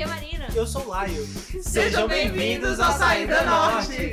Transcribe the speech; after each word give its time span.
aqui 0.00 0.02
é 0.02 0.06
Marina. 0.06 0.48
Eu 0.54 0.66
sou 0.66 0.82
o 0.82 0.88
Laio. 0.88 1.26
Sejam 1.62 2.08
bem-vindos 2.08 2.80
ao 2.80 2.92
Saída 2.92 3.42
Norte. 3.42 4.12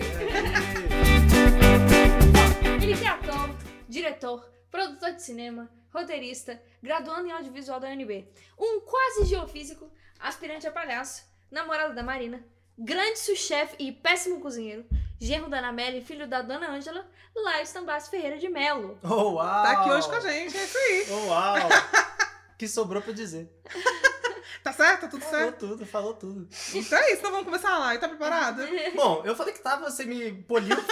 Ele 2.82 3.06
é 3.06 3.08
ator, 3.08 3.56
diretor, 3.88 4.52
produtor 4.70 5.14
de 5.14 5.24
cinema, 5.24 5.70
roteirista, 5.94 6.62
graduando 6.84 7.28
em 7.28 7.32
audiovisual 7.32 7.80
da 7.80 7.88
UNB, 7.88 8.28
um 8.60 8.82
quase 8.82 9.26
geofísico, 9.26 9.90
aspirante 10.20 10.68
a 10.68 10.72
palhaço, 10.72 11.24
namorado 11.50 11.96
da 11.96 12.04
Marina, 12.04 12.44
grande 12.78 13.20
sous-chefe 13.20 13.78
e 13.80 13.92
péssimo 13.92 14.42
cozinheiro, 14.42 14.86
genro 15.20 15.50
da 15.50 15.60
Anabelle 15.60 16.00
e 16.00 16.04
filho 16.04 16.28
da 16.28 16.42
Dona 16.42 16.70
Ângela, 16.70 17.06
Laio 17.34 17.66
Stambassi 17.66 18.10
Ferreira 18.10 18.38
de 18.38 18.50
Melo. 18.50 19.00
Oh, 19.04 19.36
uau! 19.36 19.64
Tá 19.64 19.72
aqui 19.72 19.90
hoje 19.92 20.10
com 20.10 20.16
a 20.16 20.20
gente, 20.20 20.58
é 20.58 20.64
isso 20.64 20.78
aí. 20.78 21.08
Oh, 21.12 21.28
uau! 21.28 21.56
que 22.58 22.68
sobrou 22.68 23.02
pra 23.02 23.14
dizer. 23.14 23.50
Tá 24.64 24.74
certo? 24.74 25.02
Tá 25.02 25.08
tudo 25.08 25.22
Falou 25.24 25.40
certo? 25.40 25.60
tudo, 25.60 25.86
falou 25.86 26.14
tudo. 26.14 26.48
Então 26.74 26.98
é 26.98 27.12
isso, 27.12 27.20
então 27.20 27.32
vamos 27.32 27.46
começar 27.46 27.78
lá. 27.78 27.96
E 27.96 27.98
tá 27.98 28.08
preparado? 28.08 28.62
Bom, 28.96 29.22
eu 29.26 29.36
falei 29.36 29.54
que 29.54 29.60
tava, 29.60 29.90
você 29.90 30.06
me 30.06 30.32
poliu. 30.44 30.76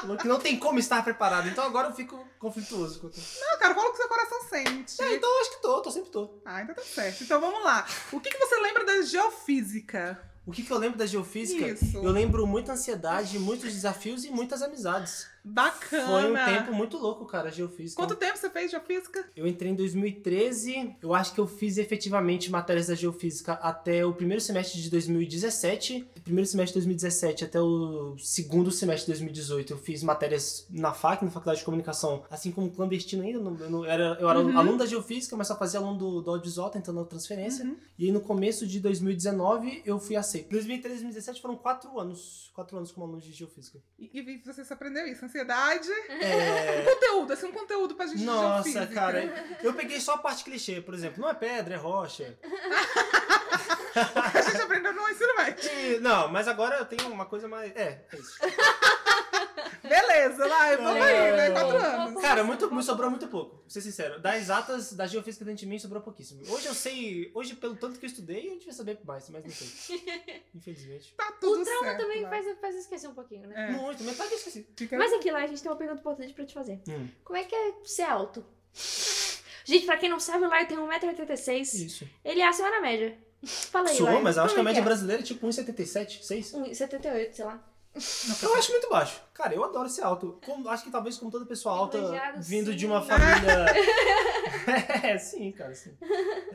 Falou 0.00 0.16
que 0.16 0.28
não 0.28 0.38
tem 0.38 0.56
como 0.56 0.78
estar 0.78 1.02
preparado, 1.02 1.48
então 1.48 1.64
agora 1.64 1.88
eu 1.88 1.92
fico 1.92 2.24
conflituoso. 2.38 3.02
Não, 3.02 3.58
cara, 3.58 3.74
fala 3.74 3.88
o 3.88 3.90
que 3.90 3.96
seu 3.96 4.08
coração 4.08 4.40
sente. 4.48 5.02
É, 5.02 5.14
então 5.16 5.28
eu 5.28 5.40
acho 5.40 5.50
que 5.50 5.62
tô, 5.62 5.82
tô 5.82 5.90
sempre 5.90 6.10
tô. 6.10 6.40
Ah, 6.44 6.62
então 6.62 6.74
tá 6.74 6.82
certo. 6.82 7.24
Então 7.24 7.40
vamos 7.40 7.64
lá. 7.64 7.84
O 8.12 8.20
que, 8.20 8.30
que 8.30 8.38
você 8.38 8.56
lembra 8.60 8.84
da 8.84 9.02
geofísica? 9.02 10.22
O 10.46 10.50
que, 10.50 10.62
que 10.62 10.72
eu 10.72 10.78
lembro 10.78 10.96
da 10.96 11.04
geofísica? 11.04 11.66
Isso. 11.66 11.98
Eu 11.98 12.10
lembro 12.10 12.46
muita 12.46 12.72
ansiedade, 12.72 13.38
muitos 13.38 13.70
desafios 13.72 14.24
e 14.24 14.30
muitas 14.30 14.62
amizades. 14.62 15.28
Bacana. 15.48 16.06
Foi 16.06 16.32
um 16.32 16.44
tempo 16.44 16.74
muito 16.74 16.96
louco, 16.98 17.24
cara, 17.26 17.50
geofísica. 17.50 18.00
Quanto 18.00 18.14
tempo 18.16 18.36
você 18.36 18.50
fez 18.50 18.70
geofísica? 18.70 19.28
Eu 19.36 19.46
entrei 19.46 19.72
em 19.72 19.74
2013, 19.74 20.96
eu 21.02 21.14
acho 21.14 21.32
que 21.34 21.40
eu 21.40 21.46
fiz 21.46 21.78
efetivamente 21.78 22.50
matérias 22.50 22.88
da 22.88 22.94
geofísica 22.94 23.54
até 23.54 24.04
o 24.04 24.12
primeiro 24.12 24.40
semestre 24.40 24.80
de 24.80 24.90
2017. 24.90 26.06
Primeiro 26.24 26.48
semestre 26.48 26.80
de 26.80 26.86
2017 26.86 27.44
até 27.44 27.60
o 27.60 28.16
segundo 28.18 28.70
semestre 28.70 29.06
de 29.06 29.12
2018 29.18 29.72
eu 29.72 29.78
fiz 29.78 30.02
matérias 30.02 30.66
na 30.70 30.92
FAC, 30.92 31.24
na 31.24 31.30
Faculdade 31.30 31.60
de 31.60 31.64
Comunicação, 31.64 32.24
assim 32.30 32.50
como 32.52 32.70
clandestino 32.70 33.22
ainda. 33.22 33.38
não- 33.38 33.56
Eu, 33.58 33.70
não- 33.70 33.84
era, 33.84 34.16
eu 34.20 34.28
era 34.28 34.38
Uhum. 34.40 34.58
aluno 34.58 34.78
da 34.78 34.86
geofísica, 34.86 35.36
mas 35.36 35.46
só 35.48 35.56
fazia 35.56 35.80
aluno 35.80 35.96
do, 35.98 36.22
do 36.22 36.30
audiovisual, 36.30 36.70
tentando 36.70 37.00
a 37.00 37.04
transferência. 37.04 37.64
Uhum. 37.64 37.76
E 37.98 38.06
aí 38.06 38.12
no 38.12 38.20
começo 38.20 38.66
de 38.66 38.80
2019 38.80 39.82
eu 39.84 39.98
fui 39.98 40.16
aceito. 40.16 40.50
2013 40.50 41.00
e 41.00 41.04
2017 41.04 41.40
foram 41.40 41.56
quatro 41.56 41.98
anos. 41.98 42.50
Quatro 42.54 42.76
anos 42.76 42.90
como 42.92 43.06
aluno 43.06 43.20
de 43.20 43.32
geofísica. 43.32 43.78
E, 43.98 44.10
e 44.12 44.38
você 44.44 44.72
aprendeu 44.72 45.06
isso? 45.06 45.24
Ansiedade? 45.38 45.88
É... 46.08 46.82
Conteúdo, 46.82 47.32
assim, 47.32 47.46
um 47.46 47.52
conteúdo 47.52 47.94
pra 47.94 48.06
gente 48.06 48.24
Nossa, 48.24 48.86
cara, 48.86 49.22
eu 49.62 49.72
peguei 49.72 50.00
só 50.00 50.14
a 50.14 50.18
parte 50.18 50.42
clichê, 50.42 50.80
por 50.80 50.94
exemplo. 50.94 51.20
Não 51.20 51.28
é 51.30 51.34
pedra, 51.34 51.74
é 51.74 51.76
rocha. 51.76 52.36
A 53.94 54.40
gente 54.42 54.62
aprendeu 54.62 54.92
no 54.92 55.08
ensino 55.08 55.34
médio. 55.36 55.70
E- 55.70 55.98
não, 56.00 56.28
mas 56.28 56.46
agora 56.46 56.76
eu 56.76 56.84
tenho 56.84 57.10
uma 57.10 57.26
coisa 57.26 57.48
mais. 57.48 57.74
É, 57.74 58.04
é 58.12 58.16
isso. 58.16 58.38
Beleza, 59.88 60.48
vai, 60.48 60.76
vamos 60.76 61.02
aí, 61.02 61.32
né? 61.36 61.50
Quatro 61.50 61.76
anos. 61.76 62.22
Cara, 62.22 62.44
muito, 62.44 62.74
me 62.74 62.82
sobrou 62.82 63.10
muito 63.10 63.26
pouco, 63.28 63.56
pra 63.58 63.70
ser 63.70 63.80
sincero. 63.80 64.20
Das 64.20 64.36
exatas, 64.36 64.92
da 64.92 65.06
geofísica 65.06 65.44
dentro 65.44 65.60
de 65.60 65.66
mim, 65.66 65.78
sobrou 65.78 66.02
pouquíssimo. 66.02 66.42
Hoje 66.48 66.66
eu 66.66 66.74
sei, 66.74 67.30
hoje 67.34 67.54
pelo 67.54 67.76
tanto 67.76 67.98
que 67.98 68.06
eu 68.06 68.08
estudei, 68.08 68.50
eu 68.52 68.58
devia 68.58 68.72
saber 68.72 68.98
mais, 69.04 69.28
mas 69.30 69.44
não 69.44 69.50
sei. 69.50 70.42
Infelizmente. 70.54 71.14
Tá 71.16 71.32
tudo 71.40 71.62
O 71.62 71.64
trauma 71.64 71.86
certo. 71.86 72.00
também 72.00 72.22
faz, 72.22 72.58
faz 72.60 72.76
esquecer 72.76 73.08
um 73.08 73.14
pouquinho, 73.14 73.46
né? 73.48 73.68
É. 73.68 73.72
Muito, 73.72 74.02
metade 74.04 74.30
eu 74.32 74.38
esqueci. 74.38 74.66
Fica- 74.76 74.96
Mas 74.98 75.12
aqui 75.12 75.30
lá 75.30 75.42
a 75.42 75.46
gente 75.46 75.62
tem 75.62 75.70
uma 75.70 75.76
pergunta 75.78 76.00
importante 76.00 76.32
pra 76.34 76.44
te 76.44 76.54
fazer. 76.54 76.80
Hum, 76.88 77.08
Como 77.24 77.36
é 77.38 77.44
que 77.44 77.54
é 77.54 77.74
ser 77.84 78.02
alto? 78.02 78.44
Gente, 79.64 79.84
pra 79.84 79.96
quem 79.98 80.08
não 80.08 80.18
sabe, 80.18 80.44
o 80.44 80.48
Laio 80.48 80.66
tem 80.66 80.78
1,86m. 80.78 81.60
isso. 81.86 82.08
Ele 82.24 82.40
é 82.40 82.46
acima 82.48 82.70
da 82.70 82.80
média. 82.80 83.18
Fala 83.44 83.88
aí, 83.90 83.96
Sou, 83.96 84.06
Laio. 84.06 84.22
mas 84.22 84.36
eu 84.36 84.42
acho 84.44 84.54
que 84.54 84.60
a 84.60 84.62
é 84.62 84.64
média 84.64 84.80
é? 84.80 84.84
brasileira 84.84 85.22
é 85.22 85.24
tipo 85.24 85.46
1,77, 85.46 86.22
6. 86.22 86.52
1,78, 86.54 87.32
sei 87.34 87.44
lá. 87.44 87.62
Eu 88.42 88.54
acho 88.54 88.70
muito 88.70 88.88
baixo. 88.88 89.20
Cara, 89.34 89.54
eu 89.54 89.64
adoro 89.64 89.88
ser 89.88 90.02
alto. 90.02 90.38
Como- 90.44 90.68
acho 90.68 90.84
que 90.84 90.90
talvez 90.90 91.16
como 91.16 91.30
toda 91.30 91.44
pessoa 91.46 91.74
alta, 91.76 91.98
vindo 92.38 92.70
sim. 92.70 92.76
de 92.76 92.86
uma 92.86 93.02
família. 93.06 93.66
é, 95.02 95.18
sim, 95.18 95.50
cara, 95.52 95.74
sim. 95.74 95.96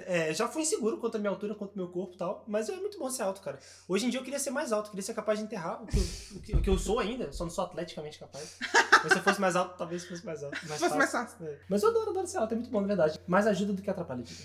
É, 0.05 0.33
já 0.33 0.47
fui 0.47 0.61
inseguro 0.61 0.97
quanto 0.97 1.15
a 1.15 1.19
minha 1.19 1.29
altura, 1.29 1.55
quanto 1.55 1.71
ao 1.71 1.77
meu 1.77 1.87
corpo 1.89 2.13
e 2.15 2.17
tal. 2.17 2.43
Mas 2.47 2.69
é 2.69 2.75
muito 2.75 2.97
bom 2.99 3.09
ser 3.09 3.23
alto, 3.23 3.41
cara. 3.41 3.59
Hoje 3.87 4.05
em 4.05 4.09
dia 4.09 4.19
eu 4.19 4.23
queria 4.23 4.39
ser 4.39 4.51
mais 4.51 4.71
alto, 4.71 4.89
queria 4.89 5.03
ser 5.03 5.13
capaz 5.13 5.39
de 5.39 5.45
enterrar 5.45 5.81
o 5.83 5.87
que 5.87 5.97
eu, 5.97 6.03
o 6.37 6.41
que, 6.41 6.55
o 6.57 6.61
que 6.61 6.69
eu 6.69 6.77
sou 6.77 6.99
ainda. 6.99 7.31
Só 7.31 7.43
não 7.43 7.51
sou 7.51 7.63
atleticamente 7.65 8.19
capaz. 8.19 8.57
Mas 9.03 9.11
se 9.13 9.19
eu 9.19 9.23
fosse 9.23 9.41
mais 9.41 9.55
alto, 9.55 9.77
talvez 9.77 10.05
fosse 10.05 10.25
mais 10.25 10.43
alto. 10.43 10.57
Mais 10.67 10.79
Fosse 10.79 10.95
mais 10.97 11.11
fácil. 11.11 11.45
É. 11.45 11.57
Mas 11.69 11.83
eu 11.83 11.89
adoro, 11.89 12.11
adoro 12.11 12.27
ser 12.27 12.37
alto, 12.37 12.51
é 12.53 12.55
muito 12.55 12.69
bom, 12.69 12.81
na 12.81 12.87
verdade. 12.87 13.19
Mais 13.27 13.47
ajuda 13.47 13.73
do 13.73 13.81
que 13.81 13.89
atrapalha, 13.89 14.23
diga. 14.23 14.43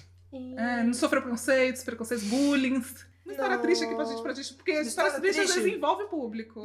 É, 0.58 0.82
não 0.82 0.92
sofreu 0.92 1.22
preconceitos, 1.22 1.82
preconceitos, 1.82 2.26
bullying. 2.26 2.84
Uma 3.28 3.32
história 3.34 3.56
Não. 3.56 3.62
triste 3.62 3.84
aqui 3.84 3.94
pra 3.94 4.04
gente, 4.06 4.22
pra 4.22 4.32
gente, 4.32 4.54
porque 4.54 4.70
a 4.70 4.80
história 4.80 5.08
História 5.08 5.20
triste 5.20 5.40
às 5.40 5.46
triste. 5.50 5.60
vezes 5.62 5.76
envolve 5.76 6.04
o 6.04 6.08
público. 6.08 6.62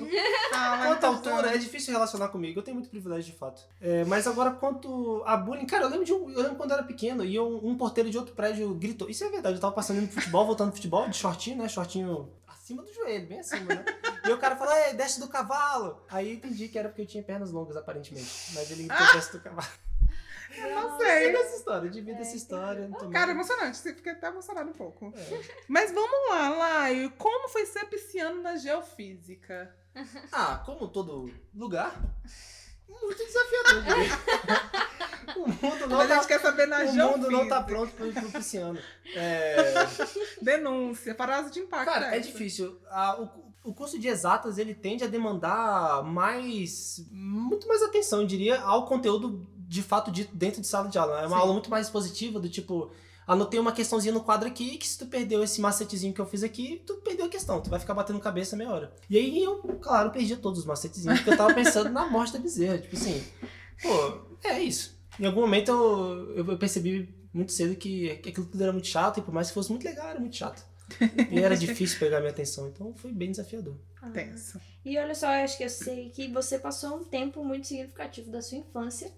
Ah, 0.54 0.84
Quanto 0.88 1.04
à 1.04 1.08
altura, 1.10 1.54
é 1.54 1.58
difícil 1.58 1.92
relacionar 1.92 2.30
comigo. 2.30 2.58
Eu 2.60 2.64
tenho 2.64 2.76
muito 2.76 2.90
privilégio 2.90 3.34
de 3.34 3.38
fato. 3.38 3.62
É, 3.82 4.06
mas 4.06 4.26
agora, 4.28 4.52
quanto 4.52 5.22
a 5.26 5.36
bullying, 5.36 5.66
cara, 5.66 5.84
eu 5.84 5.90
lembro, 5.90 6.06
de 6.06 6.14
um, 6.14 6.30
eu 6.30 6.42
lembro 6.42 6.56
quando 6.56 6.72
eu 6.72 6.78
era 6.78 6.86
pequeno 6.86 7.26
e 7.26 7.38
um, 7.38 7.68
um 7.68 7.76
porteiro 7.78 8.10
de 8.10 8.18
outro 8.18 8.34
prédio 8.34 8.74
gritou. 8.76 9.10
Isso 9.10 9.26
é 9.26 9.30
verdade, 9.30 9.56
eu 9.58 9.62
tava 9.62 9.74
passando 9.74 9.98
indo 9.98 10.08
pro 10.08 10.16
futebol, 10.22 10.46
voltando 10.46 10.68
pro 10.70 10.78
futebol, 10.78 11.10
de 11.10 11.18
shortinho, 11.18 11.58
né? 11.58 11.68
Shortinho 11.68 12.30
acima 12.48 12.82
do 12.82 12.94
joelho, 12.94 13.28
bem 13.28 13.42
acima, 13.42 13.66
né? 13.76 13.84
E 14.26 14.32
o 14.32 14.38
cara 14.38 14.56
falou, 14.56 14.74
é, 14.74 14.94
desce 14.94 15.20
do 15.20 15.28
cavalo. 15.28 16.02
Aí 16.10 16.30
eu 16.30 16.34
entendi 16.36 16.70
que 16.70 16.80
era 16.80 16.88
porque 16.88 17.02
eu 17.02 17.06
tinha 17.06 17.22
pernas 17.22 17.52
longas, 17.52 17.76
aparentemente. 17.76 18.52
Mas 18.54 18.72
ele 18.72 18.84
gritou, 18.84 19.14
desce 19.14 19.34
do 19.34 19.42
cavalo. 19.42 19.68
Eu 20.58 20.70
não 20.76 20.98
sei. 20.98 21.08
sei 21.08 21.36
essa 21.36 21.56
história, 21.58 21.88
eu 21.88 21.92
dividi 21.92 22.22
essa 22.22 22.36
história. 22.36 22.88
não 22.88 22.98
tô 22.98 23.10
Cara, 23.10 23.32
emocionante. 23.32 23.78
Você 23.78 23.94
fica 23.94 24.12
até 24.12 24.28
emocionado 24.28 24.70
um 24.70 24.74
pouco. 24.74 25.14
É. 25.16 25.42
Mas 25.68 25.92
vamos 25.92 26.30
lá, 26.30 26.50
Laio. 26.50 27.12
Como 27.12 27.50
foi 27.50 27.66
ser 27.66 27.86
pisciano 27.86 28.42
na 28.42 28.56
geofísica? 28.56 29.76
Ah, 30.32 30.60
como 30.66 30.88
todo 30.88 31.32
lugar, 31.54 31.94
muito 32.90 33.24
desafiador, 33.24 33.84
diria. 33.86 35.38
O 35.38 35.48
mundo 35.48 35.88
não 35.88 36.08
tá 36.08 36.26
quer 36.26 36.40
saber 36.40 36.66
na 36.66 36.78
O 36.78 36.80
geofísica. 36.80 37.08
mundo 37.08 37.30
não 37.32 37.48
tá 37.48 37.62
pronto 37.62 37.94
pro, 37.94 38.12
pro 38.12 38.32
pisciano. 38.32 38.80
É... 39.16 39.56
Denúncia, 40.42 41.14
parada 41.16 41.50
de 41.52 41.60
impacto. 41.60 41.86
Cara, 41.86 42.16
é 42.16 42.20
difícil. 42.20 42.80
O, 43.64 43.70
o 43.70 43.74
curso 43.74 44.00
de 44.00 44.08
exatas, 44.08 44.58
ele 44.58 44.74
tende 44.74 45.04
a 45.04 45.08
demandar 45.08 46.04
mais... 46.04 47.06
Muito 47.12 47.68
mais 47.68 47.82
atenção, 47.84 48.22
eu 48.22 48.28
diria, 48.28 48.60
ao 48.62 48.86
conteúdo 48.88 49.48
de 49.74 49.82
fato 49.82 50.12
dito 50.12 50.36
dentro 50.36 50.62
de 50.62 50.68
sala 50.68 50.88
de 50.88 51.00
aula. 51.00 51.22
É 51.22 51.26
uma 51.26 51.36
Sim. 51.36 51.42
aula 51.42 51.54
muito 51.54 51.70
mais 51.70 51.88
expositiva, 51.88 52.40
do 52.40 52.48
tipo... 52.48 52.92
Anotei 53.26 53.58
uma 53.58 53.72
questãozinha 53.72 54.14
no 54.14 54.22
quadro 54.22 54.50
aqui, 54.50 54.78
que 54.78 54.86
se 54.86 54.98
tu 55.00 55.06
perdeu 55.06 55.42
esse 55.42 55.62
macetezinho 55.62 56.14
que 56.14 56.20
eu 56.20 56.26
fiz 56.26 56.44
aqui, 56.44 56.84
tu 56.86 56.96
perdeu 56.98 57.26
a 57.26 57.30
questão, 57.30 57.62
tu 57.62 57.70
vai 57.70 57.80
ficar 57.80 57.94
batendo 57.94 58.20
cabeça 58.20 58.56
meia 58.58 58.70
hora. 58.70 58.94
E 59.10 59.18
aí 59.18 59.42
eu, 59.42 59.60
claro, 59.82 60.12
perdi 60.12 60.36
todos 60.36 60.60
os 60.60 60.66
macetezinhos, 60.66 61.20
porque 61.20 61.32
eu 61.32 61.38
tava 61.38 61.54
pensando 61.54 61.90
na 61.90 62.06
morte 62.06 62.34
da 62.34 62.40
bezerra. 62.40 62.78
Tipo 62.80 62.98
assim, 62.98 63.24
pô, 63.82 64.20
é 64.44 64.60
isso. 64.60 65.00
Em 65.18 65.26
algum 65.26 65.40
momento 65.40 65.72
eu, 65.72 66.36
eu, 66.36 66.48
eu 66.52 66.58
percebi 66.58 67.16
muito 67.34 67.54
cedo 67.54 67.78
que, 67.78 68.12
aquilo 68.12 68.46
tudo 68.46 68.62
era 68.62 68.74
muito 68.74 68.88
chato, 68.88 69.20
e 69.20 69.24
por 69.24 69.34
mais 69.34 69.48
que 69.48 69.54
fosse 69.54 69.70
muito 69.72 69.86
legal, 69.86 70.10
era 70.10 70.20
muito 70.20 70.36
chato. 70.36 70.62
E 71.32 71.40
era 71.40 71.56
difícil 71.56 71.98
pegar 71.98 72.20
minha 72.20 72.32
atenção, 72.32 72.68
então 72.68 72.94
foi 72.94 73.14
bem 73.14 73.32
desafiador. 73.32 73.76
Ah. 74.02 74.10
Tenso. 74.10 74.60
E 74.84 74.98
olha 75.00 75.16
só, 75.16 75.28
eu 75.34 75.46
acho 75.46 75.58
que 75.58 75.64
eu 75.64 75.70
sei 75.70 76.10
que 76.10 76.28
você 76.28 76.60
passou 76.60 76.98
um 76.98 77.06
tempo 77.06 77.42
muito 77.42 77.68
significativo 77.68 78.30
da 78.30 78.42
sua 78.42 78.58
infância 78.58 79.10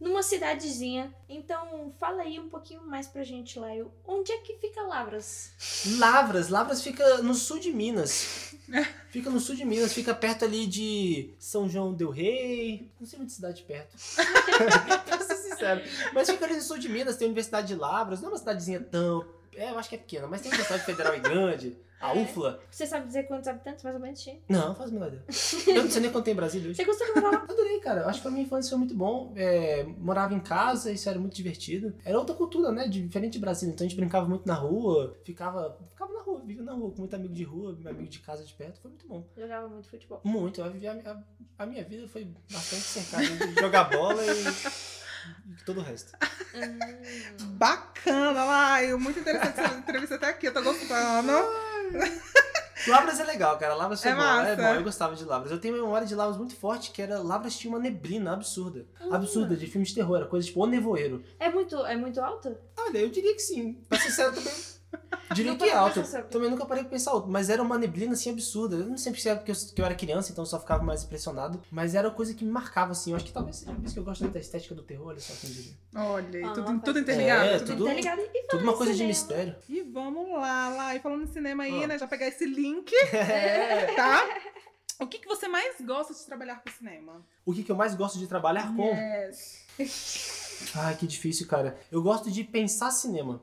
numa 0.00 0.22
cidadezinha. 0.22 1.12
Então, 1.28 1.92
fala 1.98 2.22
aí 2.22 2.38
um 2.38 2.48
pouquinho 2.48 2.82
mais 2.86 3.06
pra 3.06 3.24
gente, 3.24 3.58
Laio. 3.58 3.90
Onde 4.06 4.32
é 4.32 4.38
que 4.38 4.56
fica 4.58 4.82
Lavras? 4.82 5.50
Lavras, 5.98 6.48
Lavras 6.48 6.82
fica 6.82 7.18
no 7.18 7.34
sul 7.34 7.58
de 7.58 7.72
Minas. 7.72 8.54
Fica 9.10 9.30
no 9.30 9.40
sul 9.40 9.54
de 9.54 9.64
Minas, 9.64 9.94
fica 9.94 10.14
perto 10.14 10.44
ali 10.44 10.66
de 10.66 11.30
São 11.38 11.66
João 11.66 11.94
del 11.94 12.10
Rei. 12.10 12.92
Não 13.00 13.06
sei 13.06 13.18
muita 13.18 13.32
cidade 13.32 13.62
perto. 13.62 13.96
pra 15.06 15.20
ser 15.20 15.36
sincero. 15.36 15.80
Mas 16.12 16.28
fica 16.28 16.44
ali 16.44 16.56
no 16.56 16.60
sul 16.60 16.76
de 16.76 16.90
Minas, 16.90 17.16
tem 17.16 17.24
a 17.24 17.28
Universidade 17.28 17.68
de 17.68 17.74
Lavras. 17.74 18.20
Não 18.20 18.28
é 18.28 18.32
uma 18.32 18.38
cidadezinha 18.38 18.80
tão. 18.80 19.24
É, 19.58 19.70
eu 19.70 19.78
acho 19.78 19.88
que 19.88 19.94
é 19.96 19.98
pequena, 19.98 20.26
mas 20.26 20.40
tem 20.40 20.50
a 20.50 20.54
Universidade 20.54 20.84
Federal 20.84 21.14
e 21.14 21.20
grande. 21.20 21.76
A 22.00 22.16
É. 22.16 22.22
UFLA. 22.22 22.60
Você 22.70 22.86
sabe 22.86 23.08
dizer 23.08 23.24
quantos 23.24 23.48
habitantes 23.48 23.82
mais 23.82 23.96
ou 23.96 24.00
menos 24.00 24.22
tinha? 24.22 24.38
Não, 24.48 24.72
faz 24.72 24.88
ideia. 24.92 25.20
Eu 25.66 25.82
não 25.82 25.90
sei 25.90 26.00
nem 26.00 26.12
quanto 26.12 26.26
tem 26.26 26.32
em 26.32 26.36
Brasília 26.36 26.68
hoje. 26.70 26.76
Você 26.76 26.84
gostou 26.84 27.04
de 27.08 27.20
morar 27.20 27.30
lá? 27.38 27.42
Adorei, 27.50 27.80
cara. 27.80 28.06
Acho 28.06 28.20
que 28.20 28.22
pra 28.22 28.30
minha 28.30 28.44
infância 28.44 28.68
foi 28.70 28.78
muito 28.78 28.94
bom. 28.94 29.32
É, 29.34 29.82
morava 29.98 30.32
em 30.32 30.38
casa, 30.38 30.92
isso 30.92 31.08
era 31.08 31.18
muito 31.18 31.34
divertido. 31.34 31.92
Era 32.04 32.16
outra 32.16 32.36
cultura, 32.36 32.70
né? 32.70 32.86
Diferente 32.86 33.32
de 33.32 33.40
Brasília. 33.40 33.72
Então 33.74 33.84
a 33.84 33.88
gente 33.90 33.98
brincava 33.98 34.28
muito 34.28 34.46
na 34.46 34.54
rua, 34.54 35.16
ficava, 35.24 35.76
ficava 35.90 36.12
na 36.12 36.22
rua, 36.22 36.40
vivia 36.46 36.62
na 36.62 36.72
rua, 36.72 36.92
com 36.92 36.98
muito 36.98 37.16
amigo 37.16 37.34
de 37.34 37.42
rua, 37.42 37.76
meu 37.80 37.90
amigo 37.90 38.08
de 38.08 38.20
casa 38.20 38.44
de 38.44 38.54
perto. 38.54 38.80
Foi 38.80 38.92
muito 38.92 39.08
bom. 39.08 39.26
Jogava 39.36 39.66
muito 39.68 39.88
futebol. 39.88 40.20
Muito. 40.22 40.60
Eu 40.60 40.70
vivi 40.70 40.86
a, 40.86 40.92
a- 40.92 41.22
a 41.58 41.66
minha 41.66 41.82
vida 41.82 42.06
foi 42.06 42.32
bastante 42.48 42.82
cercada 42.82 43.24
de 43.26 43.60
jogar 43.60 43.90
bola 43.90 44.22
e 44.24 44.28
todo 45.64 45.80
o 45.80 45.82
resto. 45.82 46.12
Hum. 46.54 46.78
Bacana, 47.56 48.44
Laio. 48.44 48.98
Muito 48.98 49.20
interessante 49.20 49.60
essa 49.60 49.74
entrevista 49.74 50.14
até 50.14 50.28
aqui. 50.28 50.46
Eu 50.46 50.54
tô 50.54 50.62
gostando. 50.62 51.32
Lavras 52.86 53.20
é 53.20 53.24
legal, 53.24 53.58
cara. 53.58 53.74
Lavras 53.74 54.02
foi 54.02 54.10
É 54.10 54.14
bom. 54.14 54.22
É 54.22 54.56
bom, 54.56 54.74
eu 54.74 54.82
gostava 54.82 55.14
de 55.14 55.24
Lavras. 55.24 55.50
Eu 55.50 55.58
tenho 55.58 55.74
uma 55.74 55.82
memória 55.82 56.06
de 56.06 56.14
Lavras 56.14 56.38
muito 56.38 56.56
forte, 56.56 56.90
que 56.90 57.02
era 57.02 57.20
Lavras 57.20 57.56
tinha 57.56 57.72
uma 57.72 57.80
neblina 57.80 58.32
absurda. 58.32 58.86
Ah. 59.00 59.16
Absurda, 59.16 59.56
de 59.56 59.66
filme 59.66 59.86
de 59.86 59.94
terror. 59.94 60.16
Era 60.16 60.26
coisa 60.26 60.46
tipo 60.46 60.62
O 60.62 60.66
Nevoeiro. 60.66 61.22
É 61.38 61.50
muito, 61.50 61.76
é 61.84 61.96
muito 61.96 62.20
alto? 62.20 62.56
Olha, 62.76 62.98
eu 62.98 63.10
diria 63.10 63.34
que 63.34 63.42
sim. 63.42 63.74
Pra 63.88 63.98
ser 63.98 64.10
sincero, 64.10 64.32
também 64.32 64.77
Diria 65.34 65.52
Não 65.52 65.58
que 65.58 65.64
é 65.64 65.72
alto. 65.74 66.02
Também 66.30 66.48
nunca 66.50 66.64
parei 66.64 66.82
pra 66.84 66.90
pensar 66.92 67.10
alto. 67.10 67.28
Mas 67.28 67.50
era 67.50 67.62
uma 67.62 67.76
neblina 67.78 68.14
assim 68.14 68.30
absurda. 68.30 68.76
Eu 68.76 68.86
não 68.86 68.96
sei 68.96 69.14
se 69.14 69.28
é 69.28 69.34
porque 69.34 69.50
eu, 69.52 69.54
que 69.74 69.80
eu 69.80 69.84
era 69.84 69.94
criança, 69.94 70.32
então 70.32 70.42
eu 70.42 70.46
só 70.46 70.58
ficava 70.58 70.82
mais 70.82 71.04
impressionado. 71.04 71.60
Mas 71.70 71.94
era 71.94 72.10
coisa 72.10 72.32
que 72.32 72.44
me 72.44 72.50
marcava, 72.50 72.92
assim. 72.92 73.10
Eu 73.10 73.16
acho 73.16 73.26
que 73.26 73.32
talvez 73.32 73.56
seja 73.56 73.72
por 73.74 73.84
isso 73.84 73.92
que 73.94 74.00
eu 74.00 74.04
gosto 74.04 74.22
muito 74.22 74.32
da 74.32 74.40
estética 74.40 74.74
do 74.74 74.82
terror, 74.82 75.08
olha 75.08 75.20
só 75.20 75.34
quem 75.38 75.50
diria. 75.50 75.72
Olha, 75.94 76.46
Ah, 76.48 76.52
tudo, 76.54 76.80
tudo 76.80 76.98
interligado. 77.00 77.44
É, 77.50 77.58
tudo- 77.58 77.76
tudo- 77.76 77.92
ligado? 77.92 78.20
E 78.20 78.46
Tudo 78.48 78.62
uma 78.62 78.74
coisa 78.76 78.94
de 78.94 79.04
mistério. 79.04 79.54
E 79.68 79.82
vamos 79.82 80.30
lá, 80.32 80.70
lá. 80.70 80.94
E 80.96 81.00
falando 81.00 81.24
em 81.24 81.32
cinema 81.32 81.64
aí, 81.64 81.84
Ah. 81.84 81.86
né? 81.88 81.98
Já 81.98 82.06
pegar 82.06 82.26
esse 82.26 82.46
link, 82.46 82.90
É. 83.12 83.92
tá? 83.94 84.26
O 85.00 85.06
que, 85.06 85.18
que 85.18 85.28
você 85.28 85.46
mais 85.46 85.76
gosta 85.82 86.14
de 86.14 86.20
trabalhar 86.24 86.62
com 86.62 86.70
cinema? 86.70 87.22
O 87.44 87.52
que, 87.52 87.62
que 87.62 87.70
eu 87.70 87.76
mais 87.76 87.94
gosto 87.94 88.18
de 88.18 88.26
trabalhar 88.26 88.74
com? 88.74 88.88
Yes. 88.94 89.66
Ai, 90.74 90.96
que 90.96 91.06
difícil, 91.06 91.46
cara. 91.46 91.78
Eu 91.92 92.02
gosto 92.02 92.30
de 92.30 92.42
pensar 92.42 92.90
cinema. 92.90 93.40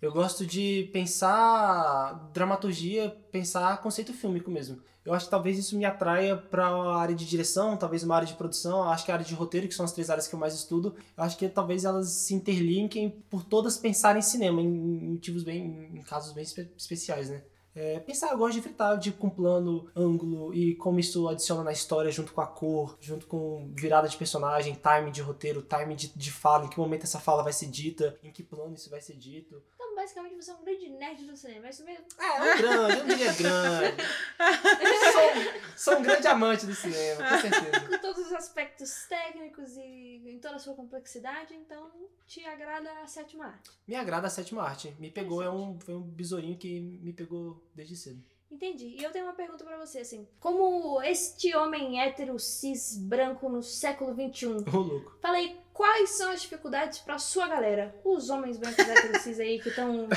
Eu 0.00 0.12
gosto 0.12 0.46
de 0.46 0.88
pensar 0.92 2.30
dramaturgia, 2.32 3.10
pensar 3.30 3.80
conceito 3.82 4.12
fílmico 4.12 4.50
mesmo. 4.50 4.80
Eu 5.04 5.12
acho 5.12 5.24
que 5.24 5.30
talvez 5.32 5.58
isso 5.58 5.76
me 5.76 5.84
atraia 5.84 6.36
pra 6.36 6.68
área 6.96 7.14
de 7.14 7.26
direção, 7.26 7.76
talvez 7.76 8.04
uma 8.04 8.14
área 8.14 8.26
de 8.26 8.34
produção, 8.34 8.84
acho 8.84 9.04
que 9.04 9.10
a 9.10 9.14
área 9.14 9.26
de 9.26 9.34
roteiro, 9.34 9.66
que 9.66 9.74
são 9.74 9.84
as 9.84 9.92
três 9.92 10.08
áreas 10.08 10.28
que 10.28 10.34
eu 10.34 10.38
mais 10.38 10.54
estudo, 10.54 10.94
eu 11.16 11.24
acho 11.24 11.36
que 11.36 11.48
talvez 11.48 11.84
elas 11.84 12.08
se 12.08 12.34
interlinkem 12.34 13.10
por 13.28 13.42
todas 13.44 13.76
pensarem 13.76 14.20
em 14.20 14.22
cinema, 14.22 14.60
em 14.62 14.66
em 14.66 15.08
motivos 15.14 15.42
bem, 15.42 15.90
em 15.92 16.02
casos 16.02 16.32
bem 16.32 16.44
espe- 16.44 16.70
especiais, 16.78 17.28
né? 17.30 17.42
É, 17.74 17.98
pensar, 18.00 18.30
eu 18.32 18.38
gosto 18.38 18.54
de 18.54 18.62
fritar, 18.62 18.98
de 18.98 19.12
com 19.12 19.30
plano, 19.30 19.90
ângulo 19.96 20.52
e 20.52 20.74
como 20.74 21.00
isso 21.00 21.26
adiciona 21.28 21.64
na 21.64 21.72
história 21.72 22.10
junto 22.10 22.32
com 22.32 22.40
a 22.42 22.46
cor, 22.46 22.98
junto 23.00 23.26
com 23.26 23.72
virada 23.74 24.06
de 24.08 24.16
personagem, 24.16 24.74
time 24.74 25.10
de 25.10 25.22
roteiro, 25.22 25.62
time 25.62 25.94
de, 25.94 26.12
de 26.14 26.30
fala, 26.30 26.66
em 26.66 26.68
que 26.68 26.78
momento 26.78 27.04
essa 27.04 27.18
fala 27.18 27.42
vai 27.42 27.52
ser 27.52 27.66
dita, 27.66 28.18
em 28.22 28.30
que 28.30 28.42
plano 28.42 28.74
isso 28.74 28.90
vai 28.90 29.00
ser 29.00 29.16
dito. 29.16 29.62
Basicamente, 30.02 30.34
você 30.34 30.50
é 30.50 30.54
um 30.54 30.64
grande 30.64 30.88
nerd 30.88 31.24
do 31.24 31.36
cinema, 31.36 31.66
é 31.68 31.70
isso 31.70 31.84
mesmo? 31.84 32.04
É, 32.18 32.42
um 32.42 32.58
grande, 32.58 32.98
eu 32.98 33.06
diria 33.06 33.32
grande. 33.34 34.02
sou, 35.12 35.62
sou 35.76 35.98
um 36.00 36.02
grande 36.02 36.26
amante 36.26 36.66
do 36.66 36.74
cinema, 36.74 37.22
com 37.22 37.38
certeza. 37.38 37.80
Com 37.88 37.98
todos 37.98 38.26
os 38.26 38.32
aspectos 38.32 39.06
técnicos 39.08 39.76
e 39.76 40.22
em 40.26 40.40
toda 40.40 40.56
a 40.56 40.58
sua 40.58 40.74
complexidade, 40.74 41.54
então 41.54 41.88
te 42.26 42.44
agrada 42.44 42.90
a 43.00 43.06
sétima 43.06 43.46
arte. 43.46 43.70
Me 43.86 43.94
agrada 43.94 44.26
a 44.26 44.30
sétima 44.30 44.64
arte. 44.64 44.92
Me 44.98 45.08
pegou, 45.08 45.40
é 45.40 45.48
um, 45.48 45.78
foi 45.78 45.94
um 45.94 46.02
besourinho 46.02 46.58
que 46.58 46.80
me 46.80 47.12
pegou 47.12 47.62
desde 47.72 47.94
cedo. 47.94 48.20
Entendi. 48.50 48.96
E 48.98 49.04
eu 49.04 49.12
tenho 49.12 49.24
uma 49.24 49.34
pergunta 49.34 49.64
pra 49.64 49.78
você, 49.78 50.00
assim. 50.00 50.26
Como 50.40 51.00
este 51.02 51.54
homem 51.56 52.00
hétero, 52.00 52.38
cis, 52.40 52.98
branco 52.98 53.48
no 53.48 53.62
século 53.62 54.12
XXI, 54.14 54.46
Ô, 54.46 54.78
louco. 54.78 55.16
falei, 55.22 55.56
quais 55.72 56.10
são 56.10 56.30
as 56.30 56.42
dificuldades 56.42 56.98
pra 56.98 57.18
sua 57.18 57.48
galera? 57.48 57.94
Os 58.04 58.30
homens 58.30 58.56
brancos 58.56 58.86
héteros 58.86 59.22
cis 59.22 59.40
aí 59.40 59.60
que 59.60 59.68
estão 59.68 60.08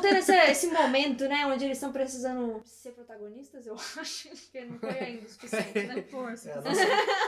tendo 0.00 0.16
esse, 0.16 0.32
esse 0.32 0.66
momento, 0.68 1.28
né? 1.28 1.46
Onde 1.46 1.64
eles 1.64 1.76
estão 1.76 1.92
precisando 1.92 2.62
ser 2.64 2.92
protagonistas, 2.92 3.66
eu 3.66 3.74
acho. 3.98 4.28
Porque 4.28 4.64
não 4.64 4.78
foi 4.78 4.98
ainda 4.98 5.26
o 5.26 5.28
suficiente, 5.28 5.86
né? 5.86 6.04
Força. 6.10 6.50
É, 6.50 6.54
a 6.54 6.60
nossa, 6.60 6.82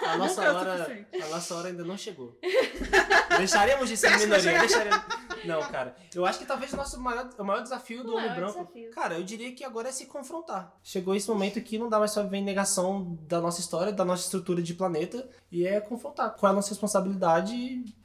a 0.06 0.16
nossa 0.16 0.42
é 0.42 0.50
hora, 0.50 1.06
a 1.22 1.28
nossa 1.28 1.54
hora 1.54 1.68
ainda 1.68 1.84
não 1.84 1.96
chegou. 1.96 2.38
Deixaremos 3.38 3.88
de 3.88 3.96
ser 3.96 4.16
minoria. 4.18 4.58
Deixaremos... 4.58 5.00
Não, 5.44 5.60
cara. 5.70 5.94
Eu 6.14 6.24
acho 6.26 6.38
que 6.38 6.46
talvez 6.46 6.72
o 6.72 6.76
nosso 6.76 7.00
maior, 7.00 7.28
o 7.38 7.44
maior 7.44 7.62
desafio 7.62 8.02
do 8.02 8.12
O 8.12 8.16
homem 8.16 8.28
maior 8.30 8.36
branco. 8.36 8.58
desafio. 8.60 8.90
Cara, 8.90 9.14
eu 9.14 9.22
diria 9.22 9.52
que 9.52 9.64
agora 9.64 9.88
é 9.88 9.92
se 9.92 10.06
confrontar. 10.06 10.74
Chegou 10.82 11.14
esse 11.14 11.28
momento 11.28 11.60
que 11.60 11.78
não 11.78 11.88
dá 11.88 11.98
mais 11.98 12.12
pra 12.12 12.22
viver 12.22 12.38
em 12.38 12.44
negação 12.44 13.16
da 13.22 13.40
nossa 13.40 13.60
história, 13.60 13.92
da 13.92 14.04
nossa 14.04 14.24
estrutura 14.24 14.62
de 14.62 14.74
planeta, 14.74 15.28
e 15.50 15.66
é 15.66 15.80
confrontar 15.80 16.34
qual 16.36 16.50
é 16.50 16.52
a 16.52 16.56
nossa 16.56 16.70
responsabilidade 16.70 17.54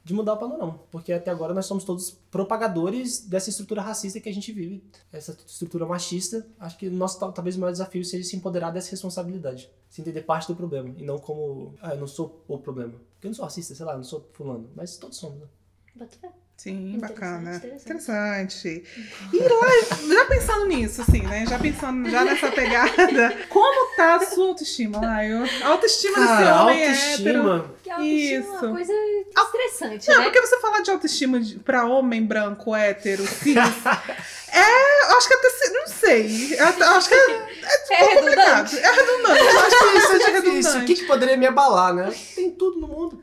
de 0.04 0.12
mudar 0.14 0.34
o 0.34 0.36
panorama. 0.38 0.78
Porque 0.90 1.12
até 1.12 1.30
agora 1.30 1.52
nós 1.54 1.66
somos 1.66 1.84
todos 1.84 2.10
propagadores 2.30 3.20
dessa 3.26 3.50
estrutura 3.50 3.80
racista 3.82 4.20
que 4.20 4.28
a 4.28 4.34
gente 4.34 4.52
vive, 4.52 4.82
essa 5.12 5.36
estrutura 5.46 5.86
machista. 5.86 6.46
Acho 6.58 6.76
que 6.78 6.88
o 6.88 6.92
nosso 6.92 7.18
tal- 7.18 7.32
talvez 7.32 7.56
o 7.56 7.60
maior 7.60 7.72
desafio 7.72 8.04
seja 8.04 8.24
se 8.28 8.36
empoderar 8.36 8.70
dessa 8.70 8.90
responsabilidade. 8.90 9.70
Se 9.88 10.00
entender 10.00 10.22
parte 10.22 10.48
do 10.48 10.56
problema, 10.56 10.94
e 10.98 11.02
não 11.02 11.18
como, 11.18 11.74
ah, 11.80 11.94
eu 11.94 12.00
não 12.00 12.06
sou 12.06 12.44
o 12.48 12.58
problema. 12.58 12.94
Porque 13.14 13.26
eu 13.26 13.30
não 13.30 13.34
sou 13.34 13.44
racista, 13.44 13.74
sei 13.74 13.84
lá, 13.86 13.92
eu 13.92 13.98
não 13.98 14.04
sou 14.04 14.28
fulano, 14.32 14.70
mas 14.74 14.96
todos 14.96 15.16
somos, 15.18 15.38
né? 15.40 15.46
Bota. 15.94 16.41
Sim, 16.62 16.94
Interessante, 16.94 17.00
bacana. 17.20 17.56
interessante. 17.56 17.82
Interessante. 17.82 18.84
E 19.32 19.38
lá, 19.38 20.14
já 20.14 20.24
pensando 20.26 20.66
nisso, 20.66 21.02
assim, 21.02 21.22
né? 21.22 21.44
Já 21.48 21.58
pensando 21.58 22.08
já 22.08 22.24
nessa 22.24 22.52
pegada, 22.52 23.36
como 23.50 23.96
tá 23.96 24.14
a 24.14 24.20
sua 24.26 24.46
autoestima, 24.48 25.00
Laio? 25.00 25.42
A 25.64 25.66
autoestima 25.68 26.18
desse 26.20 26.52
homem 26.52 26.82
hétero. 26.84 27.50
autoestima. 27.50 27.52
A 27.90 27.94
autoestima 27.94 27.98
é 27.98 28.04
Isso. 28.04 28.48
uma 28.48 28.70
coisa 28.70 28.92
estressante, 29.36 30.08
Não, 30.08 30.18
né? 30.18 30.22
porque 30.24 30.40
você 30.40 30.60
falar 30.60 30.80
de 30.82 30.90
autoestima 30.92 31.40
pra 31.64 31.84
homem 31.84 32.24
branco, 32.24 32.74
hétero, 32.76 33.26
cis, 33.26 33.56
é, 34.52 35.10
eu 35.10 35.16
acho 35.16 35.26
que 35.28 35.34
até, 35.34 35.50
se- 35.50 35.72
não 35.72 35.86
sei, 35.88 36.58
acho 36.60 37.08
que 37.08 37.14
é, 37.14 37.48
É 37.90 38.14
complicado, 38.14 38.68
redundante. 38.68 38.78
é 38.78 38.90
redundante, 38.92 39.40
eu 39.40 39.58
acho 39.60 39.78
que 39.78 39.84
isso 39.98 40.12
é 40.12 40.16
Isso, 40.16 40.30
o 40.30 40.32
redundante. 40.32 40.84
que, 40.86 40.94
que 40.94 41.04
poderia 41.06 41.36
me 41.36 41.46
abalar, 41.46 41.92
né? 41.92 42.12
Tem 42.36 42.50
tudo 42.52 42.78
no 42.78 42.86
mundo. 42.86 43.20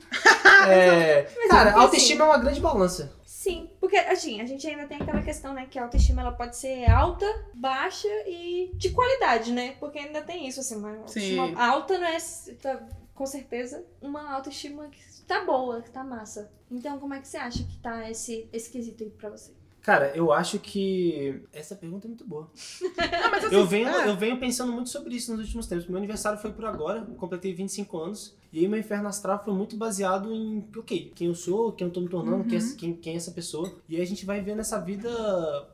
É, 0.67 1.25
cara, 1.49 1.71
porque, 1.71 1.79
autoestima 1.85 2.25
é 2.25 2.27
uma 2.27 2.37
grande 2.37 2.59
balança. 2.59 3.17
Sim, 3.39 3.69
porque 3.79 3.95
assim, 3.95 4.41
a 4.41 4.45
gente 4.45 4.67
ainda 4.67 4.85
tem 4.85 4.97
aquela 4.97 5.21
questão, 5.21 5.53
né, 5.53 5.65
que 5.65 5.79
a 5.79 5.83
autoestima 5.83 6.21
ela 6.21 6.33
pode 6.33 6.57
ser 6.57 6.91
alta, 6.91 7.25
baixa 7.53 8.09
e 8.27 8.69
de 8.73 8.89
qualidade, 8.89 9.53
né? 9.53 9.77
Porque 9.79 9.97
ainda 9.97 10.21
tem 10.21 10.45
isso, 10.45 10.59
assim, 10.59 10.75
uma 10.75 10.97
autoestima 10.97 11.47
Sim. 11.47 11.55
alta 11.55 11.97
não 11.97 12.05
é 12.05 12.17
tá, 12.61 12.85
com 13.15 13.25
certeza 13.25 13.85
uma 14.01 14.33
autoestima 14.33 14.89
que 14.89 14.99
tá 15.25 15.45
boa, 15.45 15.81
que 15.81 15.89
tá 15.89 16.03
massa. 16.03 16.51
Então, 16.69 16.99
como 16.99 17.13
é 17.13 17.21
que 17.21 17.29
você 17.29 17.37
acha 17.37 17.63
que 17.63 17.77
tá 17.77 18.11
esse, 18.11 18.49
esse 18.51 18.69
quesito 18.69 19.05
aí 19.05 19.09
pra 19.09 19.29
você? 19.29 19.53
Cara, 19.81 20.11
eu 20.13 20.33
acho 20.33 20.59
que 20.59 21.41
essa 21.53 21.77
pergunta 21.77 22.07
é 22.07 22.09
muito 22.09 22.27
boa. 22.27 22.51
Não, 22.83 23.31
mas 23.31 23.45
assim, 23.45 23.55
Eu 23.55 23.65
venho, 23.65 23.87
é, 23.87 24.09
eu 24.09 24.17
venho 24.17 24.37
pensando 24.37 24.73
muito 24.73 24.89
sobre 24.89 25.15
isso 25.15 25.31
nos 25.31 25.45
últimos 25.45 25.65
tempos. 25.65 25.87
Meu 25.87 25.97
aniversário 25.97 26.37
foi 26.37 26.51
por 26.51 26.65
agora, 26.65 27.05
completei 27.17 27.53
25 27.53 27.97
anos. 27.99 28.37
E 28.51 28.59
aí 28.59 28.67
meu 28.67 28.79
inferno 28.79 29.07
astral 29.07 29.41
foi 29.43 29.53
muito 29.53 29.77
baseado 29.77 30.33
em, 30.33 30.65
ok, 30.75 31.11
quem 31.15 31.27
eu 31.27 31.35
sou, 31.35 31.71
quem 31.71 31.85
eu 31.85 31.93
tô 31.93 32.01
me 32.01 32.09
tornando, 32.09 32.43
quem, 32.45 32.57
é, 32.57 32.61
Uhum. 32.61 32.75
quem, 32.75 32.93
quem 32.95 33.13
é 33.13 33.17
essa 33.17 33.31
pessoa. 33.31 33.71
E 33.87 33.95
aí 33.95 34.01
a 34.01 34.05
gente 34.05 34.25
vai 34.25 34.41
vendo 34.41 34.59
essa 34.59 34.79
vida 34.79 35.09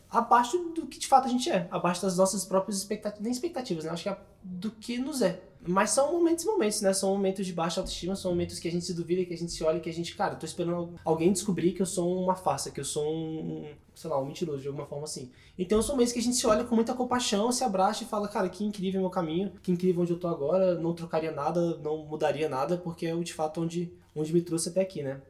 abaixo 0.09 0.57
do 0.75 0.85
que 0.85 0.99
de 0.99 1.07
fato 1.07 1.25
a 1.25 1.29
gente 1.31 1.49
é. 1.49 1.67
Abaixo 1.71 2.01
das 2.01 2.17
nossas 2.17 2.43
próprias 2.43 2.77
expectativas. 2.77 3.23
Nem 3.23 3.31
expectativas, 3.31 3.85
né? 3.85 3.91
Acho 3.91 4.03
que 4.03 4.09
é 4.09 4.17
do 4.43 4.71
que 4.71 4.97
nos 4.97 5.21
é. 5.21 5.41
Mas 5.67 5.91
são 5.91 6.11
momentos 6.11 6.43
e 6.43 6.47
momentos, 6.47 6.81
né? 6.81 6.93
São 6.93 7.09
momentos 7.09 7.45
de 7.45 7.53
baixa 7.53 7.79
autoestima, 7.79 8.15
são 8.15 8.31
momentos 8.31 8.59
que 8.59 8.67
a 8.67 8.71
gente 8.71 8.85
se 8.85 8.93
duvida, 8.93 9.25
que 9.25 9.33
a 9.33 9.37
gente 9.37 9.51
se 9.51 9.63
olha, 9.63 9.79
que 9.79 9.89
a 9.89 9.93
gente, 9.93 10.15
cara, 10.15 10.35
tô 10.35 10.45
esperando 10.45 10.93
alguém 11.03 11.31
descobrir 11.31 11.71
que 11.73 11.81
eu 11.81 11.85
sou 11.85 12.21
uma 12.21 12.35
farsa, 12.35 12.71
que 12.71 12.79
eu 12.79 12.85
sou 12.85 13.05
um, 13.05 13.67
sei 13.93 14.09
lá, 14.09 14.19
um 14.19 14.25
mentiroso, 14.25 14.61
de 14.61 14.67
alguma 14.67 14.85
forma 14.85 15.05
assim. 15.05 15.31
Então 15.57 15.81
são 15.81 15.95
momentos 15.95 16.13
que 16.13 16.19
a 16.19 16.21
gente 16.21 16.35
se 16.35 16.45
olha 16.45 16.63
com 16.63 16.75
muita 16.75 16.93
compaixão, 16.93 17.51
se 17.51 17.63
abraça 17.63 18.03
e 18.03 18.07
fala, 18.07 18.27
cara, 18.27 18.49
que 18.49 18.63
incrível 18.63 19.01
meu 19.01 19.09
caminho, 19.09 19.51
que 19.63 19.71
incrível 19.71 20.01
onde 20.01 20.11
eu 20.11 20.19
tô 20.19 20.27
agora, 20.27 20.75
não 20.75 20.93
trocaria 20.93 21.31
nada, 21.31 21.77
não 21.77 22.05
mudaria 22.05 22.49
nada, 22.49 22.77
porque 22.77 23.05
é 23.05 23.15
o 23.15 23.23
de 23.23 23.33
fato 23.33 23.61
onde, 23.61 23.91
onde 24.15 24.33
me 24.33 24.41
trouxe 24.41 24.69
até 24.69 24.81
aqui, 24.81 25.01
né? 25.01 25.21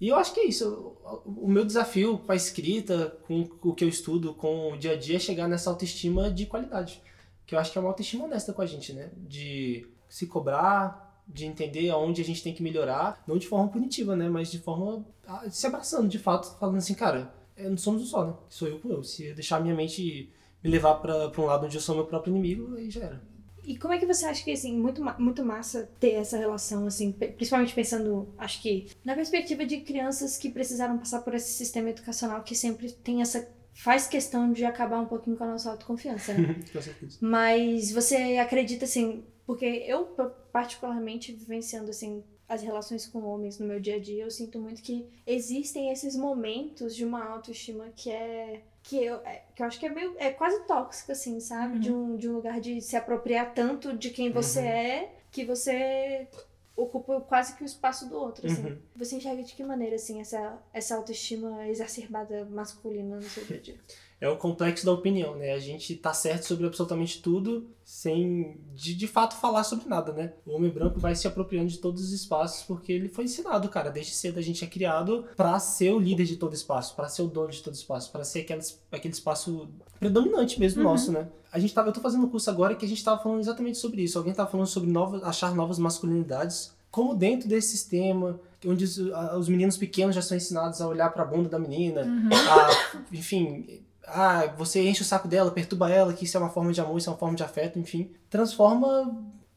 E 0.00 0.08
eu 0.08 0.16
acho 0.16 0.34
que 0.34 0.40
é 0.40 0.44
isso. 0.46 0.94
O 1.24 1.48
meu 1.48 1.64
desafio 1.64 2.18
com 2.18 2.30
a 2.30 2.36
escrita, 2.36 3.16
com 3.26 3.48
o 3.62 3.74
que 3.74 3.82
eu 3.82 3.88
estudo, 3.88 4.34
com 4.34 4.72
o 4.72 4.76
dia 4.76 4.92
a 4.92 4.96
dia, 4.96 5.16
é 5.16 5.18
chegar 5.18 5.48
nessa 5.48 5.70
autoestima 5.70 6.30
de 6.30 6.46
qualidade. 6.46 7.02
Que 7.46 7.54
eu 7.54 7.58
acho 7.58 7.72
que 7.72 7.78
é 7.78 7.80
uma 7.80 7.90
autoestima 7.90 8.24
honesta 8.24 8.52
com 8.52 8.62
a 8.62 8.66
gente, 8.66 8.92
né? 8.92 9.10
De 9.16 9.86
se 10.08 10.26
cobrar, 10.26 11.22
de 11.26 11.46
entender 11.46 11.90
aonde 11.90 12.20
a 12.20 12.24
gente 12.24 12.42
tem 12.42 12.54
que 12.54 12.62
melhorar, 12.62 13.22
não 13.26 13.38
de 13.38 13.46
forma 13.46 13.68
punitiva, 13.68 14.14
né? 14.16 14.28
Mas 14.28 14.50
de 14.50 14.58
forma 14.58 15.04
ah, 15.26 15.48
se 15.50 15.66
abraçando, 15.66 16.08
de 16.08 16.18
fato, 16.18 16.58
falando 16.58 16.78
assim, 16.78 16.94
cara, 16.94 17.32
não 17.56 17.76
somos 17.76 18.02
um 18.02 18.06
só, 18.06 18.26
né? 18.26 18.34
Sou 18.48 18.68
eu 18.68 18.78
com 18.78 18.90
eu. 18.90 19.02
Se 19.02 19.26
eu 19.26 19.34
deixar 19.34 19.60
minha 19.60 19.74
mente 19.74 20.30
me 20.62 20.70
levar 20.70 20.96
pra 20.96 21.30
um 21.38 21.46
lado 21.46 21.66
onde 21.66 21.76
eu 21.76 21.80
sou 21.80 21.94
meu 21.94 22.06
próprio 22.06 22.30
inimigo, 22.30 22.74
aí 22.76 22.90
já 22.90 23.04
era. 23.04 23.36
E 23.66 23.76
como 23.76 23.92
é 23.92 23.98
que 23.98 24.06
você 24.06 24.24
acha 24.26 24.44
que, 24.44 24.52
assim, 24.52 24.78
muito, 24.78 25.02
muito 25.18 25.44
massa 25.44 25.90
ter 25.98 26.12
essa 26.12 26.38
relação, 26.38 26.86
assim, 26.86 27.10
principalmente 27.10 27.74
pensando, 27.74 28.32
acho 28.38 28.62
que, 28.62 28.86
na 29.04 29.16
perspectiva 29.16 29.66
de 29.66 29.80
crianças 29.80 30.38
que 30.38 30.48
precisaram 30.48 30.96
passar 30.96 31.22
por 31.22 31.34
esse 31.34 31.52
sistema 31.52 31.90
educacional 31.90 32.44
que 32.44 32.54
sempre 32.54 32.92
tem 32.92 33.22
essa. 33.22 33.48
Faz 33.76 34.06
questão 34.06 34.52
de 34.52 34.64
acabar 34.64 35.00
um 35.00 35.06
pouquinho 35.06 35.36
com 35.36 35.44
a 35.44 35.48
nossa 35.48 35.70
autoconfiança, 35.70 36.32
né? 36.34 36.56
com 36.72 36.80
certeza. 36.80 37.18
Mas 37.20 37.92
você 37.92 38.38
acredita, 38.38 38.84
assim, 38.84 39.24
porque 39.46 39.64
eu, 39.86 40.06
pa- 40.06 40.30
particularmente, 40.52 41.32
vivenciando, 41.32 41.90
assim, 41.90 42.24
as 42.48 42.62
relações 42.62 43.06
com 43.06 43.20
homens 43.24 43.58
no 43.58 43.66
meu 43.66 43.78
dia 43.80 43.96
a 43.96 43.98
dia, 43.98 44.24
eu 44.24 44.30
sinto 44.30 44.58
muito 44.58 44.80
que 44.80 45.06
existem 45.26 45.90
esses 45.90 46.16
momentos 46.16 46.94
de 46.96 47.04
uma 47.04 47.24
autoestima 47.24 47.88
que 47.94 48.10
é. 48.10 48.62
Que 48.82 49.04
eu, 49.04 49.16
é- 49.26 49.42
que 49.54 49.62
eu 49.62 49.66
acho 49.66 49.80
que 49.80 49.86
é 49.86 49.90
meio. 49.90 50.14
É 50.16 50.30
quase 50.30 50.64
tóxica, 50.66 51.12
assim, 51.12 51.40
sabe? 51.40 51.74
Uhum. 51.74 51.80
De, 51.80 51.92
um, 51.92 52.16
de 52.16 52.28
um 52.28 52.32
lugar 52.34 52.60
de 52.60 52.80
se 52.80 52.96
apropriar 52.96 53.52
tanto 53.52 53.96
de 53.96 54.10
quem 54.10 54.30
você 54.30 54.60
Uhum. 54.60 54.66
é 54.66 55.10
que 55.32 55.44
você 55.44 56.28
ocupa 56.76 57.20
quase 57.22 57.56
que 57.56 57.62
o 57.62 57.66
espaço 57.66 58.08
do 58.08 58.16
outro, 58.16 58.46
assim. 58.46 58.66
Uhum. 58.66 58.78
Você 58.94 59.16
enxerga 59.16 59.42
de 59.42 59.54
que 59.54 59.64
maneira, 59.64 59.96
assim, 59.96 60.20
essa, 60.20 60.58
essa 60.72 60.94
autoestima 60.94 61.66
exacerbada 61.66 62.44
masculina 62.44 63.16
no 63.16 63.22
seu 63.22 63.44
dia 63.44 63.56
a 63.56 63.60
dia? 63.60 63.80
É 64.20 64.28
o 64.28 64.36
complexo 64.36 64.86
da 64.86 64.92
opinião, 64.92 65.34
né? 65.36 65.52
A 65.52 65.58
gente 65.58 65.94
tá 65.96 66.12
certo 66.14 66.44
sobre 66.44 66.66
absolutamente 66.66 67.20
tudo 67.20 67.66
sem 67.84 68.56
de, 68.74 68.94
de 68.94 69.06
fato 69.06 69.36
falar 69.36 69.62
sobre 69.62 69.88
nada, 69.88 70.12
né? 70.12 70.32
O 70.46 70.52
homem 70.56 70.70
branco 70.70 70.98
vai 70.98 71.14
se 71.14 71.26
apropriando 71.28 71.68
de 71.68 71.78
todos 71.78 72.02
os 72.02 72.12
espaços 72.12 72.62
porque 72.64 72.92
ele 72.92 73.08
foi 73.08 73.24
ensinado, 73.24 73.68
cara, 73.68 73.90
desde 73.90 74.12
cedo 74.12 74.38
a 74.38 74.42
gente 74.42 74.64
é 74.64 74.66
criado 74.66 75.24
para 75.36 75.58
ser 75.58 75.92
o 75.92 75.98
líder 75.98 76.24
de 76.24 76.36
todo 76.36 76.54
espaço, 76.54 76.96
para 76.96 77.08
ser 77.08 77.22
o 77.22 77.26
dono 77.28 77.50
de 77.50 77.62
todo 77.62 77.74
espaço, 77.74 78.10
para 78.10 78.24
ser 78.24 78.40
aquele, 78.40 78.62
aquele 78.90 79.14
espaço 79.14 79.68
predominante 80.00 80.58
mesmo 80.58 80.82
Uhum. 80.82 80.88
nosso, 80.90 81.12
né? 81.12 81.28
A 81.52 81.58
gente 81.58 81.72
tava, 81.74 81.88
eu 81.88 81.92
tô 81.92 82.00
fazendo 82.00 82.24
um 82.24 82.28
curso 82.28 82.50
agora 82.50 82.74
que 82.74 82.84
a 82.84 82.88
gente 82.88 83.02
tava 83.04 83.22
falando 83.22 83.40
exatamente 83.40 83.78
sobre 83.78 84.02
isso. 84.02 84.18
Alguém 84.18 84.34
tava 84.34 84.50
falando 84.50 84.66
sobre 84.66 84.90
novas, 84.90 85.22
achar 85.22 85.54
novas 85.54 85.78
masculinidades, 85.78 86.74
como 86.90 87.14
dentro 87.14 87.48
desse 87.48 87.68
sistema 87.68 88.40
onde 88.66 88.84
os, 88.84 89.48
meninos 89.48 89.76
pequenos 89.76 90.14
já 90.14 90.22
são 90.22 90.36
ensinados 90.36 90.80
a 90.80 90.88
olhar 90.88 91.10
para 91.10 91.22
a 91.22 91.26
bunda 91.26 91.48
da 91.48 91.58
menina, 91.58 92.02
Uhum. 92.02 92.28
a, 92.32 92.96
enfim, 93.12 93.80
ah, 94.06 94.54
você 94.56 94.86
enche 94.86 95.02
o 95.02 95.04
saco 95.04 95.28
dela, 95.28 95.50
perturba 95.50 95.90
ela, 95.90 96.12
que 96.12 96.24
isso 96.24 96.36
é 96.36 96.40
uma 96.40 96.50
forma 96.50 96.72
de 96.72 96.80
amor, 96.80 96.98
isso 96.98 97.08
é 97.08 97.12
uma 97.12 97.18
forma 97.18 97.36
de 97.36 97.42
afeto, 97.42 97.78
enfim, 97.78 98.10
transforma 98.30 99.14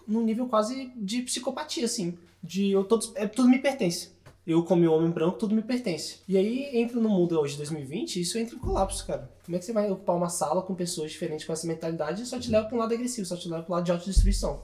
num 0.08 0.24
nível 0.24 0.48
quase 0.48 0.92
de 0.96 1.22
psicopatia, 1.22 1.86
assim, 1.86 2.18
de 2.44 2.72
eu 2.72 2.84
todos, 2.84 3.12
é, 3.16 3.28
tudo 3.28 3.48
me 3.48 3.60
pertence. 3.60 4.12
Eu, 4.48 4.64
como 4.64 4.90
homem 4.90 5.12
branco, 5.12 5.38
tudo 5.38 5.54
me 5.54 5.62
pertence. 5.62 6.22
E 6.28 6.36
aí, 6.36 6.70
entra 6.74 7.00
no 7.00 7.08
mundo 7.08 7.40
hoje, 7.40 7.56
2020, 7.56 8.20
isso 8.20 8.36
entra 8.40 8.56
em 8.56 8.60
colapso, 8.60 9.06
cara. 9.06 9.30
Como 9.46 9.56
é 9.56 9.60
que 9.60 9.66
você 9.66 9.72
vai 9.72 9.92
ocupar 9.92 10.16
uma 10.16 10.30
sala 10.30 10.64
com 10.64 10.74
pessoas 10.74 11.12
diferentes 11.12 11.46
com 11.46 11.54
essa 11.54 11.68
mentalidade 11.68 12.24
e 12.24 12.26
só 12.26 12.40
te 12.40 12.50
leva 12.50 12.66
para 12.66 12.76
um 12.76 12.80
lado 12.80 12.94
agressivo, 12.94 13.28
só 13.28 13.38
te 13.38 13.48
leva 13.48 13.62
para 13.62 13.72
um 13.72 13.76
lado 13.76 13.86
de 13.86 13.92
autodestruição? 13.92 14.64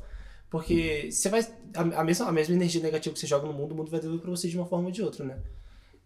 Porque 0.50 1.10
você 1.12 1.30
vai. 1.30 1.42
A, 1.76 2.02
a 2.02 2.04
mesma, 2.04 2.28
a 2.28 2.32
mesma 2.32 2.56
energia 2.56 2.82
negativa 2.82 3.14
que 3.14 3.20
você 3.20 3.28
joga 3.28 3.46
no 3.46 3.54
mundo, 3.54 3.74
o 3.74 3.76
mundo 3.76 3.92
vai 3.92 4.00
devolver 4.00 4.24
pra 4.24 4.32
você 4.32 4.48
de 4.48 4.58
uma 4.58 4.66
forma 4.66 4.86
ou 4.86 4.92
de 4.92 5.04
outra, 5.04 5.24
né? 5.24 5.38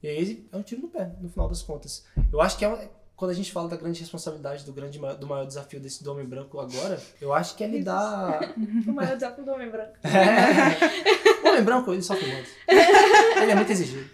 E 0.02 0.08
aí 0.08 0.48
é 0.52 0.58
um 0.58 0.62
tiro 0.62 0.82
no 0.82 0.88
pé, 0.90 1.16
no 1.22 1.30
final 1.30 1.48
das 1.48 1.62
contas. 1.62 2.04
Eu 2.32 2.42
acho 2.42 2.58
que 2.58 2.66
é 2.66 2.90
quando 3.20 3.32
a 3.32 3.34
gente 3.34 3.52
fala 3.52 3.68
da 3.68 3.76
grande 3.76 4.00
responsabilidade, 4.00 4.64
do 4.64 4.72
grande 4.72 4.98
do 4.98 5.28
maior 5.28 5.46
desafio 5.46 5.78
desse 5.78 6.02
do 6.02 6.10
homem 6.10 6.26
branco 6.26 6.58
agora, 6.58 6.98
eu 7.20 7.34
acho 7.34 7.54
que 7.58 7.64
é 7.66 7.68
lidar. 7.68 8.40
O 8.88 8.94
maior 8.94 9.16
desafio 9.16 9.44
do 9.44 9.52
homem 9.52 9.70
branco. 9.70 9.92
É. 10.06 11.44
O 11.46 11.50
homem 11.50 11.62
branco, 11.64 11.92
ele 11.94 12.02
sofre 12.02 12.26
muito. 12.32 12.50
Ele 13.42 13.52
é 13.52 13.56
muito 13.56 13.72
exigido. 13.72 14.10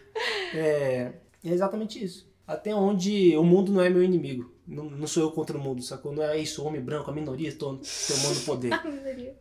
É, 0.55 1.11
é 1.43 1.49
exatamente 1.51 2.03
isso. 2.03 2.27
Até 2.47 2.73
onde 2.73 3.37
o 3.37 3.43
mundo 3.43 3.71
não 3.71 3.81
é 3.81 3.89
meu 3.91 4.03
inimigo. 4.03 4.51
Não, 4.67 4.85
não 4.85 5.05
sou 5.05 5.21
eu 5.21 5.31
contra 5.31 5.55
o 5.55 5.61
mundo, 5.61 5.83
sacou? 5.83 6.11
Não 6.11 6.23
é 6.23 6.37
isso, 6.39 6.63
o 6.63 6.65
homem 6.65 6.81
branco, 6.81 7.09
a 7.11 7.13
minoria 7.13 7.51
to- 7.53 7.79
tomando 8.07 8.43
poder. 8.45 8.71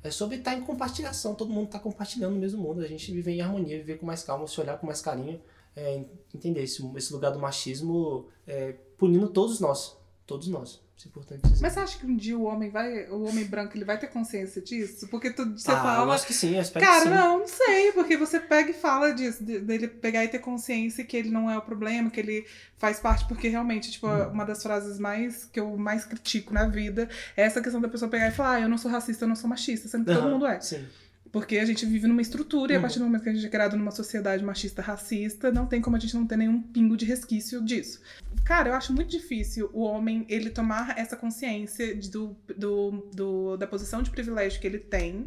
É 0.00 0.12
sobre 0.12 0.36
estar 0.36 0.54
em 0.54 0.60
compartilhação, 0.60 1.34
todo 1.34 1.52
mundo 1.52 1.66
está 1.66 1.78
compartilhando 1.80 2.36
o 2.36 2.38
mesmo 2.38 2.62
mundo, 2.62 2.80
a 2.80 2.86
gente 2.86 3.10
viver 3.10 3.32
em 3.32 3.40
harmonia, 3.40 3.78
viver 3.78 3.98
com 3.98 4.06
mais 4.06 4.22
calma, 4.22 4.46
se 4.46 4.60
olhar 4.60 4.78
com 4.78 4.86
mais 4.86 5.00
carinho, 5.00 5.40
é, 5.78 6.04
entender 6.34 6.62
esse, 6.62 6.82
esse 6.96 7.12
lugar 7.12 7.30
do 7.30 7.38
machismo 7.38 8.26
é, 8.46 8.74
punindo 8.98 9.28
todos 9.28 9.60
nós, 9.60 9.96
todos 10.26 10.48
nós, 10.48 10.80
isso 10.96 11.06
é 11.06 11.08
importante 11.10 11.42
dizer. 11.42 11.62
Mas 11.62 11.72
você 11.74 11.78
acha 11.80 11.98
que 11.98 12.04
um 12.06 12.16
dia 12.16 12.36
o 12.36 12.42
homem 12.42 12.68
vai, 12.70 13.08
o 13.08 13.22
homem 13.22 13.44
branco, 13.44 13.76
ele 13.76 13.84
vai 13.84 13.96
ter 13.96 14.08
consciência 14.08 14.60
disso? 14.60 15.06
Porque 15.06 15.30
tu, 15.30 15.44
você 15.56 15.70
ah, 15.70 15.74
eu 15.74 15.78
fala, 15.82 16.14
acho 16.14 16.26
que 16.26 16.34
sim, 16.34 16.56
eu 16.56 16.60
espero 16.60 16.84
Cara, 16.84 17.02
que 17.04 17.08
sim. 17.08 17.14
não, 17.14 17.38
não 17.38 17.46
sei, 17.46 17.92
porque 17.92 18.16
você 18.16 18.40
pega 18.40 18.70
e 18.70 18.74
fala 18.74 19.12
disso, 19.12 19.44
de- 19.44 19.60
dele 19.60 19.86
pegar 19.86 20.24
e 20.24 20.28
ter 20.28 20.40
consciência 20.40 21.04
que 21.04 21.16
ele 21.16 21.30
não 21.30 21.48
é 21.48 21.56
o 21.56 21.62
problema, 21.62 22.10
que 22.10 22.18
ele 22.18 22.44
faz 22.76 22.98
parte, 22.98 23.26
porque 23.28 23.46
realmente, 23.48 23.92
tipo, 23.92 24.08
Hum. 24.08 24.28
uma 24.32 24.44
das 24.44 24.60
frases 24.60 24.98
mais 24.98 25.44
que 25.44 25.60
eu 25.60 25.76
mais 25.76 26.04
critico 26.04 26.52
na 26.52 26.66
vida 26.66 27.08
é 27.36 27.42
essa 27.42 27.60
questão 27.62 27.80
da 27.80 27.88
pessoa 27.88 28.10
pegar 28.10 28.26
e 28.28 28.32
falar, 28.32 28.54
ah, 28.56 28.60
eu 28.62 28.68
não 28.68 28.76
sou 28.78 28.90
racista, 28.90 29.24
eu 29.24 29.28
não 29.28 29.36
sou 29.36 29.48
machista, 29.48 29.86
sendo 29.88 30.04
que 30.04 30.12
todo 30.12 30.22
Aham, 30.24 30.30
mundo 30.32 30.46
é. 30.46 30.60
Sim. 30.60 30.84
Porque 31.30 31.58
a 31.58 31.64
gente 31.64 31.84
vive 31.84 32.06
numa 32.06 32.22
estrutura 32.22 32.72
e 32.72 32.74
a 32.74 32.78
Uhum. 32.78 32.82
partir 32.82 32.98
do 32.98 33.04
momento 33.04 33.22
que 33.22 33.28
a 33.28 33.34
gente 33.34 33.44
é 33.46 33.48
criado 33.50 33.76
numa 33.76 33.90
sociedade 33.90 34.42
machista 34.42 34.80
racista, 34.80 35.50
não 35.52 35.66
tem 35.66 35.80
como 35.80 35.96
a 35.96 35.98
gente 35.98 36.14
não 36.14 36.26
ter 36.26 36.36
nenhum 36.36 36.62
pingo 36.62 36.96
de 36.96 37.04
resquício 37.04 37.62
disso. 37.64 38.00
Cara, 38.44 38.70
eu 38.70 38.74
acho 38.74 38.92
muito 38.94 39.10
difícil 39.10 39.68
o 39.74 39.82
homem 39.82 40.24
ele 40.28 40.48
tomar 40.48 40.98
essa 40.98 41.16
consciência 41.16 41.94
do, 42.10 42.34
do, 42.56 43.10
do- 43.14 43.56
da 43.58 43.66
posição 43.66 44.02
de 44.02 44.10
privilégio 44.10 44.60
que 44.60 44.66
ele 44.66 44.78
tem 44.78 45.26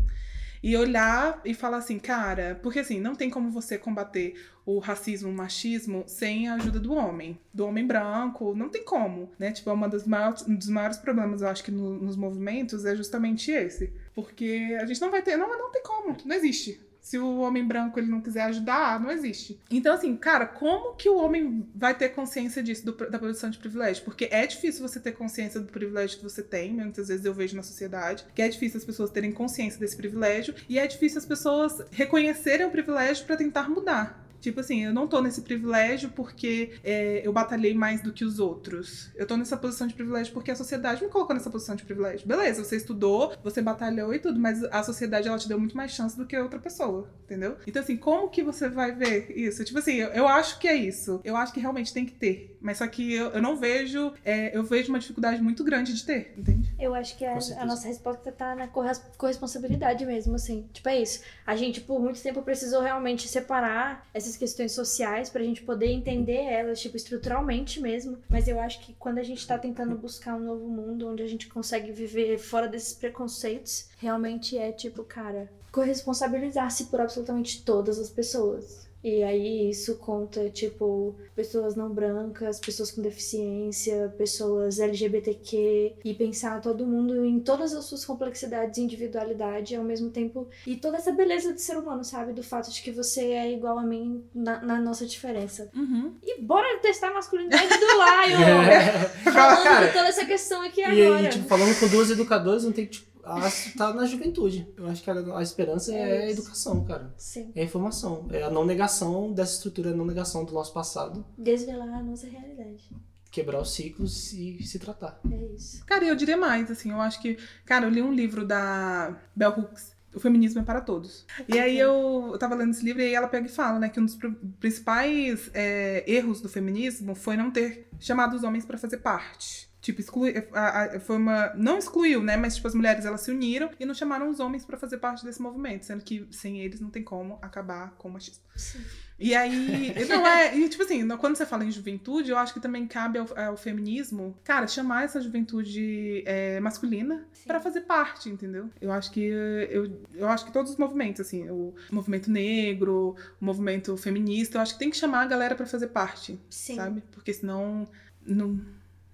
e 0.63 0.77
olhar 0.77 1.41
e 1.43 1.53
falar 1.53 1.77
assim, 1.77 1.97
cara, 1.97 2.59
porque 2.61 2.79
assim, 2.79 2.99
não 2.99 3.15
tem 3.15 3.29
como 3.29 3.49
você 3.49 3.77
combater 3.77 4.35
o 4.65 4.77
racismo, 4.77 5.29
o 5.29 5.33
machismo 5.33 6.03
sem 6.05 6.47
a 6.47 6.53
ajuda 6.53 6.79
do 6.79 6.93
homem, 6.93 7.39
do 7.53 7.65
homem 7.65 7.85
branco, 7.85 8.53
não 8.55 8.69
tem 8.69 8.83
como, 8.83 9.31
né? 9.39 9.51
Tipo, 9.51 9.71
é 9.71 9.73
uma 9.73 9.89
das 9.89 10.05
maiores, 10.05 10.47
um 10.47 10.55
dos 10.55 10.69
maiores 10.69 10.97
problemas, 10.97 11.41
eu 11.41 11.47
acho 11.47 11.63
que 11.63 11.71
no- 11.71 11.99
nos 11.99 12.15
movimentos 12.15 12.85
é 12.85 12.95
justamente 12.95 13.49
esse, 13.51 13.91
porque 14.13 14.77
a 14.79 14.85
gente 14.85 15.01
não 15.01 15.09
vai 15.09 15.21
ter, 15.23 15.35
não, 15.35 15.47
não 15.49 15.71
tem 15.71 15.81
como, 15.81 16.15
não 16.23 16.35
existe. 16.35 16.79
Se 17.01 17.17
o 17.17 17.39
homem 17.39 17.65
branco 17.65 17.99
ele 17.99 18.07
não 18.11 18.21
quiser 18.21 18.43
ajudar, 18.43 18.99
não 18.99 19.09
existe. 19.11 19.59
Então, 19.71 19.93
assim, 19.95 20.15
cara, 20.15 20.45
como 20.45 20.95
que 20.95 21.09
o 21.09 21.17
homem 21.17 21.67
vai 21.75 21.95
ter 21.97 22.09
consciência 22.09 22.61
disso, 22.61 22.85
do- 22.85 23.09
da 23.09 23.17
posição 23.17 23.49
de 23.49 23.57
privilégio? 23.57 24.03
Porque 24.05 24.29
é 24.31 24.45
difícil 24.45 24.87
você 24.87 24.99
ter 24.99 25.13
consciência 25.13 25.59
do 25.59 25.71
privilégio 25.71 26.17
que 26.19 26.23
você 26.23 26.43
tem, 26.43 26.71
muitas 26.73 27.07
vezes 27.07 27.25
eu 27.25 27.33
vejo 27.33 27.55
na 27.55 27.63
sociedade, 27.63 28.23
que 28.35 28.41
é 28.41 28.47
difícil 28.47 28.77
as 28.77 28.85
pessoas 28.85 29.09
terem 29.09 29.31
consciência 29.31 29.79
desse 29.79 29.97
privilégio, 29.97 30.53
e 30.69 30.77
é 30.77 30.85
difícil 30.85 31.17
as 31.17 31.25
pessoas 31.25 31.81
reconhecerem 31.91 32.65
o 32.67 32.71
privilégio 32.71 33.25
para 33.25 33.35
tentar 33.35 33.67
mudar. 33.67 34.23
Tipo 34.41 34.59
assim, 34.59 34.83
eu 34.83 34.93
não 34.93 35.07
tô 35.07 35.21
nesse 35.21 35.41
privilégio 35.41 36.09
porque 36.09 36.73
é, 36.83 37.21
eu 37.25 37.31
batalhei 37.31 37.73
mais 37.73 38.01
do 38.01 38.11
que 38.11 38.25
os 38.25 38.39
outros. 38.39 39.09
Eu 39.15 39.25
tô 39.25 39.37
nessa 39.37 39.55
posição 39.55 39.87
de 39.87 39.93
privilégio 39.93 40.33
porque 40.33 40.51
a 40.51 40.55
sociedade 40.55 41.03
me 41.03 41.09
colocou 41.09 41.35
nessa 41.35 41.49
posição 41.49 41.75
de 41.75 41.83
privilégio. 41.83 42.27
Beleza, 42.27 42.63
você 42.63 42.75
estudou, 42.75 43.33
você 43.43 43.61
batalhou 43.61 44.13
e 44.13 44.19
tudo, 44.19 44.39
mas 44.39 44.63
a 44.65 44.83
sociedade 44.83 45.27
ela 45.27 45.37
te 45.37 45.47
deu 45.47 45.59
muito 45.59 45.77
mais 45.77 45.91
chance 45.91 46.17
do 46.17 46.25
que 46.25 46.37
outra 46.37 46.59
pessoa, 46.59 47.09
entendeu? 47.23 47.55
Então 47.65 47.81
assim, 47.81 47.95
como 47.95 48.29
que 48.29 48.43
você 48.43 48.67
vai 48.67 48.93
ver 48.93 49.31
isso? 49.37 49.63
Tipo 49.63 49.79
assim, 49.79 49.93
eu, 49.95 50.09
eu 50.09 50.27
acho 50.27 50.59
que 50.59 50.67
é 50.67 50.75
isso. 50.75 51.21
Eu 51.23 51.37
acho 51.37 51.53
que 51.53 51.59
realmente 51.59 51.93
tem 51.93 52.05
que 52.05 52.13
ter. 52.13 52.57
Mas 52.59 52.77
só 52.77 52.87
que 52.87 53.13
eu, 53.13 53.29
eu 53.29 53.41
não 53.41 53.55
vejo, 53.57 54.13
é, 54.25 54.55
eu 54.55 54.63
vejo 54.63 54.89
uma 54.89 54.99
dificuldade 54.99 55.41
muito 55.41 55.63
grande 55.63 55.93
de 55.93 56.03
ter, 56.05 56.33
entende? 56.37 56.73
Eu 56.79 56.93
acho 56.93 57.17
que 57.17 57.25
a, 57.25 57.37
a 57.59 57.65
nossa 57.65 57.87
resposta 57.87 58.31
tá 58.31 58.55
na 58.55 58.67
corres- 58.67 59.01
corresponsabilidade 59.17 60.05
mesmo, 60.05 60.35
assim. 60.35 60.67
Tipo, 60.73 60.89
é 60.89 61.01
isso. 61.01 61.21
A 61.45 61.55
gente, 61.55 61.81
por 61.81 61.99
muito 61.99 62.21
tempo, 62.21 62.41
precisou 62.41 62.81
realmente 62.81 63.27
separar 63.27 64.07
essas 64.13 64.30
questões 64.37 64.71
sociais 64.71 65.29
pra 65.29 65.43
gente 65.43 65.61
poder 65.61 65.91
entender 65.91 66.43
elas, 66.43 66.79
tipo, 66.79 66.97
estruturalmente 66.97 67.79
mesmo. 67.79 68.17
Mas 68.29 68.47
eu 68.47 68.59
acho 68.59 68.81
que 68.81 68.93
quando 68.93 69.19
a 69.19 69.23
gente 69.23 69.45
tá 69.45 69.57
tentando 69.57 69.95
buscar 69.95 70.35
um 70.35 70.45
novo 70.45 70.67
mundo 70.67 71.07
onde 71.07 71.23
a 71.23 71.27
gente 71.27 71.47
consegue 71.47 71.91
viver 71.91 72.37
fora 72.37 72.67
desses 72.67 72.93
preconceitos, 72.93 73.89
realmente 73.97 74.57
é 74.57 74.71
tipo, 74.71 75.03
cara, 75.03 75.49
corresponsabilizar-se 75.71 76.85
por 76.85 77.01
absolutamente 77.01 77.63
todas 77.63 77.97
as 77.97 78.09
pessoas. 78.09 78.90
E 79.03 79.23
aí 79.23 79.69
isso 79.69 79.95
conta, 79.95 80.49
tipo, 80.49 81.15
pessoas 81.35 81.75
não 81.75 81.89
brancas, 81.89 82.59
pessoas 82.59 82.91
com 82.91 83.01
deficiência, 83.01 84.13
pessoas 84.17 84.79
LGBTQ, 84.79 85.95
e 86.05 86.13
pensar 86.13 86.61
todo 86.61 86.85
mundo 86.85 87.25
em 87.25 87.39
todas 87.39 87.73
as 87.73 87.85
suas 87.85 88.05
complexidades 88.05 88.77
e 88.77 88.81
individualidade 88.81 89.75
ao 89.75 89.83
mesmo 89.83 90.09
tempo. 90.09 90.47
E 90.67 90.75
toda 90.75 90.97
essa 90.97 91.11
beleza 91.11 91.53
de 91.53 91.61
ser 91.61 91.77
humano, 91.77 92.03
sabe? 92.03 92.33
Do 92.33 92.43
fato 92.43 92.71
de 92.71 92.81
que 92.81 92.91
você 92.91 93.21
é 93.31 93.51
igual 93.51 93.77
a 93.79 93.83
mim 93.83 94.23
na, 94.33 94.61
na 94.61 94.79
nossa 94.79 95.05
diferença. 95.05 95.69
Uhum. 95.75 96.13
E 96.23 96.41
bora 96.41 96.79
testar 96.79 97.09
a 97.09 97.13
masculinidade 97.13 97.67
do 97.67 97.85
Lion! 97.85 98.61
É. 98.71 99.31
Falando 99.31 99.63
Cara, 99.63 99.87
de 99.87 99.93
toda 99.93 100.07
essa 100.07 100.25
questão 100.25 100.61
aqui 100.61 100.81
E 100.81 100.83
agora. 100.83 101.19
aí, 101.19 101.29
tipo, 101.29 101.47
falando 101.47 101.77
com 101.79 101.87
duas 101.87 102.09
educadoras, 102.09 102.63
não 102.63 102.71
tem 102.71 102.85
que. 102.85 102.91
Tipo, 102.93 103.10
a, 103.23 103.49
tá 103.77 103.93
na 103.93 104.05
juventude. 104.05 104.67
Eu 104.77 104.87
acho 104.87 105.03
que 105.03 105.09
a, 105.09 105.37
a 105.37 105.43
esperança 105.43 105.93
é, 105.93 105.97
É 105.97 106.27
a 106.27 106.31
educação, 106.31 106.83
cara. 106.85 107.13
Sim. 107.17 107.51
É 107.55 107.61
a 107.61 107.63
informação. 107.63 108.27
É 108.31 108.43
a 108.43 108.49
não 108.49 108.65
negação 108.65 109.31
dessa 109.31 109.53
estrutura, 109.53 109.91
a 109.91 109.95
não 109.95 110.05
negação 110.05 110.45
do 110.45 110.53
nosso 110.53 110.73
passado. 110.73 111.25
Desvelar 111.37 111.99
a 111.99 112.03
nossa 112.03 112.27
realidade. 112.27 112.89
Quebrar 113.29 113.61
os 113.61 113.71
ciclos 113.73 114.33
e 114.33 114.61
se 114.63 114.77
tratar. 114.77 115.19
É 115.31 115.45
isso. 115.55 115.85
Cara, 115.85 116.03
eu 116.03 116.15
diria 116.15 116.35
mais, 116.35 116.69
assim, 116.69 116.91
eu 116.91 116.99
acho 116.99 117.21
que. 117.21 117.37
Cara, 117.65 117.85
eu 117.85 117.89
li 117.89 118.01
um 118.01 118.13
livro 118.13 118.45
da 118.45 119.17
Bell 119.35 119.51
Hooks. 119.51 119.90
O 120.13 120.19
feminismo 120.19 120.59
é 120.61 120.63
para 120.63 120.81
todos. 120.81 121.25
E 121.47 121.57
aí 121.59 121.79
eu, 121.79 122.29
eu 122.33 122.37
tava 122.37 122.53
lendo 122.55 122.71
esse 122.71 122.83
livro 122.83 123.01
e 123.01 123.05
aí 123.05 123.13
ela 123.13 123.27
pega 123.27 123.47
e 123.47 123.49
fala, 123.49 123.79
né, 123.79 123.87
que 123.89 123.99
um 123.99 124.05
dos 124.05 124.15
pr- 124.15 124.27
principais 124.59 125.49
é, 125.53 126.03
erros 126.07 126.41
do 126.41 126.49
feminismo 126.49 127.15
foi 127.15 127.37
não 127.37 127.51
ter 127.51 127.87
chamado 127.99 128.35
os 128.35 128.43
homens 128.43 128.65
para 128.65 128.77
fazer 128.77 128.97
parte. 128.97 129.69
Tipo, 129.81 129.99
exclui, 129.99 130.33
a- 130.53 130.83
a- 130.95 130.99
foi 130.99 131.17
uma. 131.17 131.53
Não 131.55 131.79
excluiu, 131.79 132.21
né? 132.21 132.37
Mas, 132.37 132.55
tipo, 132.55 132.67
as 132.67 132.75
mulheres 132.75 133.03
elas 133.03 133.21
se 133.21 133.31
uniram 133.31 133.71
e 133.79 133.85
não 133.85 133.95
chamaram 133.95 134.29
os 134.29 134.39
homens 134.39 134.63
para 134.63 134.77
fazer 134.77 134.99
parte 134.99 135.25
desse 135.25 135.41
movimento, 135.41 135.85
sendo 135.85 136.03
que 136.03 136.27
sem 136.29 136.59
eles 136.61 136.79
não 136.79 136.91
tem 136.91 137.01
como 137.03 137.39
acabar 137.41 137.95
com 137.97 138.07
o 138.09 138.11
machismo. 138.11 138.43
Sim. 138.55 138.79
E 139.23 139.35
aí, 139.35 139.93
não 140.09 140.25
é, 140.25 140.57
e 140.57 140.67
tipo 140.67 140.81
assim, 140.81 141.07
quando 141.17 141.35
você 141.35 141.45
fala 141.45 141.63
em 141.63 141.69
juventude, 141.71 142.31
eu 142.31 142.37
acho 142.39 142.53
que 142.55 142.59
também 142.59 142.87
cabe 142.87 143.19
ao, 143.19 143.27
ao 143.37 143.55
feminismo, 143.55 144.35
cara, 144.43 144.67
chamar 144.67 145.03
essa 145.03 145.21
juventude 145.21 146.23
é, 146.25 146.59
masculina 146.59 147.23
pra 147.45 147.59
fazer 147.59 147.81
parte, 147.81 148.29
entendeu? 148.29 148.67
Eu 148.81 148.91
acho 148.91 149.11
que 149.11 149.21
eu, 149.21 150.01
eu 150.15 150.27
acho 150.27 150.43
que 150.45 150.51
todos 150.51 150.71
os 150.71 150.77
movimentos, 150.77 151.21
assim, 151.21 151.47
o 151.51 151.75
movimento 151.91 152.31
negro, 152.31 153.15
o 153.39 153.45
movimento 153.45 153.95
feminista, 153.95 154.57
eu 154.57 154.61
acho 154.61 154.73
que 154.73 154.79
tem 154.79 154.89
que 154.89 154.97
chamar 154.97 155.21
a 155.21 155.27
galera 155.27 155.53
pra 155.53 155.67
fazer 155.67 155.87
parte, 155.89 156.39
Sim. 156.49 156.75
sabe? 156.75 157.03
Porque 157.11 157.31
senão 157.31 157.87
não 158.25 158.59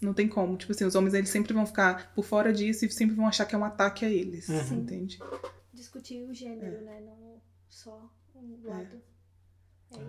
não 0.01 0.13
tem 0.13 0.27
como. 0.27 0.55
Tipo 0.55 0.71
assim, 0.71 0.85
os 0.85 0.95
homens 0.95 1.13
eles 1.15 1.29
sempre 1.29 1.53
vão 1.53 1.65
ficar 1.65 2.13
por 2.13 2.23
fora 2.23 2.53
disso 2.53 2.85
e 2.85 2.89
sempre 2.91 3.15
vão 3.15 3.27
achar 3.27 3.45
que 3.45 3.55
é 3.55 3.57
um 3.57 3.65
ataque 3.65 4.05
a 4.05 4.09
eles, 4.09 4.47
Uhum. 4.47 4.77
entende? 4.79 5.19
Discutir 5.73 6.23
o 6.23 6.33
gênero, 6.33 6.81
né? 6.85 7.01
Não 7.03 7.41
só 7.67 8.09
um 8.35 8.59
lado. 8.63 8.95
É 8.95 9.16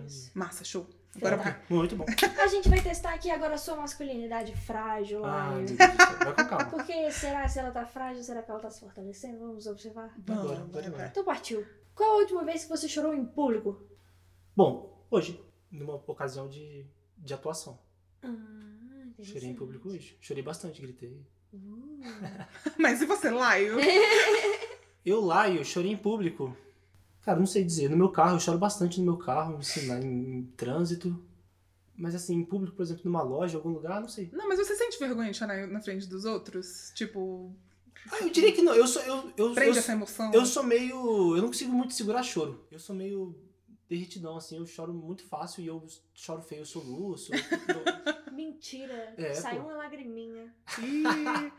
isso. 0.05 0.31
Massa, 0.33 0.63
show. 0.63 0.87
Agora 1.15 1.37
Tá. 1.37 1.43
vai. 1.43 1.61
Muito 1.69 1.95
bom. 1.95 2.05
A 2.41 2.47
gente 2.47 2.69
vai 2.69 2.81
testar 2.81 3.13
aqui 3.13 3.31
agora 3.31 3.55
a 3.55 3.57
sua 3.57 3.75
masculinidade 3.75 4.55
frágil, 4.55 5.25
Ah, 5.25 5.49
Laio. 5.51 5.65
Deus. 5.65 5.77
Vai 5.77 6.35
com 6.35 6.45
calma. 6.45 6.65
Porque 6.69 7.11
será 7.11 7.47
se 7.47 7.59
ela 7.59 7.71
tá 7.71 7.85
frágil, 7.85 8.23
será 8.23 8.43
que 8.43 8.51
ela 8.51 8.59
tá 8.59 8.69
se 8.69 8.79
fortalecendo? 8.79 9.39
Vamos 9.39 9.65
observar. 9.65 10.13
Agora, 10.27 10.59
agora 10.61 10.91
vai. 10.91 11.07
Então 11.07 11.23
partiu. 11.23 11.65
Qual 11.95 12.11
a 12.11 12.17
última 12.17 12.43
vez 12.43 12.63
que 12.63 12.69
você 12.69 12.87
chorou 12.87 13.13
em 13.13 13.25
público? 13.25 13.81
Bom, 14.55 15.03
hoje, 15.09 15.43
numa 15.71 15.95
ocasião 15.95 16.47
de, 16.47 16.85
de 17.17 17.33
atuação. 17.33 17.79
Ah, 18.21 18.27
Chorei 19.21 19.49
em 19.49 19.55
público 19.55 19.89
hoje. 19.89 20.17
Chorei 20.21 20.43
bastante, 20.43 20.81
gritei. 20.81 21.25
Uh. 21.53 21.99
Mas 22.77 23.01
e 23.01 23.05
você, 23.05 23.29
Laio? 23.29 23.77
Eu 25.05 25.27
eu 25.55 25.63
chorei 25.65 25.91
em 25.91 25.97
público. 25.97 26.55
Cara, 27.29 27.37
não 27.39 27.45
sei 27.45 27.63
dizer. 27.63 27.91
No 27.91 27.95
meu 27.97 28.09
carro, 28.09 28.35
eu 28.37 28.39
choro 28.39 28.57
bastante 28.57 28.99
no 28.99 29.05
meu 29.05 29.17
carro, 29.17 29.57
assim, 29.57 29.85
lá 29.87 29.99
em, 29.99 30.39
em 30.39 30.43
trânsito. 30.57 31.15
Mas 31.95 32.15
assim, 32.15 32.33
em 32.33 32.43
público, 32.43 32.75
por 32.75 32.81
exemplo, 32.81 33.03
numa 33.05 33.21
loja, 33.21 33.55
algum 33.55 33.69
lugar, 33.69 34.01
não 34.01 34.07
sei. 34.07 34.31
Não, 34.33 34.47
mas 34.47 34.57
você 34.57 34.75
sente 34.75 34.97
vergonha 34.97 35.29
de 35.29 35.37
chorar 35.37 35.67
na 35.67 35.79
frente 35.79 36.07
dos 36.07 36.25
outros? 36.25 36.91
Tipo, 36.95 37.53
Ah, 38.11 38.17
eu 38.21 38.31
diria 38.31 38.51
que 38.51 38.63
não. 38.63 38.73
Eu 38.73 38.87
sou. 38.87 39.01
Eu, 39.03 39.31
eu, 39.37 39.53
prende 39.53 39.77
eu, 39.77 39.79
essa 39.79 39.91
emoção? 39.91 40.31
eu 40.33 40.43
sou 40.43 40.63
meio. 40.63 41.35
Eu 41.35 41.41
não 41.43 41.49
consigo 41.49 41.71
muito 41.71 41.93
segurar 41.93 42.23
choro. 42.23 42.65
Eu 42.71 42.79
sou 42.79 42.95
meio 42.95 43.35
derretidão, 43.87 44.35
assim. 44.35 44.57
Eu 44.57 44.65
choro 44.65 44.91
muito 44.91 45.23
fácil 45.25 45.61
e 45.63 45.67
eu 45.67 45.85
choro 46.15 46.41
feio, 46.41 46.61
eu 46.61 46.65
soluço. 46.65 47.31
eu- 47.35 48.33
Mentira. 48.33 49.13
É, 49.17 49.35
Saiu 49.35 49.61
pô. 49.61 49.67
uma 49.67 49.77
lagriminha. 49.77 50.51
Ih, 50.79 51.51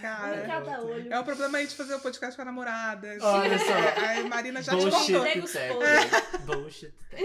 cara. 0.00 0.46
cada 0.46 0.80
olho. 0.82 1.12
É 1.12 1.18
o 1.18 1.24
problema 1.24 1.58
aí 1.58 1.66
de 1.66 1.74
fazer 1.74 1.94
o 1.94 2.00
podcast 2.00 2.36
com 2.36 2.42
a 2.42 2.44
namorada. 2.44 3.08
Olha 3.20 3.58
só. 3.58 3.72
A 3.72 4.28
Marina 4.28 4.62
já 4.62 4.72
te 4.76 4.78
Bullshit 4.82 5.12
contou. 5.12 5.46
Tag. 5.46 5.68
podres. 5.68 6.40
Bullshit 6.46 6.94
tag. 7.10 7.22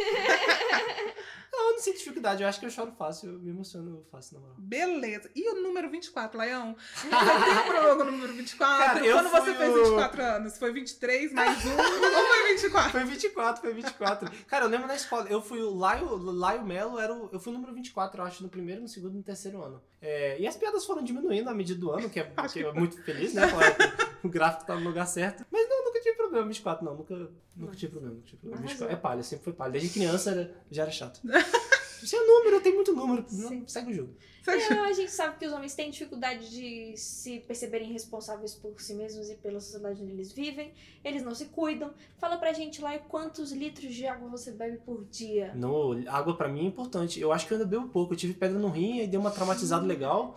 Não, 1.65 1.71
eu 1.71 1.75
não 1.77 1.79
sinto 1.81 1.97
dificuldade. 1.97 2.43
Eu 2.43 2.47
acho 2.49 2.59
que 2.59 2.65
eu 2.65 2.69
choro 2.69 2.91
fácil. 2.91 3.31
Eu 3.33 3.39
me 3.39 3.49
emociono 3.49 4.05
fácil, 4.11 4.35
na 4.35 4.41
moral. 4.41 4.55
Beleza. 4.59 5.31
E 5.35 5.49
o 5.49 5.61
número 5.63 5.89
24, 5.89 6.37
Laião? 6.37 6.75
Você 6.95 7.07
tem 7.09 7.63
problema 7.67 7.95
com 7.95 8.01
o 8.03 8.11
número 8.11 8.33
24? 8.33 8.85
Cara, 8.85 9.11
Quando 9.13 9.29
você 9.29 9.53
fez 9.55 9.69
o- 9.71 9.83
24 9.83 10.21
anos? 10.23 10.57
Foi 10.57 10.71
23 10.71 11.33
mais 11.33 11.65
um 11.65 11.71
ou 11.71 12.25
foi 12.27 12.53
24? 12.53 12.91
Foi 12.91 13.03
24, 13.03 13.61
foi 13.61 13.73
24. 13.73 14.31
Cara, 14.47 14.65
eu 14.65 14.69
lembro 14.69 14.87
na 14.87 14.95
escola, 14.95 15.27
eu 15.29 15.41
fui 15.41 15.61
o 15.61 15.73
Laio, 15.73 16.15
Laio 16.17 16.63
Melo, 16.63 16.99
era 16.99 17.13
o, 17.13 17.29
eu 17.33 17.39
fui 17.39 17.51
o 17.51 17.55
número 17.55 17.73
24, 17.73 18.21
eu 18.21 18.25
acho, 18.25 18.43
no 18.43 18.49
primeiro, 18.49 18.81
no 18.81 18.87
segundo 18.87 19.13
e 19.15 19.17
no 19.17 19.23
terceiro 19.23 19.61
ano. 19.63 19.81
É, 20.01 20.39
e 20.39 20.45
as 20.47 20.55
piadas 20.55 20.85
foram 20.85 21.03
diminuindo 21.03 21.49
à 21.49 21.53
medida 21.53 21.79
do 21.79 21.91
ano, 21.91 22.09
que 22.09 22.19
é, 22.19 22.23
que 22.51 22.59
é 22.63 22.71
muito 22.73 23.01
feliz, 23.03 23.33
né? 23.33 23.43
O 24.25 24.29
gráfico 24.29 24.65
tá 24.65 24.75
no 24.75 24.87
lugar 24.87 25.05
certo. 25.05 25.45
Mas 25.51 25.69
não, 25.69 25.85
nunca 25.85 25.99
tive 26.01 26.15
problema, 26.17 26.47
24 26.47 26.83
não, 26.85 26.95
nunca, 26.95 27.29
nunca 27.55 27.75
tive 27.75 27.91
problema. 27.91 28.15
Nunca 28.15 28.27
tive 28.27 28.37
problema. 28.41 28.59
Arrasou. 28.65 28.87
24, 28.87 28.97
é 28.97 28.99
palha, 29.01 29.23
sempre 29.23 29.43
foi 29.45 29.53
palha. 29.53 29.71
Desde 29.73 29.89
criança 29.93 30.31
era- 30.31 30.51
já 30.71 30.81
era 30.83 30.91
chato. 30.91 31.21
Isso 32.03 32.15
é 32.15 32.19
número, 32.19 32.61
tem 32.61 32.73
muito 32.75 32.93
número, 32.93 33.25
não, 33.31 33.67
segue 33.67 33.91
o 33.91 33.95
jogo. 33.95 34.13
É, 34.47 34.79
a 34.79 34.93
gente 34.93 35.11
sabe 35.11 35.37
que 35.37 35.45
os 35.45 35.51
homens 35.53 35.73
têm 35.73 35.89
dificuldade 35.89 36.49
de 36.49 36.95
se 36.97 37.39
perceberem 37.41 37.91
responsáveis 37.91 38.53
por 38.53 38.79
si 38.79 38.93
mesmos 38.93 39.29
e 39.29 39.35
pela 39.35 39.59
sociedade 39.59 40.01
onde 40.01 40.11
eles 40.11 40.31
vivem. 40.31 40.71
Eles 41.03 41.23
não 41.23 41.33
se 41.35 41.45
cuidam. 41.45 41.91
Fala 42.17 42.37
pra 42.37 42.53
gente 42.53 42.81
lá 42.81 42.97
quantos 42.99 43.51
litros 43.51 43.93
de 43.93 44.05
água 44.07 44.29
você 44.29 44.51
bebe 44.51 44.77
por 44.85 45.03
dia. 45.05 45.51
No, 45.55 46.03
água 46.09 46.35
pra 46.35 46.47
mim 46.47 46.61
é 46.65 46.67
importante. 46.67 47.19
Eu 47.19 47.31
acho 47.31 47.47
que 47.47 47.53
eu 47.53 47.57
ainda 47.57 47.69
bebo 47.69 47.87
pouco. 47.89 48.13
Eu 48.13 48.17
tive 48.17 48.33
pedra 48.33 48.57
no 48.59 48.69
rim 48.69 49.01
e 49.01 49.07
deu 49.07 49.19
uma 49.19 49.31
traumatizada 49.31 49.85
legal. 49.85 50.35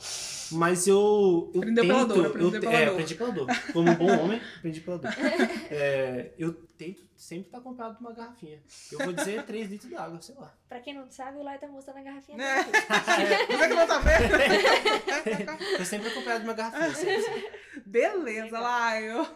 Mas 0.52 0.86
eu. 0.86 1.50
eu 1.54 1.60
Aprendeu 1.60 1.84
tento, 1.84 1.92
pela 1.94 2.04
dor, 2.06 2.16
eu 2.24 2.26
aprendeu 2.30 2.50
te- 2.52 2.60
pela 2.60 2.72
é, 2.72 2.84
dor. 2.86 2.92
aprendi 2.92 3.14
pela 3.14 3.30
dor. 3.32 3.46
Como 3.72 3.90
um 3.90 3.94
bom 3.94 4.20
homem, 4.24 4.40
aprendi 4.58 4.80
pela 4.80 4.98
dor. 4.98 5.10
É, 5.70 6.32
eu 6.38 6.56
tento 6.78 7.08
sempre 7.16 7.46
estar 7.48 7.58
acompanhado 7.58 7.96
de 7.96 8.00
uma 8.00 8.12
garrafinha. 8.12 8.62
Eu 8.92 8.98
vou 9.00 9.12
dizer 9.12 9.42
3 9.46 9.68
litros 9.70 9.90
de 9.90 9.96
água, 9.96 10.20
sei 10.22 10.34
lá. 10.36 10.54
Pra 10.68 10.80
quem 10.80 10.94
não 10.94 11.10
sabe, 11.10 11.38
o 11.38 11.42
Lai 11.42 11.58
tá 11.58 11.66
mostrando 11.66 11.98
a 11.98 12.02
garrafinha 12.02 12.38
É. 12.42 12.64
dele. 12.64 13.46
Você 13.58 13.68
que 13.68 13.74
não 13.74 13.86
tá 13.86 13.98
vendo? 13.98 15.76
Tô 15.78 15.84
sempre 15.84 16.08
acompanhado 16.08 16.40
de 16.44 16.48
uma 16.48 16.54
garrafinha. 16.54 16.94
sempre, 16.94 17.22
sempre. 17.22 17.68
Beleza, 17.86 18.58
Laio. 18.60 19.26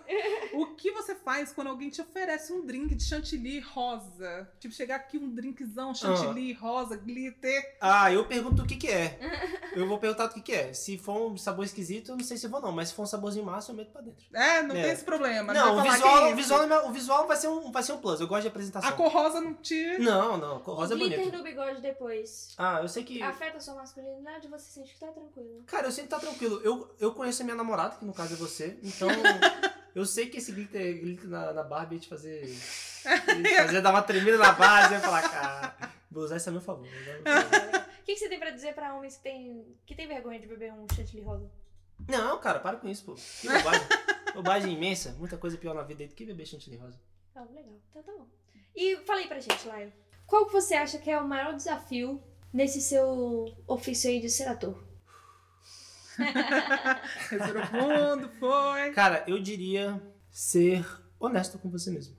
O 0.53 0.67
que 0.75 0.91
você 0.93 1.15
faz 1.15 1.53
quando 1.53 1.69
alguém 1.69 1.89
te 1.91 2.01
oferece 2.03 2.53
um 2.53 2.65
drink 2.65 2.95
de 2.95 3.03
chantilly 3.05 3.61
rosa? 3.61 4.49
Tipo, 4.61 4.75
chegar 4.75 4.97
aqui 4.97 5.17
um 5.19 5.29
drinkzão 5.35 5.95
chantilly 5.95 6.53
rosa, 6.53 6.97
glitter. 6.97 7.77
Ah, 7.81 8.13
eu 8.13 8.27
pergunto 8.27 8.63
o 8.63 8.67
que 8.67 8.77
que 8.77 8.89
é. 8.89 9.19
Eu 9.75 9.87
vou 9.89 9.99
perguntar 9.99 10.27
o 10.27 10.29
que 10.29 10.41
que 10.41 10.53
é. 10.53 10.73
Se 10.75 10.99
for 10.99 11.31
um 11.33 11.37
sabor 11.37 11.65
esquisito, 11.65 12.11
eu 12.13 12.17
não 12.17 12.25
sei 12.25 12.37
se 12.37 12.47
eu 12.47 12.51
vou 12.51 12.61
não. 12.61 12.73
Mas 12.73 12.89
se 12.91 12.95
for 12.95 13.03
um 13.03 13.07
saborzinho 13.07 13.45
massa, 13.45 13.73
eu 13.73 13.77
meto 13.77 13.91
pra 13.91 14.03
dentro. 14.03 14.25
É, 14.35 14.63
não 14.63 14.77
É. 14.77 14.83
tem 14.83 14.91
esse 14.93 15.05
problema. 15.05 15.53
Não, 15.55 15.73
o 15.73 15.77
vai 15.77 15.85
falar 15.87 15.95
visual, 15.97 16.19
que 16.19 16.25
é 16.25 16.33
o 16.33 16.37
visual, 16.37 16.63
é 16.63 16.87
o 16.89 16.93
visual 16.93 17.27
vai, 17.33 17.37
ser 17.37 17.49
um, 17.49 17.73
vai 17.73 17.83
ser 17.83 17.93
um 17.93 17.99
plus. 17.99 18.21
Eu 18.21 18.27
gosto 18.27 18.43
de 18.43 18.49
apresentação. 18.49 18.89
A 18.89 18.93
cor 18.93 19.11
rosa 19.11 19.41
não 19.41 19.55
te. 19.55 19.99
Não, 19.99 20.37
não. 20.37 20.61
cor 20.61 20.77
Rosa 20.77 20.95
o 20.95 20.99
é 20.99 21.01
glitter 21.01 21.19
bonito. 21.19 21.37
no 21.39 21.43
bigode 21.43 21.81
depois. 21.81 22.55
Ah, 22.59 22.81
eu 22.83 22.89
sei 22.89 23.05
que... 23.05 23.23
Afeta 23.23 23.57
a 23.57 23.61
sua 23.61 23.75
masculinidade 23.75 24.49
você 24.49 24.71
sente 24.71 24.93
que 24.93 25.01
tá 25.01 25.09
tranquilo. 25.09 25.63
Cara, 25.67 25.87
eu 25.87 25.93
sei 25.93 26.05
que 26.05 26.11
tá 26.11 26.19
tranquilo. 26.19 26.61
Eu, 26.63 26.95
eu 27.01 27.13
conheço 27.13 27.43
a 27.43 27.45
minha 27.45 27.57
namorada, 27.57 27.97
que 27.97 28.05
no 28.05 28.13
caso 28.13 28.35
é 28.35 28.37
você. 28.37 28.79
Então, 28.83 29.09
eu 29.95 30.05
sei 30.05 30.29
que 30.29 30.39
esse 30.39 30.53
glitter, 30.53 31.01
glitter 31.01 31.29
na, 31.29 31.53
na 31.53 31.63
Barbie 31.63 31.97
ia 31.97 32.01
te 32.01 32.09
fazer... 32.09 32.45
ia 32.45 33.09
te 33.43 33.57
fazer 33.67 33.81
dar 33.81 33.91
uma 33.91 34.03
tremida 34.03 34.37
na 34.37 34.53
base. 34.53 34.95
Eu 34.95 35.01
ia 35.01 35.05
falar, 35.05 35.23
cara, 35.23 35.93
vou 36.11 36.25
usar 36.25 36.37
isso 36.37 36.49
a 36.49 36.53
meu 36.53 36.61
favor. 36.61 36.87
a 36.87 36.91
meu. 36.91 37.83
O 38.03 38.05
que, 38.05 38.15
que 38.15 38.19
você 38.19 38.29
tem 38.29 38.41
pra 38.41 38.51
dizer 38.51 38.75
pra 38.75 38.97
homens 38.97 39.17
que 39.17 39.23
tem, 39.23 39.65
que 39.87 39.95
tem 39.95 40.09
vergonha 40.09 40.41
de 40.41 40.49
beber 40.49 40.73
um 40.73 40.89
chantilly 40.93 41.23
rosa? 41.23 41.49
Não, 42.09 42.37
cara, 42.41 42.59
para 42.59 42.77
com 42.77 42.89
isso, 42.89 43.05
pô. 43.05 43.15
Que 43.15 43.47
bobagem. 43.49 43.87
bobagem 44.35 44.73
imensa. 44.73 45.15
Muita 45.21 45.39
coisa 45.39 45.57
pior 45.57 45.73
na 45.73 45.83
vida 45.83 46.03
aí 46.03 46.09
do 46.09 46.15
que 46.17 46.25
beber 46.25 46.45
chantilly 46.45 46.77
rosa. 46.77 46.99
Ah, 47.35 47.45
legal. 47.55 47.75
Então 47.91 48.03
tá 48.03 48.13
bom. 48.13 48.27
E 48.75 48.97
falei 48.99 49.27
pra 49.27 49.41
gente, 49.41 49.67
Laio. 49.67 49.93
Qual 50.27 50.47
que 50.47 50.53
você 50.53 50.75
acha 50.75 50.99
que 50.99 51.11
é 51.11 51.19
o 51.19 51.27
maior 51.29 51.55
desafio 51.55 52.23
nesse 52.53 52.81
seu 52.81 53.55
ofício 53.67 54.09
aí 54.11 54.21
de 54.21 54.29
ser 54.31 54.45
ator? 54.49 54.83
Fundo, 57.71 58.29
foi. 58.39 58.91
Cara, 58.93 59.25
eu 59.27 59.39
diria 59.41 60.01
ser 60.31 60.87
honesto 61.19 61.59
com 61.59 61.69
você 61.71 61.91
mesmo. 61.91 62.15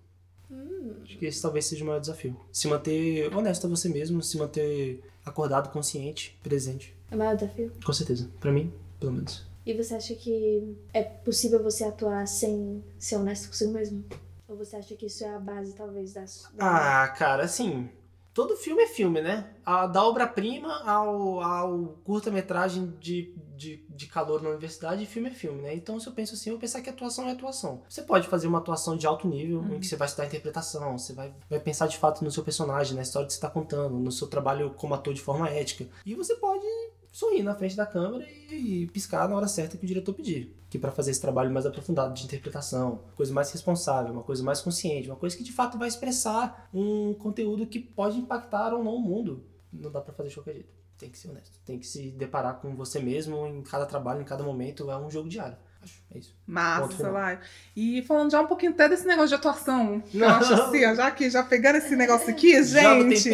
Hum, 0.49 0.95
Acho 1.04 1.17
que 1.17 1.26
esse 1.26 1.41
talvez 1.41 1.65
seja 1.65 1.84
o 1.84 1.88
maior 1.88 1.99
desafio. 1.99 2.39
Se 2.52 2.67
manter 2.67 3.34
honesto 3.36 3.65
a 3.65 3.69
você 3.69 3.89
mesmo, 3.89 4.21
se 4.21 4.38
manter 4.38 5.04
acordado, 5.26 5.71
consciente, 5.71 6.38
presente. 6.43 6.95
é 7.12 7.15
o 7.15 7.17
maior 7.17 7.36
desafio? 7.36 7.71
Com 7.84 7.93
certeza. 7.93 8.30
Pra 8.39 8.52
mim, 8.52 8.73
pelo 8.99 9.12
menos. 9.13 9.45
E 9.65 9.73
você 9.73 9.95
acha 9.95 10.13
que 10.15 10.76
é 10.93 11.02
possível 11.04 11.63
você 11.63 11.84
atuar 11.86 12.28
sem 12.28 12.84
ser 12.99 13.15
honesto 13.15 13.47
consigo 13.47 13.71
mesmo? 13.71 14.04
Ou 14.53 14.57
você 14.59 14.75
acha 14.75 14.95
que 14.95 15.07
isso 15.07 15.23
é 15.23 15.33
a 15.33 15.39
base, 15.39 15.73
talvez, 15.75 16.13
das. 16.13 16.47
da- 16.53 17.03
Ah, 17.03 17.07
cara, 17.07 17.43
assim. 17.43 17.89
Todo 18.35 18.55
filme 18.55 18.81
é 18.83 18.87
filme, 18.87 19.21
né? 19.21 19.51
A, 19.63 19.85
da 19.85 20.03
obra-prima 20.03 20.71
ao, 20.89 21.39
ao 21.41 21.79
curta-metragem 22.03 22.95
de, 22.99 23.31
de, 23.55 23.85
de 23.89 24.07
calor 24.07 24.41
na 24.41 24.49
universidade, 24.49 25.05
filme 25.05 25.29
é 25.29 25.31
filme, 25.31 25.61
né? 25.61 25.73
Então, 25.75 25.99
se 25.99 26.07
eu 26.07 26.13
penso 26.13 26.33
assim, 26.33 26.49
eu 26.49 26.55
vou 26.55 26.61
pensar 26.61 26.81
que 26.81 26.89
atuação 26.89 27.27
é 27.27 27.31
atuação. 27.31 27.83
Você 27.87 28.01
pode 28.01 28.27
fazer 28.27 28.47
uma 28.47 28.57
atuação 28.57 28.95
de 28.97 29.05
alto 29.05 29.27
nível, 29.27 29.63
em 29.71 29.79
que 29.79 29.85
você 29.87 29.95
vai 29.95 30.07
estudar 30.07 30.25
interpretação, 30.27 30.97
você 30.97 31.13
vai, 31.13 31.31
vai 31.49 31.59
pensar 31.59 31.87
de 31.87 31.97
fato 31.97 32.23
no 32.23 32.31
seu 32.31 32.43
personagem, 32.43 32.95
na 32.95 33.01
história 33.03 33.25
que 33.27 33.33
você 33.33 33.37
está 33.37 33.49
contando, 33.51 33.99
no 33.99 34.11
seu 34.11 34.27
trabalho 34.27 34.71
como 34.75 34.93
ator 34.95 35.13
de 35.13 35.21
forma 35.21 35.47
ética. 35.49 35.87
E 36.05 36.15
você 36.15 36.35
pode 36.35 36.65
sorrir 37.13 37.43
na 37.43 37.54
frente 37.54 37.78
da 37.78 37.86
câmera 37.86 38.28
e, 38.52 38.88
piscar 38.88 39.30
na 39.30 39.36
hora 39.36 39.47
certa 39.47 39.78
que 39.78 39.86
o 39.86 39.88
diretor 39.88 40.13
pedir. 40.13 40.58
Que 40.67 40.80
para 40.80 40.91
fazer 40.91 41.12
esse 41.12 41.21
trabalho 41.21 41.52
mais 41.52 41.65
aprofundado 41.65 42.12
de 42.15 42.26
interpretação, 42.26 43.04
coisa 43.15 43.32
mais 43.32 43.52
responsável, 43.52 44.12
uma 44.12 44.23
coisa 44.23 44.43
mais 44.43 44.60
consciente, 44.60 45.08
uma 45.08 45.15
coisa 45.15 45.38
que 45.38 45.43
de 45.43 45.52
fato 45.52 45.78
vai 45.78 45.88
expressar 45.88 46.67
um 46.73 47.13
conteúdo 47.13 47.67
que 47.67 47.80
pode 47.80 48.17
impactar 48.17 48.73
ou 48.73 48.84
não 48.84 48.95
o 48.95 48.99
mundo. 48.99 49.45
Não 49.71 49.91
dá 49.91 50.02
para 50.02 50.13
fazer 50.13 50.30
de 50.30 50.36
qualquer 50.36 50.54
jeito. 50.54 50.73
Tem 50.97 51.10
que 51.10 51.17
ser 51.17 51.30
honesto. 51.30 51.60
Tem 51.63 51.78
que 51.78 51.86
se 51.86 52.10
deparar 52.12 52.60
com 52.60 52.76
você 52.76 52.99
mesmo 52.99 53.45
em 53.45 53.62
cada 53.62 53.86
trabalho, 53.86 54.21
em 54.21 54.26
cada 54.26 54.43
momento. 54.43 54.89
É 54.89 54.97
um 54.97 55.10
jogo 55.10 55.30
diário. 55.30 55.58
Acho. 55.83 56.01
É 56.15 56.17
isso. 56.19 56.35
Massa. 56.47 57.09
Laio. 57.09 57.39
E 57.75 58.01
falando 58.03 58.31
já 58.31 58.39
um 58.41 58.47
pouquinho 58.47 58.71
até 58.71 58.87
desse 58.87 59.05
negócio 59.05 59.29
de 59.29 59.35
atuação. 59.35 59.99
que 60.01 60.17
Eu 60.17 60.21
Não. 60.27 60.35
acho 60.35 60.53
assim, 60.53 60.85
ó, 60.85 60.93
já 60.95 61.11
que 61.11 61.29
já 61.29 61.43
pegando 61.43 61.77
esse 61.77 61.95
negócio 61.95 62.29
aqui, 62.29 62.61
gente. 62.63 63.29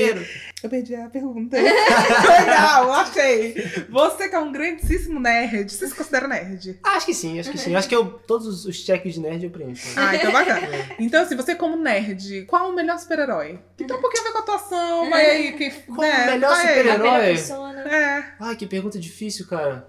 Eu 0.63 0.69
perdi 0.69 0.95
a 0.95 1.09
pergunta. 1.09 1.55
Legal, 1.59 2.91
achei. 2.93 3.55
Você 3.89 4.29
que 4.29 4.35
é 4.35 4.39
um 4.39 4.51
grandíssimo 4.51 5.19
nerd, 5.19 5.71
você 5.71 5.88
se 5.88 5.95
considera 5.95 6.27
nerd? 6.27 6.79
Acho 6.83 7.05
que 7.05 7.13
sim, 7.13 7.39
acho 7.39 7.51
que 7.51 7.57
sim. 7.57 7.75
Acho 7.75 7.88
que 7.88 7.95
eu, 7.95 8.05
todos 8.27 8.65
os- 8.65 8.75
cheques 8.75 9.13
de 9.13 9.19
nerd 9.21 9.43
eu 9.43 9.49
preencho. 9.51 9.88
Ah, 9.97 10.15
então 10.15 10.31
bacana. 10.31 10.59
É. 10.67 10.95
Então, 10.99 11.21
assim, 11.23 11.35
você 11.35 11.55
como 11.55 11.75
nerd, 11.77 12.45
qual 12.45 12.69
o 12.69 12.75
melhor 12.75 12.97
super-herói? 12.99 13.59
Que 13.77 13.85
tem 13.85 13.95
um 13.95 14.01
pouquinho 14.01 14.23
a 14.23 14.27
ver 14.27 14.31
com 14.33 14.38
a 14.38 14.41
atuação, 14.41 15.09
vai 15.09 15.25
aí. 15.29 15.51
Que, 15.53 15.69
Qual 15.71 16.01
né, 16.01 16.23
o 16.23 16.31
melhor 16.31 16.55
super-herói? 16.55 17.19
persona. 17.35 17.81
É. 17.81 18.33
Ai, 18.39 18.55
que 18.55 18.65
pergunta 18.67 18.99
difícil, 18.99 19.47
cara. 19.47 19.88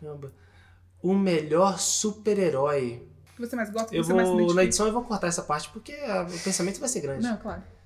Caramba. 0.00 0.32
O 1.06 1.14
melhor 1.14 1.78
super-herói. 1.78 3.02
que 3.36 3.40
você 3.46 3.54
mais 3.54 3.70
gosta, 3.70 3.88
que 3.90 3.96
Eu 3.96 4.02
você 4.02 4.12
mais 4.12 4.26
vou. 4.28 4.36
Na 4.36 4.42
identifica? 4.42 4.64
edição 4.64 4.86
eu 4.86 4.92
vou 4.92 5.02
cortar 5.04 5.28
essa 5.28 5.42
parte 5.42 5.68
porque 5.68 5.92
ah, 6.06 6.26
o 6.28 6.38
pensamento 6.40 6.80
vai 6.80 6.88
ser 6.88 7.00
grande. 7.00 7.22
Não, 7.22 7.36
claro. 7.36 7.62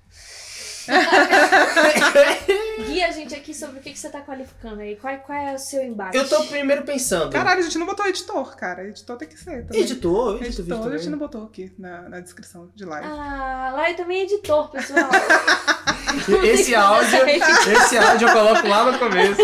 Guia 2.85 3.07
a 3.07 3.11
gente 3.11 3.33
aqui 3.35 3.53
sobre 3.53 3.79
o 3.79 3.81
que, 3.81 3.91
que 3.91 3.99
você 3.99 4.09
tá 4.09 4.21
qualificando 4.21 4.81
aí. 4.81 4.95
Qual, 4.95 5.15
qual 5.19 5.37
é 5.37 5.53
o 5.55 5.59
seu 5.59 5.83
embate? 5.83 6.17
Eu 6.17 6.27
tô 6.27 6.43
primeiro 6.45 6.83
pensando. 6.83 7.31
Caralho, 7.31 7.59
a 7.59 7.63
gente 7.63 7.77
não 7.77 7.85
botou 7.85 8.05
editor, 8.05 8.55
cara. 8.55 8.87
Editor 8.87 9.17
tem 9.17 9.27
que 9.27 9.37
ser 9.37 9.65
também. 9.65 9.81
Editor, 9.81 10.35
editor, 10.43 10.65
Editor, 10.65 10.93
a 10.93 10.97
gente 10.97 11.09
não 11.09 11.17
botou 11.17 11.43
aqui 11.45 11.71
na, 11.77 12.09
na 12.09 12.19
descrição 12.19 12.69
de 12.75 12.85
live. 12.85 13.07
Ah, 13.07 13.71
lá 13.73 13.89
eu 13.89 13.95
também 13.95 14.21
é 14.21 14.23
editor, 14.23 14.69
pessoal. 14.71 15.09
Esse 16.43 16.75
áudio, 16.75 17.25
esse 17.29 17.97
áudio 17.97 18.27
eu 18.27 18.33
coloco 18.33 18.67
lá 18.67 18.91
no 18.91 18.99
começo. 18.99 19.41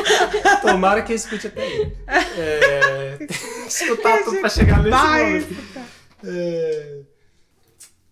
Tomara 0.61 1.01
que 1.01 1.13
eu 1.13 1.15
escute 1.15 1.47
até 1.47 1.61
aí. 1.61 1.93
É, 2.07 3.17
escutar 3.65 4.23
tudo 4.23 4.39
pra 4.41 4.49
chegar 4.49 4.79
nesse 4.79 4.89
Vai 4.89 5.23
momento. 5.23 5.51
escutar. 5.51 5.85
É, 6.25 6.99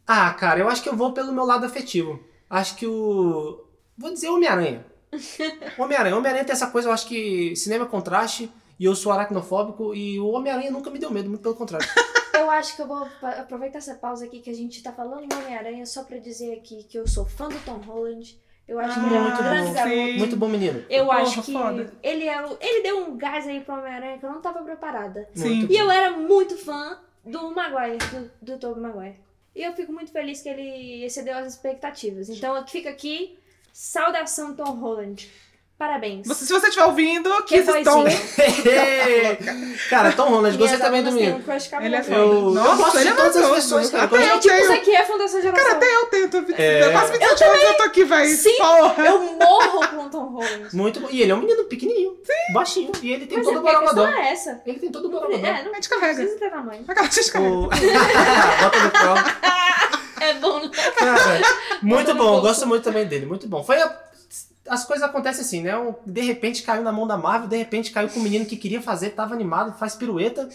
Ah, 0.08 0.34
cara, 0.34 0.60
eu 0.60 0.70
acho 0.70 0.82
que 0.82 0.88
eu 0.88 0.96
vou 0.96 1.12
pelo 1.14 1.34
meu 1.34 1.44
lado 1.44 1.66
afetivo. 1.66 2.24
Acho 2.50 2.76
que 2.78 2.88
o. 2.88 3.66
Vou 3.98 4.14
dizer 4.14 4.30
Homem-Aranha. 4.30 4.86
Homem-Aranha. 5.78 6.16
Homem-Aranha 6.18 6.46
tem 6.46 6.54
essa 6.54 6.68
coisa, 6.68 6.88
eu 6.90 6.94
acho 6.94 7.08
que 7.08 7.56
cinema 7.56 7.86
é 7.86 7.88
contraste. 7.88 8.52
E 8.78 8.84
eu 8.86 8.94
sou 8.96 9.12
aracnofóbico 9.14 9.96
e 9.96 10.20
o 10.20 10.28
Homem-Aranha 10.32 10.70
nunca 10.70 10.90
me 10.90 11.00
deu 11.00 11.10
medo, 11.10 11.30
muito 11.30 11.42
pelo 11.42 11.56
contrário. 11.56 11.88
Eu 12.36 12.52
acho 12.52 12.76
que 12.76 12.82
eu 12.82 12.88
vou 12.88 13.08
aproveitar 13.22 13.78
essa 13.78 13.96
pausa 13.96 14.26
aqui 14.26 14.40
que 14.42 14.50
a 14.50 14.54
gente 14.54 14.84
tá 14.84 14.92
falando 14.92 15.26
do 15.28 15.36
Homem-Aranha 15.38 15.86
só 15.86 16.04
pra 16.04 16.18
dizer 16.18 16.54
aqui 16.54 16.84
que 16.84 17.00
eu 17.00 17.08
sou 17.08 17.26
fã 17.26 17.48
do 17.48 17.58
Tom 17.66 17.78
Holland. 17.78 18.38
Eu 18.68 18.78
acho 18.78 19.00
que 19.00 19.06
ele 19.06 19.16
é 19.16 19.20
um 19.20 19.24
Muito 19.24 19.38
grande 19.44 19.68
bom. 19.68 19.74
garoto. 19.74 20.14
Muito 20.20 20.36
bom 20.38 20.48
menino. 20.50 20.86
Eu 20.90 21.06
Porra, 21.06 21.20
acho 21.22 21.42
que 21.42 21.54
foda. 21.54 21.94
ele, 22.04 22.28
é, 22.28 22.46
o- 22.46 22.58
ele 22.60 22.84
deu 22.84 23.00
um 23.06 23.18
gás 23.18 23.48
aí 23.48 23.62
pro 23.62 23.76
Homem-Aranha 23.76 24.18
que 24.18 24.26
eu 24.26 24.30
não 24.32 24.42
tava 24.42 24.62
preparada. 24.64 25.28
Sim. 25.34 25.66
E 25.70 25.76
eu 25.78 25.90
era 25.90 26.12
muito 26.12 26.58
fã 26.58 27.00
do 27.24 27.52
Maguire, 27.56 27.98
do, 28.12 28.32
do 28.54 28.60
Tobey 28.60 28.82
Maguire. 28.84 29.16
E 29.56 29.64
eu 29.64 29.74
fico 29.74 29.94
muito 29.94 30.12
feliz 30.12 30.42
que 30.42 30.50
ele 30.50 31.06
excedeu 31.06 31.38
as 31.38 31.48
expectativas. 31.54 32.30
Então 32.30 32.68
fica 32.68 32.90
aqui, 32.90 33.40
saudação 33.80 34.54
Tom 34.56 34.72
Holland. 34.72 35.30
Parabéns. 35.78 36.26
Você- 36.26 36.46
se 36.46 36.54
você 36.54 36.68
estiver 36.68 36.86
ouvindo, 36.86 37.30
Que 37.44 37.62
Kiss 37.62 37.84
Tom. 37.84 38.06
cara, 39.90 40.14
Tom 40.14 40.30
Holland, 40.30 40.58
gostei 40.58 40.80
também 40.80 41.04
do 41.04 41.12
menino. 41.12 41.36
um. 41.46 41.84
Ele 41.84 41.96
é 41.98 42.02
foda. 42.02 42.16
Eu, 42.16 42.32
eu 42.32 42.42
Nossa, 42.52 42.76
gosto 42.78 42.96
ele 42.96 43.04
de 43.04 43.10
é 43.10 43.14
todas 43.14 43.36
as 43.36 43.42
maravilhoso. 43.42 43.54
versões, 43.80 43.90
cara. 43.90 44.04
Até 44.06 44.16
Eu 44.16 44.22
eu 44.22 44.40
de- 44.40 44.48
tenho. 44.48 44.62
Isso 44.62 44.72
aqui 44.72 44.92
é 44.96 45.02
a 45.02 45.06
Fundação 45.06 45.42
Geração. 45.42 45.66
Cara, 45.66 45.76
até 45.78 45.96
eu 45.96 46.06
tento. 46.06 46.46
É. 46.58 46.84
Eu 46.84 46.92
faço 46.94 47.12
27 47.12 47.44
anos 47.44 47.62
e 47.62 47.66
eu 47.66 47.74
tô 47.78 47.84
aqui, 47.84 48.04
véi. 48.06 48.28
Sim, 48.30 48.58
Porra. 48.58 49.06
Eu 49.06 49.20
morro 49.34 49.88
com 49.90 50.06
o 50.06 50.10
Tom 50.10 50.26
Holland. 50.30 50.68
Muito 50.74 51.00
bom. 51.02 51.10
E 51.12 51.22
ele 51.22 51.32
é 51.34 51.36
um 51.36 51.40
menino 51.40 51.66
pequenininho, 51.66 52.18
baixinho. 52.54 52.94
E 53.04 53.12
ele 53.12 53.26
tem 53.28 53.38
Mas 53.40 53.46
todo 53.48 53.58
é 53.58 53.60
o 53.60 53.64
borogodó. 53.64 54.08
é 54.08 54.32
essa. 54.32 54.62
Ele 54.66 54.80
tem 54.80 54.90
todo 54.90 55.10
o 55.10 55.12
borogodó. 55.12 55.46
é, 55.46 55.62
não 55.62 55.72
A 55.72 55.76
gente 55.76 55.90
carrega. 55.90 56.16
precisa 56.16 56.40
ter 56.40 56.50
tamanho. 56.52 56.86
Aquela 56.88 57.10
gente 57.12 57.32
carrega. 57.34 57.52
Bota 58.64 58.80
no 58.80 58.92
colo. 58.92 59.96
É 60.30 60.34
bom, 60.36 60.60
né? 60.60 60.70
Cara, 60.98 61.42
muito 61.82 62.14
bom, 62.16 62.24
bolso. 62.26 62.42
gosto 62.42 62.68
muito 62.68 62.84
também 62.84 63.06
dele, 63.06 63.26
muito 63.26 63.48
bom. 63.48 63.64
Foi 63.64 63.82
a- 63.82 64.04
As 64.68 64.84
coisas 64.86 65.08
acontecem 65.08 65.42
assim, 65.42 65.62
né? 65.62 65.78
Um- 65.78 65.94
De 66.06 66.22
repente 66.22 66.64
caiu 66.64 66.82
na 66.84 66.92
mão 66.92 67.06
da 67.06 67.18
Marvel, 67.18 67.48
de 67.48 67.58
repente 67.58 67.92
caiu 67.92 68.10
com 68.10 68.20
o 68.20 68.24
menino 68.24 68.46
que 68.46 68.58
queria 68.58 68.82
fazer, 68.82 69.12
tava 69.12 69.34
animado, 69.36 69.78
faz 69.78 69.96
pirueta. 69.96 70.50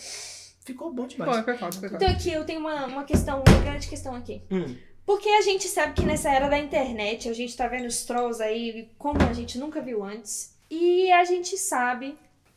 Ficou 0.64 0.92
bom 0.92 1.06
demais. 1.06 1.32
Foi, 1.32 1.42
foi 1.42 1.56
foda, 1.56 1.72
foi 1.78 1.88
foda. 1.88 2.04
Então 2.04 2.14
aqui 2.16 2.32
eu 2.32 2.44
tenho 2.44 2.60
uma, 2.60 2.86
uma 2.86 3.04
questão, 3.04 3.42
uma 3.46 3.58
grande 3.62 3.88
questão 3.88 4.14
aqui. 4.14 4.42
Hum, 4.50 4.76
Porque 5.06 5.28
a 5.28 5.42
gente 5.42 5.66
sabe 5.68 5.94
que 5.94 6.04
nessa 6.04 6.28
era 6.30 6.48
da 6.48 6.58
internet, 6.58 7.28
a 7.28 7.32
gente 7.32 7.56
tá 7.56 7.66
vendo 7.66 7.86
os 7.86 8.04
trolls 8.04 8.40
aí 8.42 8.88
como 8.98 9.18
a 9.28 9.32
gente 9.32 9.58
nunca 9.58 9.80
viu 9.80 10.04
antes. 10.04 10.54
E 10.70 11.10
a 11.12 11.24
gente 11.24 11.56
sabe 11.56 12.16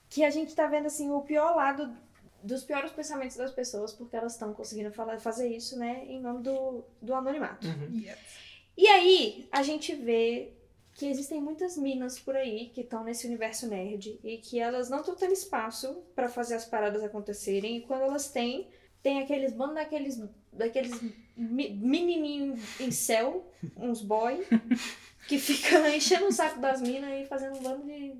que 0.10 0.24
a 0.24 0.30
gente 0.30 0.54
tá 0.54 0.68
vendo 0.68 0.86
assim 0.88 1.10
o 1.12 1.22
pior 1.22 1.56
lado 1.56 1.90
dos 2.44 2.64
piores 2.64 2.92
pensamentos 2.92 3.38
das 3.38 3.52
pessoas, 3.52 3.94
porque 3.94 4.16
elas 4.16 4.34
estão 4.34 4.54
conseguindo 4.54 4.92
falar, 4.92 5.20
fazer 5.20 5.48
isso, 5.48 5.78
né, 5.80 6.04
em 6.08 6.20
nome 6.22 6.44
do, 6.44 6.84
do 7.02 7.14
anonimato. 7.16 7.66
uhum. 7.68 8.00
Yes. 8.00 8.18
E 8.78 8.88
aí, 8.88 9.48
a 9.52 9.64
gente 9.64 9.96
vê 9.96 10.52
que 10.96 11.08
existem 11.08 11.42
muitas 11.42 11.78
minas 11.78 12.20
por 12.20 12.36
aí 12.36 12.70
que 12.70 12.82
estão 12.82 13.04
nesse 13.04 13.26
universo 13.26 13.68
nerd 13.68 14.20
e 14.24 14.38
que 14.38 14.60
elas 14.60 14.90
não 14.90 15.00
estão 15.00 15.16
tendo 15.16 15.34
espaço 15.34 16.04
pra 16.16 16.28
fazer 16.30 16.56
as 16.56 16.66
paradas 16.66 17.04
acontecerem. 17.04 17.78
E 17.78 17.82
quando 17.82 18.02
elas 18.04 18.30
têm, 18.30 18.68
tem 19.02 19.20
aqueles 19.22 19.52
bando 19.54 19.74
daqueles, 19.76 20.22
daqueles 20.52 21.00
mi- 21.36 21.70
menininhos 21.72 22.60
em 22.80 22.92
céu, 22.92 23.48
uns 23.78 24.02
boy, 24.02 24.46
que 25.28 25.38
ficam 25.40 25.86
enchendo 25.90 26.28
o 26.28 26.32
saco 26.32 26.60
das 26.60 26.82
minas 26.82 27.12
e 27.22 27.26
fazendo 27.26 27.58
um 27.58 27.64
bando 27.64 27.86
de, 27.86 28.16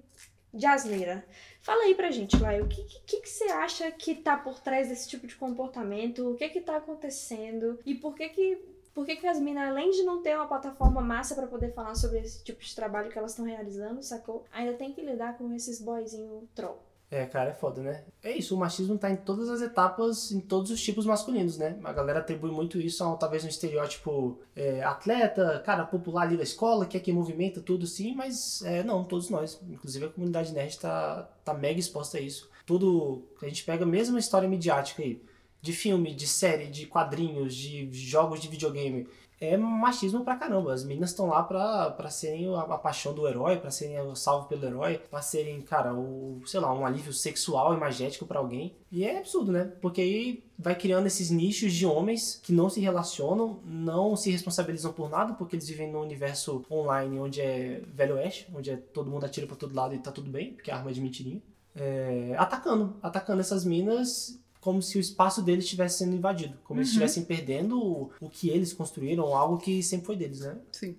de 0.54 0.66
asneira. 0.66 1.26
Fala 1.62 1.84
aí 1.84 1.96
pra 1.96 2.12
gente, 2.12 2.38
Lai, 2.38 2.62
o 2.62 2.68
que, 2.68 2.84
que, 2.84 3.22
que 3.22 3.30
você 3.30 3.46
acha 3.46 3.92
que 3.92 4.16
tá 4.16 4.38
por 4.38 4.60
trás 4.60 4.90
desse 4.90 5.10
tipo 5.10 5.26
de 5.26 5.36
comportamento? 5.36 6.32
O 6.32 6.36
que 6.36 6.50
que 6.50 6.62
tá 6.62 6.78
acontecendo? 6.78 7.80
E 7.86 7.96
por 7.96 8.14
que 8.14 8.30
que 8.30 8.74
por 8.94 9.08
que, 9.08 9.16
que 9.16 9.26
as 9.26 9.40
minas, 9.40 9.70
além 9.70 9.90
de 9.90 10.04
não 10.04 10.22
ter 10.22 10.36
uma 10.36 10.48
plataforma 10.48 11.02
massa 11.02 11.34
pra 11.34 11.48
poder 11.48 11.74
falar 11.74 11.96
sobre 11.96 12.20
esse 12.20 12.44
tipo 12.44 12.62
de 12.62 12.76
trabalho 12.76 13.10
que 13.10 13.18
elas 13.18 13.32
estão 13.32 13.44
realizando, 13.44 14.04
sacou? 14.04 14.46
Ainda 14.52 14.74
tem 14.74 14.94
que 14.94 15.02
lidar 15.02 15.36
com 15.36 15.52
esses 15.52 15.82
boyzinho 15.82 16.48
troll. 16.54 16.80
É, 17.14 17.28
cara, 17.28 17.52
é 17.52 17.54
foda, 17.54 17.80
né? 17.80 18.04
É 18.24 18.36
isso, 18.36 18.56
o 18.56 18.58
machismo 18.58 18.98
tá 18.98 19.08
em 19.12 19.16
todas 19.16 19.48
as 19.48 19.62
etapas, 19.62 20.32
em 20.32 20.40
todos 20.40 20.72
os 20.72 20.82
tipos 20.82 21.06
masculinos, 21.06 21.60
né? 21.60 21.78
A 21.84 21.94
galera 21.94 22.22
atribui 22.22 22.50
muito 22.50 22.82
isso 22.82 23.04
a 23.04 23.16
talvez 23.16 23.46
um 23.46 23.48
estereótipo 23.48 24.40
é, 24.56 24.82
atleta, 24.82 25.62
cara 25.64 25.86
popular 25.86 26.24
ali 26.24 26.36
da 26.36 26.42
escola, 26.42 26.88
que 26.88 26.98
é 26.98 27.00
quem 27.00 27.14
movimenta 27.14 27.62
tudo 27.62 27.86
sim, 27.86 28.16
mas 28.16 28.64
é, 28.64 28.84
não, 28.84 29.04
todos 29.04 29.30
nós. 29.30 29.62
Inclusive 29.70 30.06
a 30.06 30.10
comunidade 30.10 30.54
nerd 30.54 30.80
tá, 30.80 31.30
tá 31.46 31.54
mega 31.54 31.80
exposta 31.80 32.18
a 32.18 32.22
isso. 32.22 32.50
Tudo, 32.66 33.22
a 33.44 33.46
gente 33.46 33.64
pega 33.64 33.84
a 33.84 33.88
mesma 33.88 34.18
história 34.18 34.50
midiática 34.50 35.04
aí, 35.04 35.22
de 35.62 35.72
filme, 35.72 36.16
de 36.16 36.26
série, 36.26 36.66
de 36.66 36.88
quadrinhos, 36.88 37.54
de 37.54 37.94
jogos 37.94 38.40
de 38.40 38.48
videogame. 38.48 39.08
É 39.40 39.58
machismo 39.58 40.24
pra 40.24 40.36
caramba. 40.36 40.74
As 40.74 40.84
meninas 40.84 41.10
estão 41.10 41.28
lá 41.28 41.44
pra, 41.44 41.92
pra 41.92 42.10
serem 42.10 42.54
a, 42.56 42.78
paixão 42.78 43.14
do 43.14 43.28
herói, 43.28 43.58
pra 43.58 43.72
serem 43.72 44.00
o 44.02 44.16
salvo 44.16 44.48
pelo 44.48 44.66
herói, 44.66 44.98
pra 45.10 45.22
serem, 45.22 45.62
cara, 45.62 45.94
o, 45.94 46.42
sei 46.46 46.60
lá, 46.60 46.74
um 46.74 46.86
alívio 46.86 47.12
sexual 47.12 47.74
e 47.74 47.78
magético 47.78 48.26
pra 48.26 48.40
alguém. 48.40 48.76
E 48.92 49.04
é 49.04 49.20
absurdo, 49.20 49.52
né? 49.52 49.66
Porque 49.82 50.02
aí 50.02 50.44
vai 50.58 50.76
criando 50.76 51.08
esses 51.08 51.30
nichos 51.30 51.74
de 51.74 51.86
homens 51.86 52.40
que 52.42 52.54
não 52.54 52.70
se 52.70 52.80
relacionam, 52.80 53.60
não 53.66 54.16
se 54.16 54.32
responsabilizam 54.32 54.94
por 54.94 55.10
nada, 55.10 55.34
porque 55.34 55.56
eles 55.56 55.68
vivem 55.68 55.92
num 55.92 56.02
universo 56.02 56.64
online 56.72 57.20
onde 57.20 57.42
é 57.42 57.82
velho 57.94 58.16
oeste, 58.16 58.48
onde 58.54 58.70
é 58.70 58.78
todo 58.78 59.10
mundo 59.10 59.26
atira 59.26 59.48
pra 59.48 59.56
todo 59.56 59.76
lado 59.76 59.94
e 59.94 60.00
tá 60.00 60.12
tudo 60.12 60.30
bem, 60.30 60.54
porque 60.54 60.72
a 60.72 60.78
arma 60.78 60.92
é 60.92 60.94
de 60.94 61.02
mentirinha. 61.02 61.42
É, 61.76 62.36
atacando, 62.38 62.96
atacando 63.02 63.42
essas 63.42 63.66
minas 63.66 64.40
como 64.64 64.82
se 64.82 64.98
o 64.98 65.02
espaço 65.02 65.42
deles 65.42 65.66
estivesse 65.66 65.98
sendo 66.00 66.16
invadido, 66.16 66.58
como 66.64 66.80
eles 66.80 66.88
Uhum. 66.90 66.94
estivessem 66.94 67.26
perdendo 67.26 67.78
o, 67.78 68.12
o 68.22 68.30
que 68.30 68.50
eles 68.50 68.72
construíram, 68.72 69.36
algo 69.36 69.58
que 69.58 69.84
sempre 69.84 70.06
foi 70.06 70.16
deles, 70.16 70.40
né? 70.40 70.58
Sim. 70.72 70.96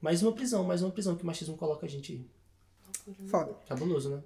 Mais 0.00 0.22
uma 0.22 0.30
prisão, 0.32 0.62
mais 0.62 0.80
uma 0.80 0.90
prisão 0.92 1.16
que 1.16 1.24
o 1.24 1.26
machismo 1.26 1.56
coloca 1.56 1.84
a 1.86 1.88
gente 1.88 2.12
aí. 2.12 2.24
Foda. 3.26 3.52
Cabuloso, 3.68 4.10
né? 4.10 4.22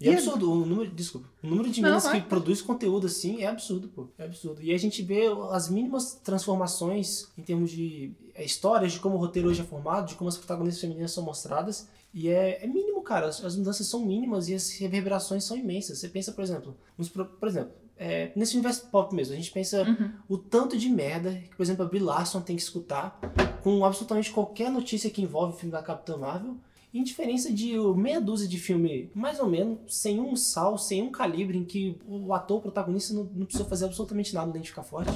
E 0.00 0.04
E 0.06 0.08
é 0.08 0.12
é- 0.12 0.14
absurdo, 0.14 0.50
o 0.50 0.64
número, 0.64 0.90
desculpa, 0.90 1.28
o 1.42 1.46
número 1.46 1.68
de 1.70 1.82
meninas 1.82 2.08
que 2.08 2.20
produz 2.22 2.62
conteúdo 2.62 3.06
assim 3.06 3.42
é 3.42 3.46
absurdo, 3.48 3.88
pô. 3.88 4.08
É 4.16 4.24
absurdo. 4.24 4.62
E 4.62 4.72
a 4.72 4.78
gente 4.78 5.02
vê 5.02 5.24
as 5.50 5.68
mínimas 5.68 6.14
transformações 6.24 7.26
em 7.36 7.42
termos 7.42 7.70
de 7.70 8.12
é, 8.34 8.44
histórias, 8.44 8.92
de 8.92 9.00
como 9.00 9.16
o 9.16 9.18
roteiro 9.18 9.48
hoje 9.50 9.60
é 9.60 9.64
formado, 9.64 10.08
de 10.08 10.14
como 10.14 10.28
as 10.28 10.36
protagonistas 10.38 10.80
femininas 10.80 11.10
são 11.12 11.22
mostradas. 11.24 11.88
E 12.12 12.28
é, 12.28 12.64
é 12.64 12.66
mínimo, 12.66 13.02
cara. 13.02 13.26
As, 13.28 13.44
as 13.44 13.56
mudanças 13.56 13.86
são 13.86 14.04
mínimas 14.04 14.48
e 14.48 14.54
as 14.54 14.70
reverberações 14.78 15.44
são 15.44 15.56
imensas. 15.56 15.98
Você 15.98 16.08
pensa, 16.08 16.32
por 16.32 16.42
exemplo, 16.42 16.76
nos 16.96 17.08
por 17.08 17.28
exemplo, 17.48 17.72
é, 17.96 18.32
nesse 18.36 18.54
universo 18.54 18.86
pop 18.90 19.14
mesmo, 19.14 19.34
a 19.34 19.36
gente 19.36 19.50
pensa 19.50 19.82
Uhum. 19.82 20.10
o 20.28 20.38
tanto 20.38 20.76
de 20.78 20.88
merda 20.88 21.34
que, 21.34 21.56
por 21.56 21.62
exemplo, 21.62 21.84
a 21.84 21.88
Brie 21.88 22.00
Larson 22.00 22.40
tem 22.40 22.56
que 22.56 22.62
escutar 22.62 23.18
com 23.62 23.84
absolutamente 23.84 24.30
qualquer 24.32 24.70
notícia 24.70 25.10
que 25.10 25.20
envolve 25.22 25.54
o 25.54 25.56
filme 25.56 25.72
da 25.72 25.82
Capitã 25.82 26.16
Marvel. 26.16 26.56
Em 26.94 27.02
diferença 27.04 27.52
de 27.52 27.74
meia 27.96 28.18
dúzia 28.18 28.48
de 28.48 28.58
filme, 28.58 29.10
mais 29.14 29.38
ou 29.38 29.46
menos, 29.46 29.78
sem 29.94 30.18
um 30.20 30.34
sal, 30.34 30.78
sem 30.78 31.02
um 31.02 31.10
calibre, 31.10 31.58
em 31.58 31.64
que 31.64 31.98
o 32.06 32.32
ator 32.32 32.58
o 32.58 32.62
protagonista 32.62 33.12
não, 33.12 33.24
não 33.24 33.44
precisa 33.44 33.68
fazer 33.68 33.84
absolutamente 33.84 34.34
nada 34.34 34.50
além 34.50 34.62
de 34.62 34.70
ficar 34.70 34.82
forte. 34.82 35.10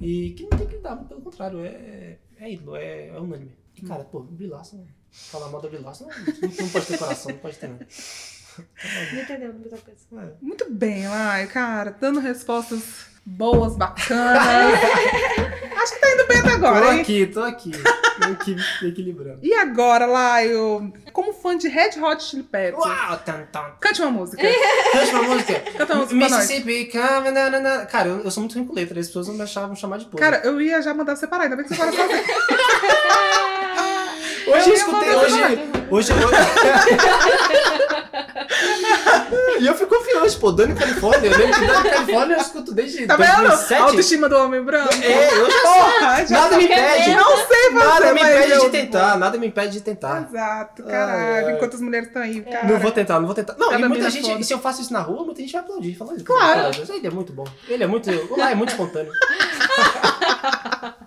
E 0.00 0.30
que 0.30 0.44
não 0.44 0.50
tem 0.50 0.66
que 0.68 0.76
lidar, 0.76 0.96
pelo 1.08 1.20
contrário, 1.20 1.58
é, 1.64 2.18
é 2.38 2.52
ídolo, 2.52 2.76
é, 2.76 3.08
é 3.08 3.20
unânime. 3.20 3.50
E 3.74 3.82
cara, 3.82 4.04
pô, 4.04 4.20
Brie 4.20 4.46
Larson, 4.46 4.86
falar 5.14 5.48
mal 5.48 5.60
da 5.60 5.68
Larson, 5.80 6.06
não, 6.08 6.48
não 6.60 6.68
pode 6.68 6.86
ter 6.86 6.98
coração, 6.98 7.30
não 7.32 7.38
pode 7.38 7.56
ter 7.56 7.68
não. 7.68 7.78
Não 9.12 9.20
entendeu 9.20 9.52
muita 9.52 9.76
coisa. 9.78 10.00
É. 10.16 10.32
Muito 10.40 10.66
bem, 10.70 11.08
Lai, 11.08 11.46
cara. 11.48 11.96
Dando 12.00 12.20
respostas 12.20 12.82
boas, 13.26 13.76
bacanas. 13.76 14.42
Acho 15.82 15.94
que 15.94 16.00
tá 16.00 16.10
indo 16.12 16.26
bem 16.28 16.38
até 16.38 16.50
Tô 16.50 16.54
agora, 16.56 16.94
hein? 16.94 17.00
aqui, 17.00 17.26
tô 17.26 17.42
aqui, 17.42 17.72
equi- 18.32 18.86
equilibrando. 18.86 19.40
E 19.42 19.52
agora, 19.54 20.06
Laio, 20.06 20.92
como 21.12 21.32
fã 21.32 21.56
de 21.58 21.68
Red 21.68 21.98
Hot 22.00 22.22
Chili 22.22 22.42
Peppers, 22.44 22.82
Uau, 22.84 23.18
tan, 23.18 23.44
tan, 23.52 23.72
cante 23.80 24.00
uma 24.02 24.10
música. 24.10 24.40
Cante 24.92 25.10
uma 25.14 25.22
música. 25.24 25.60
Canta 25.76 25.92
uma 25.94 26.02
música. 26.06 26.14
Mississippi, 26.16 26.90
come, 26.92 27.30
na, 27.32 27.50
na, 27.50 27.60
na. 27.60 27.86
Cara, 27.86 28.08
eu, 28.08 28.20
eu 28.20 28.30
sou 28.30 28.40
muito 28.42 28.54
ruim 28.56 28.66
com 28.66 28.72
letra, 28.74 28.98
as 29.00 29.08
pessoas 29.08 29.26
não 29.28 29.34
me 29.34 29.42
achavam 29.42 29.74
chamar 29.74 29.98
de 29.98 30.04
porra. 30.06 30.22
Cara, 30.22 30.40
eu 30.44 30.60
ia 30.60 30.80
já 30.80 30.94
mandar 30.94 31.16
você 31.16 31.26
parar, 31.26 31.44
ainda 31.44 31.56
bem 31.56 31.66
que 31.66 31.74
você 31.74 31.80
para 31.82 31.92
fazer. 31.92 32.24
hoje 34.46 34.70
eu 34.70 34.74
escutei, 34.74 35.14
hoje. 35.14 35.40
Hoje 35.90 36.12
eu. 36.12 36.30
e 39.60 39.66
eu 39.66 39.74
fico 39.74 39.94
confiante, 39.94 40.36
pô, 40.38 40.50
Dani 40.52 40.74
Califórnia. 40.74 41.30
Eu 41.30 41.38
lembro 41.38 41.60
que 41.60 41.66
Dani 41.66 41.90
Califórnia 41.90 42.34
eu 42.36 42.40
escuto 42.40 42.72
desde 42.72 43.06
Tá 43.06 43.16
vendo? 43.16 43.36
2007. 43.42 43.74
A 43.74 43.82
autoestima 43.84 44.28
do 44.28 44.36
homem 44.36 44.62
branco. 44.62 44.94
É, 45.02 45.38
eu 45.38 45.50
já 45.50 45.60
Porra, 45.62 46.26
já 46.26 46.40
Nada 46.40 46.56
me 46.56 46.66
quer 46.66 47.00
impede. 47.00 47.16
Não 47.16 47.36
sei 47.46 47.70
Nada 47.70 48.12
me 48.14 48.20
impede 48.20 48.50
eu- 48.52 48.60
de 48.60 48.68
tentar, 48.70 49.16
nada 49.18 49.38
me 49.38 49.46
impede 49.46 49.72
de 49.72 49.80
tentar. 49.82 50.26
Exato, 50.28 50.82
caralho. 50.84 51.46
ai. 51.48 51.54
Enquanto 51.54 51.74
as 51.74 51.80
mulheres 51.80 52.08
estão 52.08 52.22
aí, 52.22 52.40
cara. 52.42 52.66
Não 52.66 52.78
vou 52.78 52.90
tentar, 52.90 53.18
não 53.20 53.26
vou 53.26 53.34
tentar. 53.34 53.54
Não, 53.58 53.68
Cada 53.70 53.84
e 53.84 53.88
muita 53.88 53.98
mina 53.98 54.10
gente, 54.10 54.30
foda. 54.30 54.42
se 54.42 54.52
eu 54.54 54.58
faço 54.58 54.80
isso 54.82 54.92
na 54.92 55.00
rua, 55.00 55.24
muita 55.24 55.40
gente 55.42 55.52
vai 55.52 55.60
aplaudir. 55.62 55.94
Falando 55.94 56.16
isso. 56.16 56.24
Claro. 56.24 56.70
Ele 56.88 57.06
é 57.06 57.10
muito 57.10 57.32
bom. 57.32 57.44
Ele 57.68 57.84
é 57.84 57.86
muito. 57.86 58.10
O 58.10 58.38
lá 58.38 58.50
é 58.50 58.54
muito 58.54 58.70
espontâneo. 58.70 59.12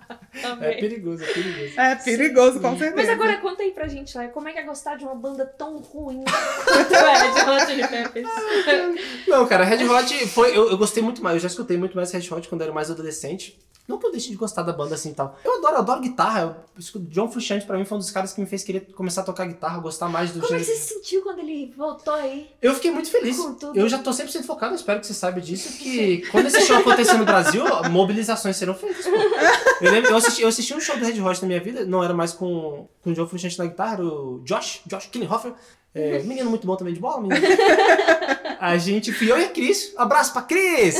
É 0.60 0.74
perigoso, 0.74 1.22
é 1.24 1.32
perigoso. 1.32 1.80
É 1.80 1.94
perigoso, 1.96 2.60
com 2.60 2.78
certeza. 2.78 2.96
Mas 2.96 3.08
agora 3.08 3.36
conta 3.38 3.62
aí 3.62 3.70
pra 3.70 3.86
gente, 3.88 4.16
lá, 4.16 4.28
como 4.28 4.48
é 4.48 4.52
que 4.52 4.58
é 4.58 4.62
gostar 4.62 4.96
de 4.96 5.04
uma 5.04 5.14
banda 5.14 5.44
tão 5.46 5.78
ruim 5.78 6.24
quanto 6.64 6.94
é 6.94 7.30
de 7.30 7.50
Hot 7.50 7.66
Chili 7.66 7.88
Peppers? 7.88 8.28
Não, 9.26 9.46
cara, 9.46 9.64
Red 9.64 9.84
Hot 9.86 10.26
foi. 10.28 10.56
Eu, 10.56 10.70
eu 10.70 10.78
gostei 10.78 11.02
muito 11.02 11.22
mais, 11.22 11.34
eu 11.36 11.40
já 11.40 11.48
escutei 11.48 11.76
muito 11.76 11.96
mais 11.96 12.10
Red 12.10 12.28
Hot 12.32 12.48
quando 12.48 12.60
eu 12.62 12.66
era 12.66 12.74
mais 12.74 12.90
adolescente. 12.90 13.58
Não 13.88 13.96
que 13.98 14.06
eu 14.06 14.12
deixe 14.12 14.28
de 14.28 14.36
gostar 14.36 14.62
da 14.62 14.72
banda 14.72 14.94
assim 14.94 15.10
e 15.10 15.14
tal. 15.14 15.34
Eu 15.42 15.56
adoro, 15.56 15.74
eu 15.76 15.78
adoro 15.78 16.00
guitarra. 16.02 16.66
Eu, 16.76 17.00
John 17.08 17.30
Frusciante 17.30 17.64
pra 17.64 17.78
mim 17.78 17.86
foi 17.86 17.96
um 17.96 18.00
dos 18.00 18.10
caras 18.10 18.34
que 18.34 18.40
me 18.40 18.46
fez 18.46 18.62
querer 18.62 18.80
começar 18.94 19.22
a 19.22 19.24
tocar 19.24 19.46
guitarra, 19.46 19.78
gostar 19.78 20.10
mais 20.10 20.30
do 20.30 20.40
Como 20.40 20.54
é 20.54 20.58
que 20.58 20.64
gênero. 20.64 20.78
você 20.78 20.86
se 20.86 20.94
sentiu 20.94 21.22
quando 21.22 21.38
ele 21.38 21.72
voltou 21.74 22.12
aí? 22.12 22.50
Eu 22.60 22.74
fiquei 22.74 22.90
muito 22.90 23.10
feliz. 23.10 23.38
Eu 23.74 23.88
já 23.88 23.96
tô 23.98 24.10
100% 24.10 24.44
focado, 24.44 24.74
espero 24.74 25.00
que 25.00 25.06
você 25.06 25.14
saiba 25.14 25.40
disso, 25.40 25.78
que 25.78 26.18
quando 26.30 26.48
esse 26.48 26.60
show 26.66 26.76
acontecer 26.76 27.14
no 27.14 27.24
Brasil, 27.24 27.64
mobilizações 27.90 28.58
serão 28.58 28.74
feitas, 28.74 29.06
pô. 29.06 29.16
Eu, 29.80 29.90
lembro, 29.90 30.10
eu, 30.10 30.16
assisti, 30.16 30.42
eu 30.42 30.48
assisti 30.48 30.74
um 30.74 30.80
show 30.80 30.94
do 30.98 31.04
Red 31.06 31.18
Hot 31.22 31.40
na 31.40 31.48
minha 31.48 31.60
vida, 31.60 31.86
não 31.86 32.04
era 32.04 32.12
mais 32.12 32.34
com, 32.34 32.86
com 33.02 33.10
o 33.10 33.14
John 33.14 33.26
Frusciante 33.26 33.58
na 33.58 33.64
guitarra, 33.64 34.04
o 34.04 34.42
Josh, 34.44 34.82
Josh 34.86 35.06
Klinghoffer, 35.06 35.54
é, 35.94 36.18
menino 36.24 36.50
muito 36.50 36.66
bom 36.66 36.76
também 36.76 36.92
de 36.92 37.00
bola, 37.00 37.22
menino. 37.22 37.40
A 38.60 38.76
gente, 38.76 39.12
fui 39.12 39.30
eu 39.32 39.38
e 39.38 39.44
a 39.44 39.48
Cris, 39.48 39.94
abraço 39.96 40.32
pra 40.32 40.42
Cris! 40.42 40.96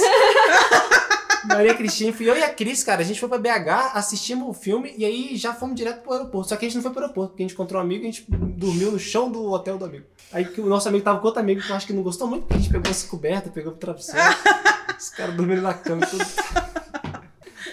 Maria 1.44 1.74
Cristina, 1.74 2.12
fui 2.12 2.28
eu 2.28 2.36
e 2.36 2.42
a 2.42 2.48
Cris, 2.48 2.82
cara, 2.82 3.00
a 3.00 3.04
gente 3.04 3.20
foi 3.20 3.28
pra 3.28 3.38
BH, 3.38 3.92
assistimos 3.94 4.48
o 4.48 4.52
filme 4.52 4.94
e 4.96 5.04
aí 5.04 5.36
já 5.36 5.54
fomos 5.54 5.76
direto 5.76 6.02
pro 6.02 6.12
aeroporto. 6.12 6.48
Só 6.48 6.56
que 6.56 6.64
a 6.64 6.68
gente 6.68 6.76
não 6.76 6.82
foi 6.82 6.92
pro 6.92 7.02
aeroporto, 7.02 7.30
porque 7.30 7.42
a 7.42 7.46
gente 7.46 7.54
encontrou 7.54 7.80
um 7.80 7.84
amigo 7.84 8.04
e 8.04 8.08
a 8.08 8.10
gente 8.10 8.24
dormiu 8.28 8.90
no 8.92 8.98
chão 8.98 9.30
do 9.30 9.50
hotel 9.50 9.78
do 9.78 9.84
amigo. 9.84 10.06
Aí 10.32 10.44
que 10.44 10.60
o 10.60 10.66
nosso 10.66 10.88
amigo 10.88 11.04
tava 11.04 11.20
com 11.20 11.26
outro 11.26 11.40
amigo 11.40 11.62
que 11.62 11.70
eu 11.70 11.76
acho 11.76 11.86
que 11.86 11.92
não 11.92 12.02
gostou 12.02 12.26
muito, 12.26 12.42
porque 12.42 12.54
a 12.54 12.58
gente 12.58 12.70
pegou 12.70 12.90
essa 12.90 13.06
coberta, 13.06 13.50
pegou 13.50 13.72
o 13.72 13.76
travesseiro. 13.76 14.20
Os 14.98 15.10
caras 15.10 15.34
dormindo 15.34 15.62
na 15.62 15.74
cama 15.74 16.04
e 16.04 16.08
tudo. 16.08 16.24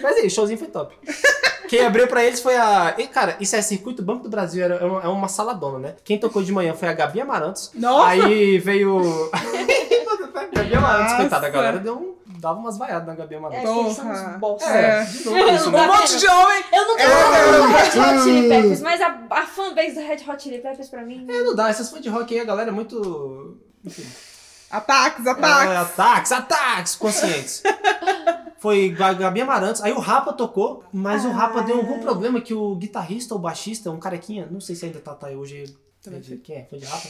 Mas 0.00 0.16
aí, 0.16 0.26
o 0.26 0.30
showzinho 0.30 0.58
foi 0.58 0.68
top. 0.68 0.96
Quem 1.68 1.84
abriu 1.84 2.06
pra 2.06 2.24
eles 2.24 2.40
foi 2.40 2.56
a. 2.56 2.94
E, 2.96 3.06
cara, 3.08 3.36
isso 3.40 3.56
é 3.56 3.62
Circuito 3.62 4.02
Banco 4.02 4.22
do 4.22 4.28
Brasil, 4.28 4.64
era, 4.64 4.76
é 4.76 4.84
uma, 4.84 5.02
é 5.02 5.08
uma 5.08 5.28
saladona, 5.28 5.78
né? 5.78 5.94
Quem 6.04 6.18
tocou 6.18 6.42
de 6.42 6.52
manhã 6.52 6.74
foi 6.74 6.88
a 6.88 6.92
Gabi 6.92 7.20
Amarantos. 7.20 7.72
Nossa! 7.74 8.10
Aí 8.10 8.58
veio. 8.58 9.00
Gabi 10.54 10.74
Amarantos, 10.74 11.16
coitada, 11.16 11.46
a 11.46 11.50
galera 11.50 11.78
deu 11.78 11.94
um, 11.96 12.15
dava 12.40 12.58
umas 12.58 12.76
vaiadas 12.78 13.06
na 13.06 13.14
Gabi 13.14 13.34
É, 13.34 13.38
Porra. 13.62 13.80
uns 13.88 14.38
bosta. 14.38 14.68
É. 14.70 15.04
de 15.04 15.24
novo 15.24 15.38
isso, 15.50 15.68
Um 15.68 15.72
monte 15.86 16.16
de 16.18 16.26
homem! 16.28 16.64
Eu 16.72 16.88
nunca 16.88 17.02
É. 17.02 17.08
fui 17.08 17.72
Red 17.72 18.00
Hot 18.16 18.22
Chili 18.24 18.48
Peppers, 18.48 18.80
mas 18.80 19.00
a, 19.00 19.18
a 19.30 19.46
fanbase 19.46 19.94
do 19.94 20.00
Red 20.00 20.24
Hot 20.28 20.42
Chili 20.42 20.58
Peppers 20.58 20.88
pra 20.88 21.02
mim... 21.02 21.26
É, 21.28 21.42
não 21.42 21.54
dá, 21.54 21.68
essas 21.68 21.90
fãs 21.90 22.00
de 22.02 22.08
rock 22.08 22.34
aí, 22.34 22.40
a 22.40 22.44
galera 22.44 22.70
é 22.70 22.72
muito. 22.72 23.58
Enfim. 23.84 24.06
Ataques, 24.70 25.24
É, 25.24 25.30
ataques! 25.30 25.72
ataques, 25.76 26.32
ataques 26.32 26.96
conscientes. 26.96 27.62
Foi 28.58 28.92
a 28.98 29.12
Gabi 29.12 29.40
Amarantos. 29.40 29.82
Aí 29.82 29.92
o 29.92 29.98
Rapa 30.00 30.32
tocou, 30.32 30.82
mas 30.92 31.24
o 31.24 31.30
Rapa 31.30 31.62
deu 31.62 31.76
algum 31.76 32.00
problema 32.00 32.40
que 32.40 32.52
o 32.54 32.74
guitarrista 32.74 33.34
ou 33.34 33.40
baixista, 33.40 33.90
um 33.90 34.00
carequinha, 34.00 34.48
não 34.50 34.60
sei 34.60 34.74
se 34.74 34.86
ainda 34.86 34.98
tá, 34.98 35.14
tá 35.14 35.28
aí 35.28 35.36
hoje. 35.36 35.76
é 36.06 36.36
Quem 36.42 36.56
é? 36.56 36.64
Foi 36.68 36.78
de 36.78 36.84
Rapa? 36.86 37.08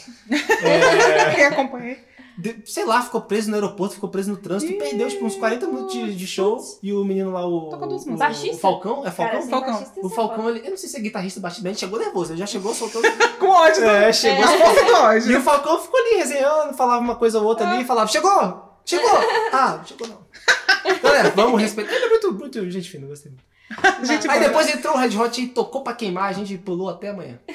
É, 0.62 1.34
Quem 1.34 1.44
acompanhei? 1.44 1.98
De- 2.38 2.62
sei 2.66 2.84
lá, 2.84 3.00
ficou 3.02 3.20
preso 3.22 3.48
no 3.48 3.54
aeroporto, 3.54 3.94
ficou 3.94 4.08
preso 4.10 4.30
no 4.30 4.36
trânsito 4.36 4.72
e 4.72 4.76
perdeu 4.76 5.08
tipo 5.08 5.24
uns 5.24 5.36
40 5.36 5.66
minutos 5.66 5.92
de, 5.94 6.14
de 6.14 6.26
show. 6.26 6.58
E 6.82 6.92
o 6.92 7.04
menino 7.04 7.30
lá, 7.32 7.46
o. 7.46 7.70
Tocou 7.70 7.88
duas 7.88 8.04
o, 8.04 8.10
músicas. 8.10 8.18
Baixista? 8.18 8.56
o 8.56 8.58
Falcão? 8.58 9.06
É 9.06 9.10
Falcão? 9.10 9.26
Cara, 9.26 9.38
assim, 9.38 9.50
Falcão. 9.50 9.72
baixista, 9.74 10.00
o 10.06 10.08
Falcão, 10.10 10.50
ele. 10.50 10.58
Eu 10.66 10.70
não 10.70 10.76
sei 10.76 10.88
se 10.88 10.96
é 10.96 11.00
guitarrista, 11.00 11.40
baixista, 11.40 11.68
ele 11.68 11.76
chegou 11.76 11.98
nervoso, 11.98 12.32
ele 12.32 12.38
já 12.38 12.46
chegou 12.46 12.74
soltando. 12.74 13.04
Com 13.38 13.46
ódio. 13.48 13.84
É, 13.84 14.12
chegou. 14.12 14.44
Mas 14.44 14.60
com 14.60 14.86
E 14.86 14.92
ódio. 14.92 15.38
o 15.38 15.42
Falcão 15.42 15.78
ficou 15.80 15.98
ali 16.00 16.16
resenhando, 16.18 16.74
falava 16.74 17.00
uma 17.00 17.16
coisa 17.16 17.38
ou 17.40 17.44
outra 17.46 17.68
ali, 17.68 17.84
falava, 17.84 18.08
chegou! 18.08 18.62
Chegou! 18.84 19.10
Ah, 19.52 19.80
chegou 19.84 20.06
não. 20.06 20.18
Galera, 21.02 21.32
vamos 21.34 21.60
respeitar. 21.60 21.92
Ele 21.92 22.04
é 22.04 22.08
muito, 22.08 22.32
muito 22.32 22.70
gente 22.70 22.88
fina, 22.90 23.06
gostei 23.06 23.32
muito. 23.32 23.44
Gente, 24.06 24.28
Aí 24.30 24.38
depois 24.38 24.68
entrou 24.72 24.94
o 24.94 24.96
Red 24.96 25.16
Hot 25.18 25.40
e 25.42 25.48
tocou 25.48 25.82
pra 25.82 25.92
queimar, 25.94 26.28
a 26.28 26.32
gente 26.32 26.56
pulou 26.58 26.88
até 26.88 27.08
amanhã. 27.08 27.40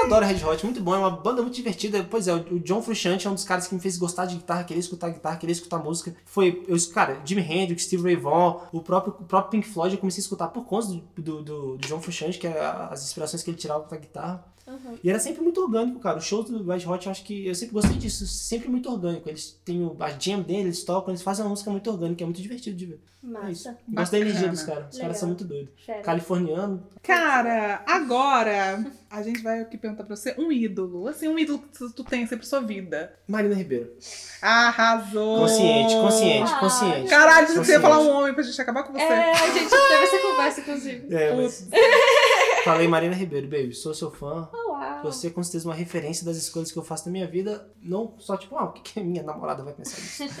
Eu 0.00 0.06
adoro 0.06 0.24
Red 0.24 0.42
Hot, 0.42 0.64
muito 0.64 0.80
bom, 0.80 0.94
é 0.94 0.98
uma 0.98 1.10
banda 1.10 1.42
muito 1.42 1.54
divertida. 1.54 2.02
Pois 2.02 2.26
é, 2.26 2.32
o 2.32 2.58
John 2.60 2.80
Frusciante 2.80 3.26
é 3.26 3.30
um 3.30 3.34
dos 3.34 3.44
caras 3.44 3.68
que 3.68 3.74
me 3.74 3.80
fez 3.80 3.98
gostar 3.98 4.24
de 4.24 4.36
guitarra, 4.36 4.64
querer 4.64 4.80
escutar 4.80 5.10
guitarra, 5.10 5.36
querer 5.36 5.52
escutar 5.52 5.78
música. 5.78 6.16
Foi, 6.24 6.64
eu, 6.66 6.76
cara, 6.92 7.20
Jimi 7.22 7.42
Hendrix, 7.42 7.82
Steve 7.82 8.02
Ray 8.02 8.16
Vaughan, 8.16 8.62
o 8.72 8.80
próprio, 8.80 9.14
o 9.20 9.24
próprio 9.24 9.50
Pink 9.50 9.68
Floyd 9.68 9.94
eu 9.94 10.00
comecei 10.00 10.22
a 10.22 10.24
escutar 10.24 10.48
por 10.48 10.64
conta 10.64 10.86
do, 10.86 11.02
do, 11.18 11.42
do, 11.42 11.76
do 11.76 11.86
John 11.86 12.00
Frusciante, 12.00 12.38
que 12.38 12.46
é 12.46 12.58
as 12.90 13.04
inspirações 13.04 13.42
que 13.42 13.50
ele 13.50 13.58
tirava 13.58 13.84
pra 13.84 13.98
guitarra. 13.98 14.42
Uhum. 14.66 14.98
E 15.02 15.10
era 15.10 15.18
sempre 15.18 15.42
muito 15.42 15.60
orgânico, 15.60 15.98
cara. 15.98 16.18
Os 16.18 16.24
shows 16.24 16.48
do 16.48 16.62
Red 16.64 16.86
Hot, 16.86 17.06
eu 17.06 17.10
acho 17.12 17.24
que 17.24 17.46
eu 17.46 17.54
sempre 17.54 17.74
gostei 17.74 17.96
disso. 17.96 18.26
Sempre 18.26 18.68
muito 18.68 18.90
orgânico. 18.90 19.28
Eles 19.28 19.60
têm 19.64 19.82
o- 19.82 19.96
a 19.98 20.10
jam 20.10 20.42
deles, 20.42 20.64
eles 20.64 20.84
tocam, 20.84 21.10
eles 21.12 21.22
fazem 21.22 21.44
uma 21.44 21.50
música 21.50 21.70
muito 21.70 21.90
orgânica, 21.90 22.22
é 22.22 22.26
muito 22.26 22.40
divertido 22.40 22.76
de 22.76 22.86
ver. 22.86 23.00
É. 23.22 23.26
Massa. 23.26 23.76
Gosto 23.88 24.12
da 24.12 24.18
energia 24.18 24.48
dos 24.48 24.62
caras. 24.62 24.86
Os 24.86 24.92
Legal. 24.94 25.00
caras 25.02 25.16
são 25.18 25.28
muito 25.28 25.44
doidos. 25.44 25.70
Fera. 25.84 26.00
Californiano. 26.00 26.82
Cara, 27.02 27.82
agora 27.86 28.82
a 29.10 29.22
gente 29.22 29.42
vai 29.42 29.60
aqui 29.60 29.76
perguntar 29.76 30.04
pra 30.04 30.16
você 30.16 30.34
um 30.38 30.50
ídolo. 30.50 31.06
Assim, 31.06 31.28
um 31.28 31.38
ídolo 31.38 31.58
que 31.58 31.92
tu- 31.92 32.04
tem 32.04 32.20
sempre 32.22 32.38
pra 32.38 32.46
sua 32.46 32.60
vida. 32.60 33.12
Marina 33.28 33.54
Ribeiro. 33.54 33.92
Arrasou! 34.40 35.40
Consciente, 35.40 35.94
consciente, 35.96 36.50
Ah, 36.52 36.60
consciente. 36.60 37.10
Caralho, 37.10 37.48
você 37.54 37.72
ia 37.72 37.80
falar 37.80 37.98
um 38.00 38.08
homem 38.10 38.32
pra 38.32 38.42
gente 38.42 38.60
acabar 38.60 38.84
com 38.84 38.92
você. 38.92 39.02
É, 39.02 39.32
a 39.32 39.50
gente 39.52 39.68
teve 39.68 40.04
essa 40.04 40.18
conversa, 40.30 40.60
inclusive. 40.60 41.14
É, 41.14 41.34
mas... 41.36 41.68
Falei 42.64 42.88
Marina 42.88 43.14
Ribeiro, 43.14 43.46
baby. 43.48 43.74
Sou 43.74 43.94
seu 43.94 44.10
fã. 44.10 44.48
Uau. 44.52 45.02
Você 45.04 45.28
é 45.28 45.30
com 45.30 45.42
certeza 45.42 45.68
uma 45.68 45.74
referência 45.74 46.24
das 46.24 46.36
escolhas 46.36 46.70
que 46.70 46.78
eu 46.78 46.82
faço 46.84 47.06
na 47.06 47.12
minha 47.12 47.26
vida. 47.26 47.70
Não 47.82 48.14
só 48.18 48.36
tipo, 48.36 48.56
ah, 48.56 48.64
o 48.64 48.72
que, 48.72 48.80
que 48.82 49.00
a 49.00 49.04
minha 49.04 49.22
namorada 49.22 49.62
vai 49.62 49.72
pensar 49.72 50.00
nisso? 50.00 50.24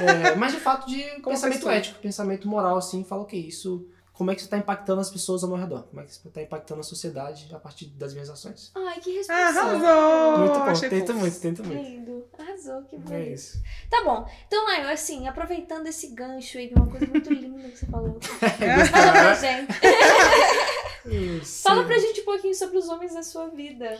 É, 0.00 0.34
mas 0.36 0.52
de 0.52 0.60
fato 0.60 0.86
de 0.86 1.02
Como 1.20 1.34
pensamento 1.34 1.68
ético, 1.68 1.98
pensamento 2.00 2.48
moral, 2.48 2.76
assim. 2.76 3.04
Fala, 3.04 3.22
ok, 3.22 3.38
isso. 3.38 3.86
Como 4.12 4.30
é 4.30 4.34
que 4.34 4.42
isso 4.42 4.50
tá 4.50 4.58
impactando 4.58 5.00
as 5.00 5.08
pessoas 5.08 5.42
ao 5.42 5.48
meu 5.48 5.58
redor? 5.58 5.84
Como 5.84 5.98
é 6.00 6.04
que 6.04 6.10
isso 6.10 6.28
tá 6.28 6.42
impactando 6.42 6.80
a 6.80 6.82
sociedade 6.82 7.48
a 7.54 7.58
partir 7.58 7.86
das 7.86 8.12
minhas 8.12 8.28
ações? 8.28 8.70
Ai, 8.74 9.00
que 9.00 9.12
responsável. 9.16 9.86
Arrasou! 9.86 10.38
muito 10.40 10.58
bom, 10.58 10.64
Achei 10.66 10.88
tenta 10.90 11.12
muito, 11.14 11.40
tenta 11.40 11.62
muito. 11.62 11.82
Lindo. 11.82 12.26
Arrasou, 12.38 12.82
que 12.82 12.96
É 12.96 12.98
bonito. 12.98 13.32
isso. 13.32 13.62
Tá 13.88 14.04
bom. 14.04 14.26
Então, 14.46 14.66
Laio, 14.66 14.90
assim, 14.90 15.26
aproveitando 15.26 15.86
esse 15.86 16.08
gancho 16.08 16.58
aí 16.58 16.68
de 16.68 16.74
uma 16.74 16.86
coisa 16.86 17.06
muito 17.06 17.32
linda 17.32 17.68
que 17.70 17.78
você 17.78 17.86
falou. 17.86 18.18
Fala 18.20 19.12
pra 19.12 19.36
gente. 21.10 21.46
Fala 21.46 21.84
pra 21.84 21.98
gente 21.98 22.20
um 22.20 22.24
pouquinho 22.24 22.54
sobre 22.54 22.78
os 22.78 22.88
homens 22.88 23.14
da 23.14 23.22
sua 23.22 23.48
vida. 23.48 23.98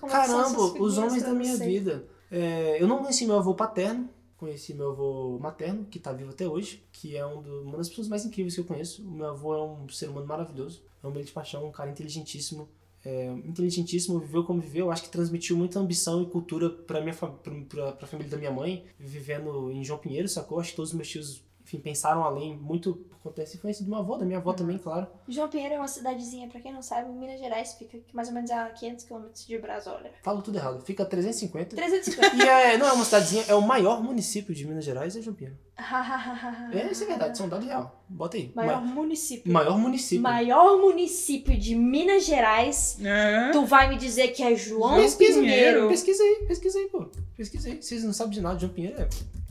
Como 0.00 0.12
é 0.12 0.14
Caramba, 0.14 0.60
os 0.80 0.98
homens 0.98 1.22
da 1.22 1.32
minha 1.34 1.56
você? 1.56 1.66
vida. 1.66 2.04
É, 2.30 2.82
eu 2.82 2.86
não 2.88 2.98
conheci 2.98 3.26
meu 3.26 3.36
avô 3.36 3.54
paterno, 3.54 4.08
conheci 4.36 4.74
meu 4.74 4.90
avô 4.90 5.38
materno, 5.38 5.84
que 5.90 5.98
tá 5.98 6.12
vivo 6.12 6.30
até 6.30 6.46
hoje, 6.48 6.82
que 6.92 7.16
é 7.16 7.24
um 7.24 7.40
do- 7.42 7.62
uma 7.62 7.76
das 7.78 7.88
pessoas 7.88 8.08
mais 8.08 8.24
incríveis 8.24 8.54
que 8.54 8.60
eu 8.60 8.64
conheço. 8.64 9.02
O 9.02 9.10
meu 9.10 9.26
avô 9.28 9.54
é 9.54 9.62
um 9.62 9.88
ser 9.88 10.08
humano 10.08 10.26
maravilhoso, 10.26 10.82
é 11.02 11.06
um 11.06 11.10
bem 11.10 11.22
de 11.24 11.32
paixão, 11.32 11.66
um 11.66 11.72
cara 11.72 11.90
inteligentíssimo. 11.90 12.68
É, 13.06 13.26
inteligentíssimo, 13.44 14.18
viveu 14.18 14.44
como 14.44 14.60
viveu, 14.62 14.90
acho 14.90 15.02
que 15.02 15.10
transmitiu 15.10 15.56
muita 15.58 15.78
ambição 15.78 16.22
e 16.22 16.26
cultura 16.26 16.70
pra, 16.70 17.02
minha, 17.02 17.14
pra, 17.14 17.28
pra, 17.68 17.92
pra 17.92 18.06
família 18.06 18.30
da 18.30 18.38
minha 18.38 18.50
mãe, 18.50 18.86
vivendo 18.98 19.70
em 19.70 19.84
João 19.84 19.98
Pinheiro, 19.98 20.26
sacou? 20.26 20.58
Acho 20.58 20.70
que 20.70 20.76
todos 20.76 20.90
os 20.90 20.96
meus 20.96 21.08
tios, 21.08 21.42
enfim, 21.64 21.78
pensaram 21.78 22.22
além, 22.22 22.54
muito 22.56 22.94
por 22.94 23.18
conta 23.30 23.40
dessa 23.40 23.56
influência 23.56 23.82
do 23.82 23.90
meu 23.90 23.98
avô, 24.00 24.18
da 24.18 24.26
minha 24.26 24.36
avó 24.38 24.52
também, 24.52 24.76
claro. 24.76 25.06
João 25.26 25.48
Pinheiro 25.48 25.74
é 25.74 25.78
uma 25.78 25.88
cidadezinha, 25.88 26.46
pra 26.46 26.60
quem 26.60 26.70
não 26.72 26.82
sabe, 26.82 27.10
Minas 27.10 27.40
Gerais, 27.40 27.72
fica 27.72 27.98
mais 28.12 28.28
ou 28.28 28.34
menos 28.34 28.50
a 28.50 28.66
500 28.66 29.04
km 29.06 29.22
de 29.46 29.58
Brasólia. 29.58 30.12
Falo 30.22 30.42
tudo 30.42 30.58
errado, 30.58 30.82
fica 30.84 31.02
a 31.04 31.06
350. 31.06 31.74
350. 31.74 32.36
E 32.36 32.42
é, 32.48 32.76
não 32.76 32.86
é 32.86 32.92
uma 32.92 33.04
cidadezinha, 33.04 33.44
é 33.48 33.54
o 33.54 33.62
maior 33.62 34.02
município 34.02 34.54
de 34.54 34.66
Minas 34.66 34.84
Gerais, 34.84 35.16
é 35.16 35.22
João 35.22 35.34
Pinheiro. 35.34 35.58
É, 36.72 36.90
isso 36.90 37.02
é 37.04 37.06
verdade, 37.06 37.32
isso 37.34 37.42
é 37.42 37.46
um 37.46 37.48
dado 37.48 37.64
real. 37.66 38.04
Bota 38.08 38.36
aí. 38.36 38.52
Maior 38.54 38.80
Ma- 38.84 38.92
município. 38.94 39.52
maior 39.52 39.78
município. 39.78 40.22
Maior 40.22 40.78
município 40.78 41.56
de 41.58 41.74
Minas 41.74 42.24
Gerais. 42.26 42.98
É. 43.02 43.50
Tu 43.52 43.64
vai 43.64 43.88
me 43.88 43.96
dizer 43.96 44.28
que 44.28 44.42
é 44.42 44.54
João 44.54 44.96
Pesquisa, 44.96 45.40
Pinheiro? 45.40 45.88
Pesquisa 45.88 46.22
aí, 46.22 46.44
pesquisa 46.46 46.78
aí, 46.78 46.88
pô. 46.88 47.06
Pesquisa 47.36 47.68
aí. 47.68 47.82
Vocês 47.82 48.04
não 48.04 48.12
sabem 48.12 48.32
de 48.34 48.40
nada, 48.40 48.58
João 48.58 48.72
Pinheiro 48.72 49.00
é 49.00 49.08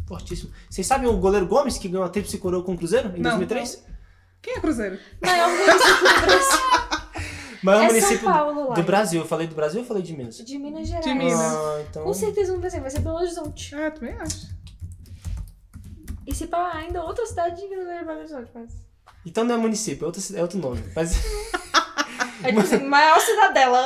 fortíssimo. 0.08 0.52
Vocês 0.70 0.86
sabem 0.86 1.10
o 1.10 1.18
goleiro 1.18 1.48
Gomes, 1.48 1.78
que 1.78 1.88
ganhou 1.88 2.06
a 2.06 2.10
tríplice 2.10 2.38
coroa 2.38 2.64
com 2.64 2.74
o 2.74 2.78
Cruzeiro 2.78 3.10
em 3.10 3.22
Não. 3.22 3.32
2003? 3.32 3.84
Quem 4.42 4.56
é 4.56 4.60
Cruzeiro? 4.60 5.00
Maior 5.22 5.50
município 5.50 5.98
do 6.00 6.26
Brasil. 6.26 6.60
Maior 7.64 7.84
é 7.84 7.88
município 7.88 8.20
São 8.20 8.34
Paulo 8.34 8.70
lá. 8.70 8.76
do 8.76 8.84
Brasil. 8.84 9.22
Eu 9.22 9.28
falei 9.28 9.48
do 9.48 9.56
Brasil 9.56 9.80
ou 9.80 9.84
eu 9.84 9.88
falei 9.88 10.04
de 10.04 10.14
Minas? 10.16 10.38
De 10.38 10.58
Minas 10.60 10.86
Gerais. 10.86 11.06
De 11.06 11.14
Minas. 11.14 11.40
Ah, 11.40 11.86
então... 11.90 12.04
Com 12.04 12.14
certeza 12.14 12.52
não 12.52 12.60
vai 12.60 12.70
ser, 12.70 12.82
vai 12.82 12.90
ser 12.92 13.00
Belo 13.00 13.16
Horizonte. 13.16 13.74
Ah, 13.74 13.90
também 13.90 14.14
acho. 14.16 14.54
E 16.28 16.36
se 16.36 16.48
pá, 16.48 16.72
ainda 16.74 17.02
outra 17.04 17.26
cidade 17.26 17.62
de 17.62 17.68
Minas 17.70 17.86
Gerais, 17.86 18.06
Belo 18.06 18.20
Horizonte, 18.20 18.52
mas... 18.54 18.72
Então 19.26 19.46
não 19.46 19.56
é 19.56 19.58
município, 19.58 20.04
é 20.04 20.08
outro, 20.08 20.22
é 20.36 20.42
outro 20.42 20.60
nome. 20.60 20.84
Mas 20.94 21.16
É 22.42 22.48
tipo 22.48 22.60
assim, 22.62 22.78
maior 22.80 23.20
cidadela. 23.20 23.86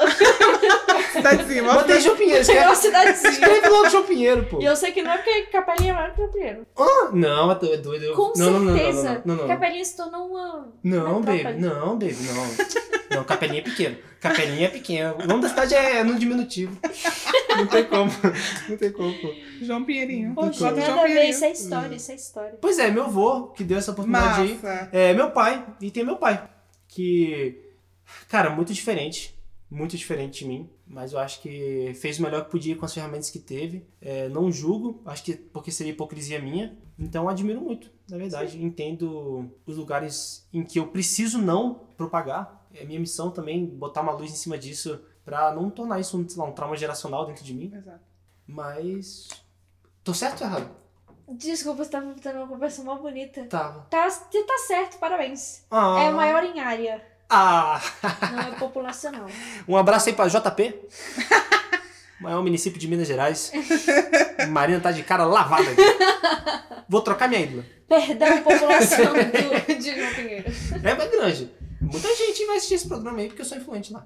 Cidadezinha, 1.11 1.63
mostra. 1.63 1.81
botei 1.83 2.01
João 2.01 2.15
Pinheiro. 2.15 2.47
Maior 2.47 2.75
cidadezinha. 2.75 3.31
escreve 3.31 3.69
logo 3.69 3.89
João 3.89 4.03
Pinheiro, 4.03 4.43
pô. 4.45 4.61
E 4.61 4.65
eu 4.65 4.75
sei 4.75 4.91
que 4.91 5.01
não 5.01 5.11
é 5.11 5.17
porque 5.17 5.41
Capelinha 5.43 5.91
é 5.91 5.95
maior 5.95 6.11
que 6.11 6.17
João 6.17 6.31
Pinheiro. 6.31 6.67
Ah, 6.77 7.09
não, 7.13 7.51
é 7.51 7.55
doido. 7.55 7.73
é 7.73 7.77
doido. 7.77 8.13
Com 8.15 8.33
não, 8.35 8.51
não, 8.51 8.59
não, 8.59 8.65
não, 8.65 8.77
certeza. 8.77 9.03
não, 9.03 9.13
não, 9.13 9.35
não, 9.35 9.35
não. 9.35 9.47
Capelinha 9.47 9.85
se 9.85 9.97
tornou 9.97 10.27
uma... 10.27 10.73
Não, 10.83 11.21
baby, 11.21 11.53
não, 11.59 11.97
baby, 11.97 12.17
não. 12.21 13.17
Não, 13.17 13.23
Capelinha 13.23 13.59
é 13.59 13.63
pequeno. 13.63 13.97
Capelinha 14.19 14.65
é 14.65 14.69
pequeno. 14.69 15.15
O 15.23 15.27
nome 15.27 15.41
da 15.41 15.49
cidade 15.49 15.75
é 15.75 16.03
no 16.03 16.15
diminutivo. 16.19 16.77
Não 17.57 17.65
tem 17.67 17.85
como. 17.85 18.11
Não 18.69 18.77
tem 18.77 18.91
como, 18.91 19.13
pô. 19.13 19.33
João 19.61 19.83
Pinheirinho. 19.83 20.33
Poxa, 20.35 20.59
João 20.59 20.75
nada 20.75 20.91
a 20.91 20.95
ver, 20.95 21.01
Pinheirinho. 21.03 21.29
isso 21.31 21.45
é 21.45 21.51
história, 21.51 21.95
isso 21.95 22.11
é 22.11 22.15
história. 22.15 22.57
Pois 22.61 22.77
é, 22.79 22.91
meu 22.91 23.03
avô, 23.05 23.47
que 23.47 23.63
deu 23.63 23.77
essa 23.77 23.91
oportunidade 23.91 24.41
aí. 24.41 24.53
Massa. 24.55 24.89
É 24.91 25.13
meu 25.13 25.31
pai, 25.31 25.65
e 25.81 25.89
tem 25.89 26.03
meu 26.03 26.17
pai. 26.17 26.43
que, 26.87 27.66
cara, 28.27 28.49
muito 28.49 28.73
diferente. 28.73 29.37
Muito 29.69 29.97
diferente 29.97 30.39
de 30.39 30.47
mim. 30.47 30.69
Mas 30.85 31.11
eu 31.11 31.19
acho 31.19 31.41
que 31.41 31.93
fez 31.95 32.19
o 32.19 32.21
melhor 32.21 32.45
que 32.45 32.51
podia 32.51 32.75
com 32.75 32.85
as 32.85 32.93
ferramentas 32.93 33.29
que 33.29 33.39
teve. 33.39 33.85
É, 33.99 34.29
não 34.29 34.51
julgo, 34.51 35.01
acho 35.05 35.23
que 35.23 35.33
porque 35.33 35.71
seria 35.71 35.91
hipocrisia 35.91 36.41
minha. 36.41 36.77
Então 36.97 37.27
admiro 37.27 37.61
muito, 37.61 37.91
na 38.09 38.17
verdade. 38.17 38.63
Entendo 38.63 39.51
os 39.65 39.77
lugares 39.77 40.47
em 40.53 40.63
que 40.63 40.79
eu 40.79 40.87
preciso 40.87 41.37
não 41.39 41.75
propagar. 41.97 42.65
É 42.73 42.85
minha 42.85 42.99
missão 42.99 43.31
também 43.31 43.65
botar 43.65 44.01
uma 44.01 44.13
luz 44.13 44.31
em 44.31 44.35
cima 44.35 44.57
disso 44.57 45.01
pra 45.25 45.53
não 45.53 45.69
tornar 45.69 45.99
isso 45.99 46.23
sei 46.29 46.41
lá, 46.41 46.47
um 46.47 46.53
trauma 46.53 46.77
geracional 46.77 47.25
dentro 47.25 47.43
de 47.43 47.53
mim. 47.53 47.71
Exato. 47.75 48.05
Mas. 48.47 49.27
Tô 50.03 50.13
certo 50.13 50.41
ou 50.41 50.47
errado? 50.47 50.71
Desculpa, 51.29 51.83
você 51.83 51.91
tava 51.91 52.13
tendo 52.13 52.37
uma 52.37 52.47
conversa 52.47 52.81
mó 52.83 52.95
bonita. 52.95 53.45
Tava. 53.47 53.81
Tá, 53.89 54.09
você 54.09 54.43
tá 54.43 54.57
certo, 54.65 54.97
parabéns. 54.97 55.65
Ah. 55.69 55.99
É 56.03 56.11
maior 56.11 56.43
em 56.45 56.61
área, 56.61 57.05
Ah! 57.29 57.81
não 58.31 58.39
é 58.39 58.51
populacional. 58.51 59.27
Um 59.67 59.75
abraço 59.75 60.09
aí 60.09 60.15
pra 60.15 60.27
JP. 60.27 60.75
Maior 62.19 62.41
município 62.41 62.79
de 62.79 62.87
Minas 62.87 63.07
Gerais. 63.07 63.51
Marina 64.49 64.79
tá 64.79 64.91
de 64.91 65.03
cara 65.03 65.25
lavada 65.25 65.69
aqui. 65.69 65.81
Vou 66.89 67.01
trocar 67.01 67.27
minha 67.27 67.41
ídola. 67.41 67.63
Perdão, 67.87 68.41
população 68.43 69.05
do, 69.13 69.75
de 69.79 69.95
João 69.95 70.13
Pinheiro. 70.13 70.51
É 70.83 70.95
bem 70.95 71.11
grande. 71.11 71.51
Muita 71.79 72.15
gente 72.15 72.45
vai 72.45 72.57
assistir 72.57 72.75
esse 72.75 72.87
programa 72.87 73.19
aí 73.19 73.27
porque 73.27 73.41
eu 73.41 73.45
sou 73.45 73.57
influente 73.57 73.93
lá. 73.93 74.05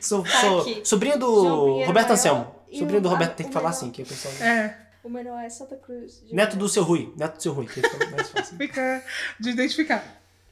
sou, 0.00 0.22
Tá 0.22 0.30
sou 0.40 0.84
sobrinho 0.84 1.18
do 1.18 1.84
Roberto 1.84 2.10
Anselmo. 2.10 2.54
Sobrinho 2.72 3.00
do 3.00 3.08
Roberto 3.08 3.36
tem 3.36 3.46
que 3.46 3.52
falar 3.52 3.70
assim, 3.70 3.90
que 3.90 4.02
o 4.02 4.06
pessoal. 4.06 4.34
É, 4.40 4.76
O 5.02 5.08
menor 5.08 5.40
é 5.40 5.48
Santa 5.48 5.76
Cruz. 5.76 6.22
Neto 6.32 6.56
do 6.56 6.68
seu 6.68 6.82
Rui. 6.82 7.12
Neto 7.16 7.36
do 7.36 7.42
seu 7.42 7.52
Rui. 7.52 7.66
que 7.66 7.74
fica 7.80 8.10
mais 8.10 8.28
fácil. 8.28 8.56
fica 8.56 9.02
de 9.40 9.50
identificar. 9.50 10.04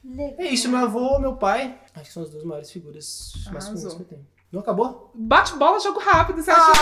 Legal. 0.03 0.35
É 0.39 0.45
isso, 0.49 0.67
meu 0.69 0.79
avô, 0.79 1.17
meu 1.19 1.35
pai. 1.35 1.79
Acho 1.95 2.05
que 2.05 2.13
são 2.13 2.23
as 2.23 2.29
duas 2.29 2.43
maiores 2.43 2.69
figuras 2.71 3.33
masculinas 3.51 3.93
que 3.93 4.01
eu 4.01 4.05
tenho. 4.05 4.27
Não 4.51 4.59
acabou? 4.59 5.11
Bate 5.15 5.53
bola, 5.55 5.79
jogo 5.79 5.99
rápido, 5.99 6.43
você 6.43 6.51
acha 6.51 6.71
que 6.71 6.79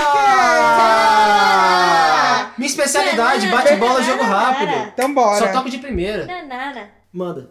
Ah! 1.22 2.54
Minha 2.58 2.68
especialidade, 2.70 3.48
bate 3.48 3.76
bola, 3.78 4.02
jogo 4.04 4.24
rápido. 4.24 4.72
é? 4.72 4.88
Então 4.94 5.14
bora. 5.14 5.40
Só 5.40 5.52
toco 5.54 5.70
de 5.70 5.78
primeira. 5.78 6.26
Nanana. 6.26 6.90
Manda. 7.14 7.50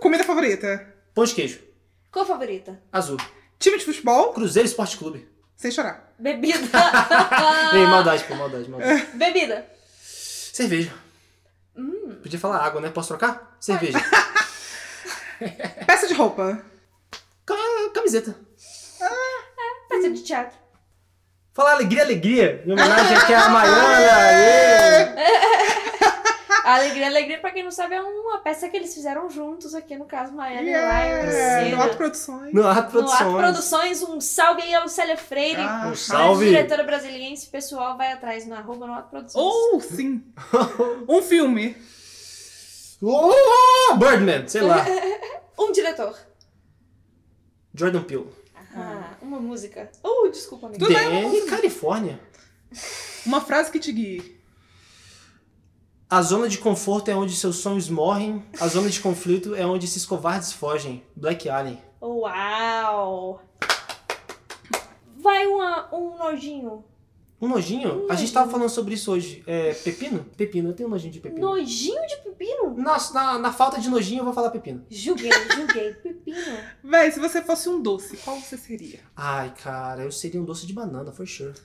Comida 0.00 0.24
favorita? 0.24 0.94
Pão 1.14 1.24
de 1.24 1.34
queijo. 1.34 1.60
Cor 2.10 2.24
favorita? 2.24 2.80
Azul. 2.92 3.18
Time 3.58 3.76
de 3.78 3.84
futebol? 3.84 4.32
Cruzeiro 4.32 4.66
Esporte 4.66 4.96
Clube. 4.96 5.28
Sem 5.56 5.70
chorar. 5.70 6.14
Bebida. 6.18 6.58
Ei, 7.74 7.86
maldade, 7.86 8.24
pô, 8.24 8.34
maldade, 8.34 8.68
maldade. 8.70 9.06
Bebida. 9.14 9.66
Cerveja. 10.00 10.92
Hum. 11.76 12.16
Podia 12.22 12.38
falar 12.38 12.64
água, 12.64 12.80
né? 12.80 12.88
Posso 12.88 13.08
trocar? 13.08 13.56
Cerveja. 13.60 13.98
Peça 15.86 16.06
de 16.06 16.14
roupa? 16.14 16.62
Ca- 17.46 17.54
Camiseta. 17.94 18.36
Peça 19.88 20.10
de 20.10 20.22
teatro. 20.22 20.58
Falar 21.52 21.72
alegria, 21.72 22.02
alegria. 22.02 22.62
Em 22.66 22.72
homenagem 22.72 23.16
aqui 23.16 23.34
à 23.34 23.48
Maiana. 23.48 25.14
Alegria, 26.62 27.06
alegria, 27.06 27.38
pra 27.40 27.50
quem 27.50 27.64
não 27.64 27.70
sabe, 27.72 27.94
é 27.96 28.00
uma 28.02 28.38
peça 28.38 28.68
que 28.68 28.76
eles 28.76 28.94
fizeram 28.94 29.28
juntos 29.28 29.74
aqui, 29.74 29.96
no 29.96 30.04
caso, 30.04 30.32
Maiana 30.32 30.60
Yeah. 30.60 31.06
e 31.66 31.70
No 31.70 31.78
Laio. 31.78 31.82
Auto 31.82 31.96
Produções. 31.96 32.52
No 32.54 32.68
Ato 32.68 32.78
No 32.78 32.80
Ato 32.80 32.90
Produções. 32.92 33.34
Produções, 33.42 34.02
um 34.02 34.20
salve 34.20 34.62
aí 34.62 34.74
ao 34.74 34.86
Célia 34.86 35.16
Freire. 35.16 35.60
Ah, 35.62 35.88
Um 35.90 35.96
salve. 35.96 36.44
diretora 36.46 36.84
brasiliense, 36.84 37.48
pessoal, 37.48 37.96
vai 37.96 38.12
atrás 38.12 38.46
no 38.46 38.54
arroba 38.54 38.86
no 38.86 38.92
Ato 38.92 39.08
Produções. 39.10 39.42
Ou 39.44 39.80
sim. 39.80 40.22
um 41.08 41.20
filme. 41.22 41.76
Oh, 43.02 43.96
Birdman, 43.96 44.46
sei 44.46 44.60
lá. 44.60 44.84
Um 45.60 45.72
diretor. 45.72 46.18
Jordan 47.74 48.02
Peele. 48.02 48.28
Ah, 48.74 49.16
uma 49.20 49.38
música. 49.38 49.90
Uh, 50.02 50.30
desculpa, 50.30 50.68
amigo. 50.68 50.82
Tudo 50.82 50.94
bem, 50.94 51.22
Danny, 51.22 51.42
Califórnia. 51.42 52.18
Uma 53.26 53.42
frase 53.42 53.70
que 53.70 53.78
te 53.78 53.92
guie. 53.92 54.40
A 56.08 56.22
zona 56.22 56.48
de 56.48 56.58
conforto 56.58 57.10
é 57.10 57.14
onde 57.14 57.36
seus 57.36 57.56
sonhos 57.56 57.88
morrem. 57.88 58.42
A 58.58 58.66
zona 58.68 58.88
de 58.88 58.98
conflito 59.00 59.54
é 59.54 59.66
onde 59.66 59.84
esses 59.84 60.06
covardes 60.06 60.50
fogem. 60.52 61.04
Black 61.14 61.48
Alien. 61.48 61.80
Uau! 62.00 63.42
Vai 65.18 65.46
uma, 65.46 65.94
um 65.94 66.16
nojinho. 66.16 66.84
Um 67.40 67.48
nojinho? 67.48 68.06
A 68.10 68.14
gente 68.14 68.32
tava 68.32 68.50
falando 68.50 68.68
sobre 68.68 68.94
isso 68.94 69.10
hoje. 69.10 69.42
É, 69.46 69.72
pepino? 69.72 70.24
Pepino, 70.36 70.68
eu 70.68 70.74
tenho 70.74 70.88
nojinho 70.90 71.12
de 71.12 71.20
pepino. 71.20 71.40
Nojinho 71.48 72.06
de 72.06 72.16
pepino? 72.18 72.74
Na, 72.76 72.98
na, 73.14 73.38
na 73.38 73.52
falta 73.52 73.80
de 73.80 73.88
nojinho, 73.88 74.20
eu 74.20 74.24
vou 74.24 74.34
falar 74.34 74.50
pepino. 74.50 74.84
Julguei, 74.90 75.30
julguei. 75.54 75.94
Pepino. 76.20 76.56
Véi, 76.84 77.10
se 77.10 77.18
você 77.18 77.40
fosse 77.42 77.68
um 77.68 77.80
doce, 77.80 78.16
qual 78.18 78.36
você 78.38 78.58
seria? 78.58 79.00
Ai, 79.16 79.54
cara, 79.62 80.02
eu 80.02 80.12
seria 80.12 80.40
um 80.40 80.44
doce 80.44 80.66
de 80.66 80.72
banana, 80.74 81.10
for 81.12 81.26
sure. 81.26 81.54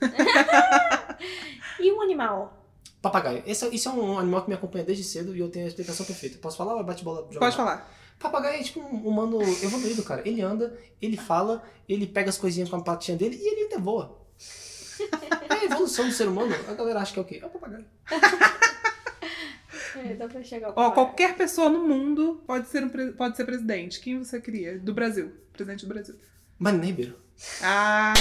E 1.78 1.92
um 1.92 2.00
animal? 2.00 2.62
Papagaio. 3.02 3.42
Esse, 3.46 3.66
é- 3.66 3.74
isso 3.74 3.88
é 3.88 3.92
um 3.92 4.18
animal 4.18 4.42
que 4.42 4.48
me 4.48 4.54
acompanha 4.54 4.84
desde 4.84 5.04
cedo 5.04 5.36
e 5.36 5.40
eu 5.40 5.48
tenho 5.50 5.66
a 5.66 5.68
explicação 5.68 6.04
perfeita. 6.06 6.38
Posso 6.38 6.56
falar 6.56 6.74
ou 6.74 6.80
é 6.80 6.84
bate-bola? 6.84 7.20
joga 7.30 7.38
Pode 7.38 7.56
falar. 7.56 7.92
Papagaio 8.18 8.60
é 8.60 8.62
tipo 8.62 8.80
um 8.80 9.06
humano 9.06 9.42
evoluído, 9.42 10.02
cara. 10.02 10.26
Ele 10.26 10.40
anda, 10.40 10.76
ele 11.00 11.16
fala, 11.18 11.62
ele 11.86 12.06
pega 12.06 12.30
as 12.30 12.38
coisinhas 12.38 12.68
com 12.70 12.76
a 12.76 12.82
patinha 12.82 13.16
dele 13.16 13.38
e 13.38 13.46
ele 13.46 13.60
ainda 13.64 13.78
voa. 13.78 14.25
É 15.48 15.54
a 15.54 15.64
evolução 15.64 16.06
do 16.06 16.12
ser 16.12 16.28
humano. 16.28 16.54
A 16.68 16.74
galera 16.74 17.00
acha 17.00 17.12
que 17.12 17.18
é 17.18 17.22
o 17.22 17.24
quê? 17.24 17.40
É 17.42 17.46
o 17.46 17.50
papagaio. 17.50 17.84
É, 19.98 20.12
dá 20.14 20.28
pra 20.28 20.42
chegar 20.42 20.66
ao 20.66 20.72
Ó, 20.72 20.74
papagaio. 20.74 20.94
qualquer 20.94 21.34
pessoa 21.36 21.70
no 21.70 21.78
mundo 21.88 22.42
pode 22.46 22.68
ser, 22.68 22.84
um 22.84 23.12
pode 23.14 23.34
ser 23.36 23.44
presidente. 23.46 23.98
Quem 23.98 24.18
você 24.22 24.38
queria? 24.40 24.78
Do 24.78 24.92
Brasil. 24.92 25.32
Presidente 25.54 25.86
do 25.86 25.88
Brasil. 25.94 26.14
Marina 26.58 26.84
Ribeiro. 26.84 27.18
Ah, 27.62 28.12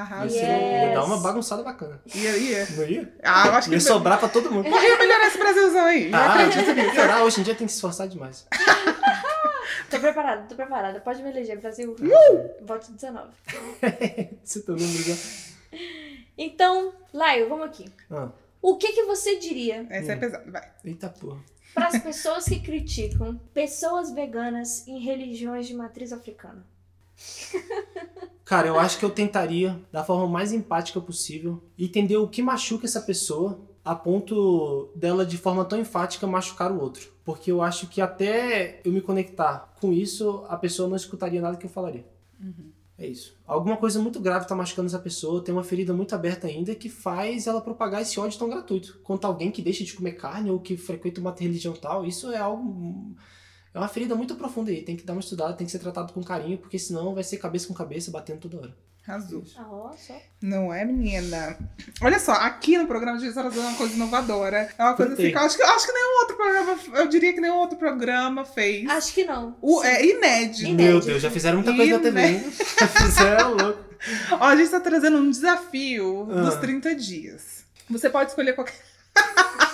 arrasou. 0.00 0.36
ia 0.40 0.92
dar 0.92 1.04
uma 1.04 1.18
bagunçada 1.20 1.62
bacana. 1.62 2.00
Ia, 2.12 2.36
ia. 2.36 2.66
Não 2.76 2.84
ia? 2.84 3.14
Ah, 3.22 3.46
eu 3.46 3.54
acho 3.54 3.68
que 3.68 3.74
Ia 3.74 3.80
sobrar 3.80 4.18
pra 4.18 4.28
todo 4.28 4.50
mundo. 4.50 4.68
Ia 4.68 4.98
melhorar 4.98 5.26
esse 5.28 5.38
Brasilzão 5.38 5.84
aí. 5.84 6.10
Eu 6.10 6.16
Ah, 6.16 6.32
acredito 6.34 6.64
tem 6.66 6.74
que 6.74 6.82
melhorar. 6.82 7.22
Hoje 7.22 7.40
em 7.40 7.44
dia 7.44 7.54
tem 7.54 7.66
que 7.66 7.72
se 7.72 7.76
esforçar 7.76 8.08
demais. 8.08 8.46
Tô 9.90 10.00
preparada, 10.00 10.46
tô 10.48 10.56
preparada. 10.56 11.00
Pode 11.00 11.22
me 11.22 11.30
eleger, 11.30 11.60
Brasil. 11.60 11.94
Vote 12.62 12.90
19. 12.90 13.28
Você 14.42 14.62
tá 14.62 14.72
número 14.72 15.02
já. 15.04 15.14
Então, 16.36 16.92
Laio, 17.12 17.48
vamos 17.48 17.66
aqui. 17.66 17.84
Ah, 18.10 18.30
O 18.60 18.76
que, 18.76 18.92
que 18.92 19.04
você 19.04 19.38
diria 19.38 19.86
Essa 19.90 20.12
é 20.12 20.16
pesada, 20.16 20.50
vai. 20.50 20.72
eita 20.84 21.08
porra. 21.08 21.38
para 21.74 21.88
as 21.88 21.98
pessoas 22.02 22.44
que 22.44 22.60
criticam 22.60 23.38
pessoas 23.52 24.12
veganas 24.12 24.86
em 24.88 24.98
religiões 24.98 25.66
de 25.66 25.74
matriz 25.74 26.12
africana? 26.12 26.64
Cara, 28.44 28.66
eu 28.68 28.78
acho 28.78 28.98
que 28.98 29.04
eu 29.04 29.10
tentaria, 29.10 29.80
da 29.90 30.04
forma 30.04 30.26
mais 30.26 30.52
empática 30.52 31.00
possível, 31.00 31.62
entender 31.78 32.16
o 32.16 32.28
que 32.28 32.42
machuca 32.42 32.84
essa 32.86 33.00
pessoa 33.00 33.60
a 33.84 33.94
ponto 33.94 34.90
dela, 34.96 35.24
de 35.26 35.36
forma 35.36 35.64
tão 35.64 35.78
enfática, 35.78 36.26
machucar 36.26 36.72
o 36.72 36.80
outro. 36.80 37.12
Porque 37.24 37.50
eu 37.52 37.62
acho 37.62 37.86
que 37.86 38.00
até 38.00 38.80
eu 38.84 38.90
me 38.92 39.00
conectar 39.00 39.72
com 39.80 39.92
isso, 39.92 40.44
a 40.48 40.56
pessoa 40.56 40.88
não 40.88 40.96
escutaria 40.96 41.40
nada 41.40 41.56
que 41.56 41.66
eu 41.66 41.70
falaria. 41.70 42.04
É 42.96 43.06
isso. 43.06 43.36
Alguma 43.44 43.76
coisa 43.76 44.00
muito 44.00 44.20
grave 44.20 44.46
tá 44.46 44.54
machucando 44.54 44.86
essa 44.86 45.00
pessoa, 45.00 45.42
tem 45.42 45.52
uma 45.52 45.64
ferida 45.64 45.92
muito 45.92 46.14
aberta 46.14 46.46
ainda 46.46 46.74
que 46.74 46.88
faz 46.88 47.46
ela 47.46 47.60
propagar 47.60 48.02
esse 48.02 48.18
ódio 48.20 48.38
tão 48.38 48.48
gratuito. 48.48 49.00
Quanto 49.02 49.24
alguém 49.26 49.50
que 49.50 49.62
deixa 49.62 49.82
de 49.82 49.92
comer 49.94 50.12
carne 50.12 50.50
ou 50.50 50.60
que 50.60 50.76
frequenta 50.76 51.20
uma 51.20 51.34
religião 51.36 51.74
tal, 51.74 52.04
isso 52.06 52.30
é 52.30 52.38
algo. 52.38 53.16
É 53.72 53.78
uma 53.78 53.88
ferida 53.88 54.14
muito 54.14 54.36
profunda 54.36 54.70
aí. 54.70 54.82
Tem 54.82 54.96
que 54.96 55.04
dar 55.04 55.14
uma 55.14 55.20
estudada, 55.20 55.54
tem 55.54 55.66
que 55.66 55.72
ser 55.72 55.80
tratado 55.80 56.12
com 56.12 56.22
carinho, 56.22 56.58
porque 56.58 56.78
senão 56.78 57.14
vai 57.14 57.24
ser 57.24 57.38
cabeça 57.38 57.66
com 57.66 57.74
cabeça 57.74 58.12
batendo 58.12 58.40
toda 58.40 58.58
hora. 58.58 58.76
Arrasou. 59.06 59.44
Ah, 59.58 59.66
ó, 59.70 59.92
só. 59.96 60.16
Não 60.40 60.72
é, 60.72 60.82
menina? 60.84 61.58
Olha 62.00 62.18
só, 62.18 62.32
aqui 62.32 62.78
no 62.78 62.86
programa 62.86 63.18
de 63.18 63.28
Horas 63.38 63.54
é 63.56 63.60
uma 63.60 63.74
coisa 63.74 63.94
inovadora. 63.94 64.68
É 64.78 64.82
uma 64.82 64.94
coisa 64.94 65.12
assim 65.12 65.30
que 65.30 65.36
eu 65.36 65.40
acho 65.40 65.56
que, 65.58 65.62
acho 65.62 65.86
que 65.86 65.92
nenhum 65.92 66.20
outro 66.20 66.36
programa, 66.36 66.78
eu 67.00 67.08
diria 67.08 67.32
que 67.34 67.40
nenhum 67.40 67.56
outro 67.56 67.76
programa 67.76 68.46
fez. 68.46 68.88
Acho 68.88 69.12
que 69.12 69.24
não. 69.24 69.56
O, 69.60 69.82
Sim. 69.82 69.86
é 69.88 70.06
inédito. 70.06 70.64
Inédito. 70.70 70.82
Meu 70.92 71.00
Deus, 71.00 71.22
já 71.22 71.30
fizeram 71.30 71.58
muita 71.58 71.76
coisa 71.76 71.92
na 71.92 71.98
TV, 72.02 72.20
hein? 72.26 72.52
Já 72.80 72.88
fizeram 72.88 73.54
louco. 73.54 73.84
Ó, 74.40 74.44
a 74.44 74.56
gente 74.56 74.70
tá 74.70 74.80
trazendo 74.80 75.18
um 75.18 75.30
desafio 75.30 76.26
Ah. 76.30 76.40
dos 76.42 76.54
30 76.56 76.94
dias. 76.94 77.64
Você 77.90 78.08
pode 78.08 78.30
escolher 78.30 78.54
qualquer. 78.54 78.74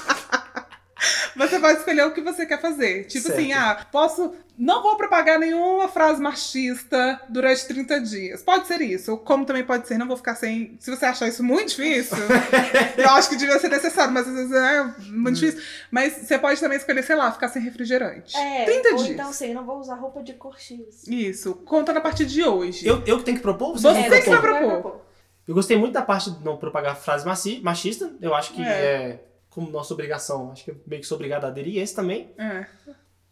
Você 1.48 1.58
pode 1.58 1.78
escolher 1.78 2.04
o 2.06 2.12
que 2.12 2.20
você 2.20 2.44
quer 2.46 2.60
fazer. 2.60 3.04
Tipo 3.06 3.26
Certo. 3.28 3.38
assim, 3.38 3.52
ah, 3.52 3.86
posso. 3.90 4.34
Não 4.58 4.82
vou 4.82 4.94
propagar 4.96 5.38
nenhuma 5.38 5.88
frase 5.88 6.20
machista 6.20 7.18
durante 7.30 7.66
30 7.66 8.00
dias. 8.02 8.42
Pode 8.42 8.66
ser 8.66 8.82
isso. 8.82 9.16
Como 9.18 9.46
também 9.46 9.64
pode 9.64 9.88
ser, 9.88 9.96
não 9.96 10.06
vou 10.06 10.18
ficar 10.18 10.34
sem. 10.34 10.76
Se 10.78 10.90
você 10.94 11.06
achar 11.06 11.28
isso 11.28 11.42
muito 11.42 11.68
difícil, 11.70 12.18
eu 12.98 13.08
acho 13.10 13.30
que 13.30 13.36
devia 13.36 13.58
ser 13.58 13.68
necessário, 13.68 14.12
mas 14.12 14.28
às 14.28 14.34
vezes 14.34 14.52
é 14.52 14.82
muito 15.10 15.30
Hum. 15.30 15.32
difícil. 15.32 15.62
Mas 15.90 16.12
você 16.14 16.38
pode 16.38 16.60
também 16.60 16.76
escolher, 16.76 17.02
sei 17.02 17.16
lá, 17.16 17.32
ficar 17.32 17.48
sem 17.48 17.62
refrigerante. 17.62 18.36
É, 18.36 18.64
30 18.66 18.88
ou 18.90 18.96
dias. 18.96 19.08
então 19.10 19.32
sei, 19.32 19.54
não 19.54 19.64
vou 19.64 19.78
usar 19.78 19.94
roupa 19.94 20.22
de 20.22 20.34
cor 20.34 20.58
X. 20.60 21.06
Isso. 21.08 21.54
Conta 21.64 21.92
na 21.94 22.00
partir 22.02 22.26
de 22.26 22.42
hoje. 22.44 22.86
Eu, 22.86 23.02
eu 23.06 23.16
que 23.18 23.24
tenho 23.24 23.38
que 23.38 23.42
propor? 23.42 23.72
Você 23.72 23.82
vão 23.90 23.94
que 24.02 24.08
vai 24.10 24.20
propor? 24.40 24.70
propor. 24.82 25.00
Eu 25.48 25.54
gostei 25.54 25.76
muito 25.76 25.94
da 25.94 26.02
parte 26.02 26.30
de 26.30 26.44
não 26.44 26.56
propagar 26.58 26.94
frase 26.96 27.24
maci- 27.26 27.60
machista. 27.62 28.12
Eu 28.20 28.34
acho 28.34 28.52
que 28.52 28.62
É. 28.62 28.66
é. 28.66 29.20
Como 29.50 29.70
nossa 29.70 29.92
obrigação, 29.92 30.52
acho 30.52 30.64
que 30.64 30.70
eu 30.70 30.80
meio 30.86 31.02
que 31.02 31.08
sou 31.08 31.16
obrigado 31.16 31.44
a 31.44 31.48
aderir 31.48 31.82
esse 31.82 31.94
também. 31.94 32.32
É. 32.38 32.66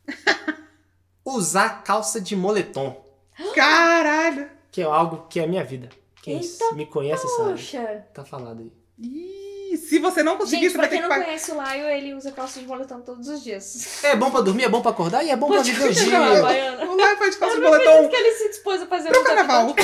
usar 1.24 1.82
calça 1.84 2.20
de 2.20 2.34
moletom, 2.34 3.04
Caralho! 3.54 4.50
que 4.70 4.82
é 4.82 4.84
algo 4.84 5.28
que 5.28 5.40
é 5.40 5.44
a 5.44 5.46
minha 5.46 5.64
vida. 5.64 5.88
Quem 6.22 6.40
Eita, 6.40 6.72
me 6.72 6.86
conhece 6.86 7.26
sabe. 7.28 7.50
Poxa. 7.50 8.06
Tá 8.12 8.24
falado 8.24 8.60
aí. 8.60 8.72
Ih, 8.98 9.57
se 9.76 9.98
você 9.98 10.22
não 10.22 10.36
conseguir, 10.36 10.62
Gente, 10.62 10.70
você 10.72 10.78
pra 10.78 10.82
vai 10.82 10.88
ter 10.88 10.94
quem 10.96 11.02
que 11.02 11.08
não 11.08 11.14
pagar. 11.14 11.24
conhece 11.26 11.50
o 11.52 11.56
Laio, 11.56 11.86
ele 11.88 12.14
usa 12.14 12.32
calça 12.32 12.58
de 12.60 12.66
moletom 12.66 13.00
todos 13.00 13.28
os 13.28 13.42
dias. 13.42 14.02
É 14.04 14.16
bom 14.16 14.30
pra 14.30 14.40
dormir, 14.40 14.64
é 14.64 14.68
bom 14.68 14.80
pra 14.80 14.90
acordar 14.92 15.22
e 15.24 15.30
é 15.30 15.36
bom 15.36 15.48
pra 15.48 15.60
viver 15.62 15.88
o 15.90 15.92
dia. 15.92 16.18
O 16.20 16.96
Lai 16.96 17.16
faz 17.16 17.36
calça 17.36 17.56
de 17.56 17.62
Eu 17.62 17.70
não 17.70 17.78
moletom 17.78 18.08
que 18.08 18.16
ele 18.16 18.32
se 18.34 18.48
dispôs 18.48 18.80
a 18.82 18.86
fazer 18.86 19.10
pro 19.10 19.20
um 19.20 19.24
carnaval. 19.24 19.66
o 19.66 19.74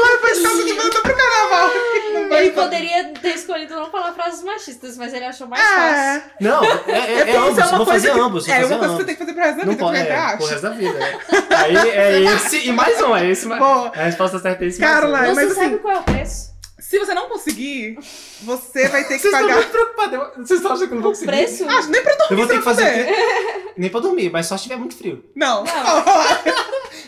Lai 0.00 0.18
faz 0.20 0.40
calça 0.42 0.64
de 0.64 0.72
moletom 0.72 1.00
pro 1.02 1.16
carnaval. 1.16 1.70
Não 2.12 2.32
Ele 2.42 2.50
poderia 2.52 3.04
ter 3.20 3.34
escolhido 3.34 3.74
não 3.74 3.90
falar 3.90 4.12
frases 4.12 4.42
machistas, 4.42 4.96
mas 4.96 5.12
ele 5.14 5.24
achou 5.24 5.46
mais 5.46 5.62
fácil. 5.62 5.94
É. 5.94 6.22
Não, 6.40 6.64
é, 6.64 6.68
é, 6.88 7.30
é 7.30 7.36
ambos, 7.36 7.58
é 7.58 7.64
uma 7.64 7.76
vou 7.76 7.86
coisa 7.86 7.92
fazer 7.92 8.12
que- 8.12 8.20
ambos. 8.20 8.46
Vou 8.46 8.54
É 8.54 8.60
fazer 8.62 8.74
uma 8.74 8.78
coisa 8.78 8.94
que 8.94 9.00
você 9.00 9.04
tem 9.06 9.14
que 9.14 9.20
fazer 9.20 9.32
pro 9.34 9.42
resto 9.42 9.58
da 9.58 9.64
Não 9.64 9.72
vida, 9.72 9.84
pode, 9.84 9.98
tu 9.98 10.08
vai 10.08 10.32
é, 10.32 10.36
pro 10.36 10.46
resto 10.46 10.62
da 10.62 10.70
vida. 10.70 10.98
é. 10.98 11.54
Aí 11.56 11.76
é 11.90 12.20
esse 12.34 12.68
e 12.68 12.72
mais 12.72 13.00
um, 13.02 13.16
é 13.16 13.30
esse. 13.30 13.52
A 13.52 13.90
resposta 14.04 14.38
certa 14.38 14.64
é 14.64 14.68
esse. 14.68 14.80
mais 14.80 15.04
um. 15.04 15.10
Mas 15.10 15.34
Você 15.34 15.44
assim- 15.44 15.54
sabe 15.54 15.78
qual 15.78 15.94
é 15.94 15.98
o 16.00 16.02
preço? 16.02 16.51
Se 16.92 16.98
você 16.98 17.14
não 17.14 17.26
conseguir, 17.26 17.96
você 18.42 18.86
vai 18.88 19.02
ter 19.04 19.14
que 19.14 19.20
Vocês 19.20 19.32
estão 19.32 19.40
pagar. 19.40 19.54
muito 19.56 19.70
preocupados. 19.70 20.18
Vocês 20.46 20.60
estão 20.60 20.72
achando 20.72 20.88
que 20.88 20.92
eu 20.92 20.96
não 20.96 21.02
vou 21.02 21.10
O 21.12 21.14
conseguir? 21.14 21.30
preço? 21.32 21.64
Ah, 21.66 21.86
nem 21.86 22.02
pra 22.02 22.14
dormir. 22.16 22.30
Eu 22.32 22.36
vou 22.36 22.46
ter 22.46 22.58
que 22.58 22.62
fazer? 22.64 23.08
Nem 23.78 23.88
pra 23.88 24.00
dormir, 24.00 24.30
mas 24.30 24.44
só 24.44 24.58
se 24.58 24.64
tiver 24.64 24.76
muito 24.76 24.94
frio. 24.94 25.24
Não. 25.34 25.64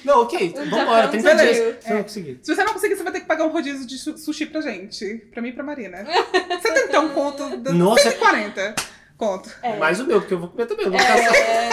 Não, 0.02 0.22
ok. 0.24 0.54
Vambora, 0.56 1.02
Japão 1.02 1.10
30 1.10 1.34
beleza. 1.34 1.52
dias. 1.62 1.84
Se 1.84 1.90
eu 1.90 1.92
É. 1.92 1.96
não 1.96 2.02
conseguir. 2.02 2.40
Se 2.42 2.54
você 2.54 2.64
não 2.64 2.72
conseguir, 2.72 2.96
você 2.96 3.02
vai 3.02 3.12
ter 3.12 3.20
que 3.20 3.26
pagar 3.26 3.44
um 3.44 3.48
rodízio 3.50 3.86
de 3.86 3.98
su- 3.98 4.16
sushi 4.16 4.46
pra 4.46 4.62
gente. 4.62 5.16
Pra 5.30 5.42
mim 5.42 5.48
e 5.50 5.52
pra 5.52 5.62
Marina. 5.62 6.02
Você 6.02 6.72
tem 6.72 6.82
que 6.86 6.88
ter 6.88 6.98
um 6.98 7.10
conto 7.10 7.58
de 7.58 7.72
Nossa. 7.74 8.04
140 8.10 8.74
conto. 9.18 9.50
É. 9.62 9.76
Mais 9.76 10.00
o 10.00 10.06
meu, 10.06 10.20
porque 10.22 10.32
eu 10.32 10.38
vou 10.38 10.48
comer 10.48 10.64
também. 10.64 10.86
Eu 10.86 10.92
vou 10.92 10.98
ficar 10.98 11.18
só... 11.18 11.34
É, 11.34 11.70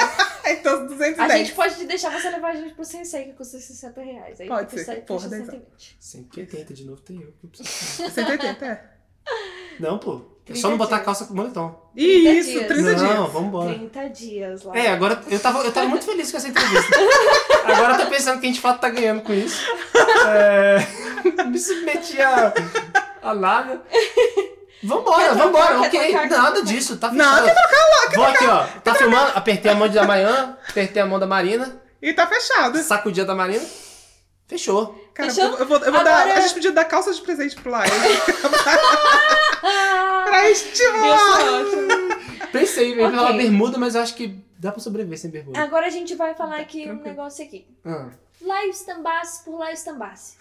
Então, 0.59 0.87
210. 0.87 1.19
a 1.19 1.37
gente 1.37 1.53
pode 1.53 1.85
deixar 1.85 2.11
você 2.11 2.29
levar 2.29 2.49
a 2.49 2.55
gente 2.55 2.73
pro 2.73 2.83
Sensei, 2.85 3.25
que 3.25 3.33
custa 3.33 3.59
60 3.59 4.01
reais. 4.01 4.41
Aí 4.41 4.47
Pode 4.47 4.79
ser. 4.79 5.01
Porra, 5.05 5.29
120. 5.29 5.97
180 5.99 6.73
de 6.73 6.85
novo 6.85 7.01
tem 7.01 7.17
eu. 7.21 7.33
que 7.39 7.45
eu 7.45 7.49
preciso. 7.49 8.09
180, 8.11 8.65
é. 8.65 8.83
Não, 9.79 9.97
pô. 9.97 10.21
É 10.43 10.53
30 10.53 10.59
só 10.59 10.69
não 10.69 10.77
botar 10.77 10.95
dias. 10.95 11.05
calça 11.05 11.25
com 11.25 11.33
moletom. 11.33 11.91
Isso, 11.95 12.51
dias. 12.51 12.67
30 12.67 12.81
não, 12.81 12.95
dias. 12.95 13.33
vambora. 13.33 13.73
30 13.73 14.09
dias 14.09 14.63
lá. 14.63 14.77
É, 14.77 14.89
agora 14.89 15.21
eu 15.29 15.39
tava, 15.39 15.59
eu 15.63 15.71
tava 15.71 15.87
muito 15.87 16.05
feliz 16.05 16.31
com 16.31 16.37
essa 16.37 16.47
entrevista. 16.47 16.95
Agora 17.63 17.93
eu 17.93 18.05
tô 18.05 18.09
pensando 18.09 18.39
que 18.39 18.47
a 18.47 18.49
gente 18.49 18.55
de 18.55 18.61
fato 18.61 18.81
tá 18.81 18.89
ganhando 18.89 19.21
com 19.21 19.31
isso. 19.31 19.63
É, 20.27 21.43
me 21.45 21.59
submeti 21.59 22.19
a, 22.19 22.51
a 23.21 23.35
nada. 23.35 23.81
Vambora, 24.83 25.25
trocar? 25.29 25.43
vambora, 25.45 25.81
ok. 25.81 26.09
trocar? 26.11 26.27
Nada 26.29 26.63
disso, 26.63 26.97
tá 26.97 27.11
Não, 27.11 27.23
fechado. 27.25 27.45
quer 27.45 27.53
trocar 27.53 27.77
lá, 27.89 28.09
quer 28.09 28.15
Vou 28.15 28.25
aqui, 28.25 28.45
ó. 28.47 28.79
Tá 28.81 28.95
filmando? 28.95 29.31
Apertei 29.35 29.71
a 29.71 29.75
mão 29.75 29.87
da 29.89 30.03
manhã, 30.03 30.57
apertei 30.69 31.01
a 31.01 31.05
mão 31.05 31.19
da 31.19 31.27
Marina, 31.27 31.81
E 32.01 32.13
tá 32.13 32.25
fechado. 32.27 32.77
sacudi 32.81 33.21
a 33.21 33.23
da 33.23 33.35
Marina. 33.35 33.63
Fechou. 34.47 34.99
Cara, 35.13 35.29
Fechou? 35.29 35.57
eu, 35.57 35.65
vou, 35.65 35.77
eu 35.77 35.91
vou 35.93 36.03
dar. 36.03 36.21
Agora- 36.23 36.37
A 36.37 36.41
gente 36.41 36.53
podia 36.55 36.71
dar 36.71 36.85
calça 36.85 37.13
de 37.13 37.21
presente 37.21 37.55
pro 37.55 37.71
Live. 37.71 37.91
Ah, 39.63 40.23
pra 40.27 40.49
estimular. 40.49 41.39
Pensei, 42.51 42.93
eu 42.93 42.97
ia 42.99 43.11
falar 43.11 43.29
Ok. 43.31 43.37
bermuda, 43.37 43.77
mas 43.77 43.95
eu 43.95 44.01
acho 44.01 44.15
que 44.15 44.43
dá 44.57 44.71
pra 44.71 44.81
sobreviver 44.81 45.17
sem 45.17 45.29
bermuda. 45.29 45.59
Agora 45.61 45.87
a 45.87 45.89
gente 45.89 46.15
vai 46.15 46.33
falar 46.33 46.57
aqui 46.59 46.81
um 46.81 46.85
tranquilo. 46.85 47.03
negócio 47.09 47.45
aqui. 47.45 47.67
Ah. 47.85 48.07
Lá 48.41 48.65
estambasse 48.65 49.43
por 49.43 49.57
lá 49.57 49.71
estambasse. 49.71 50.35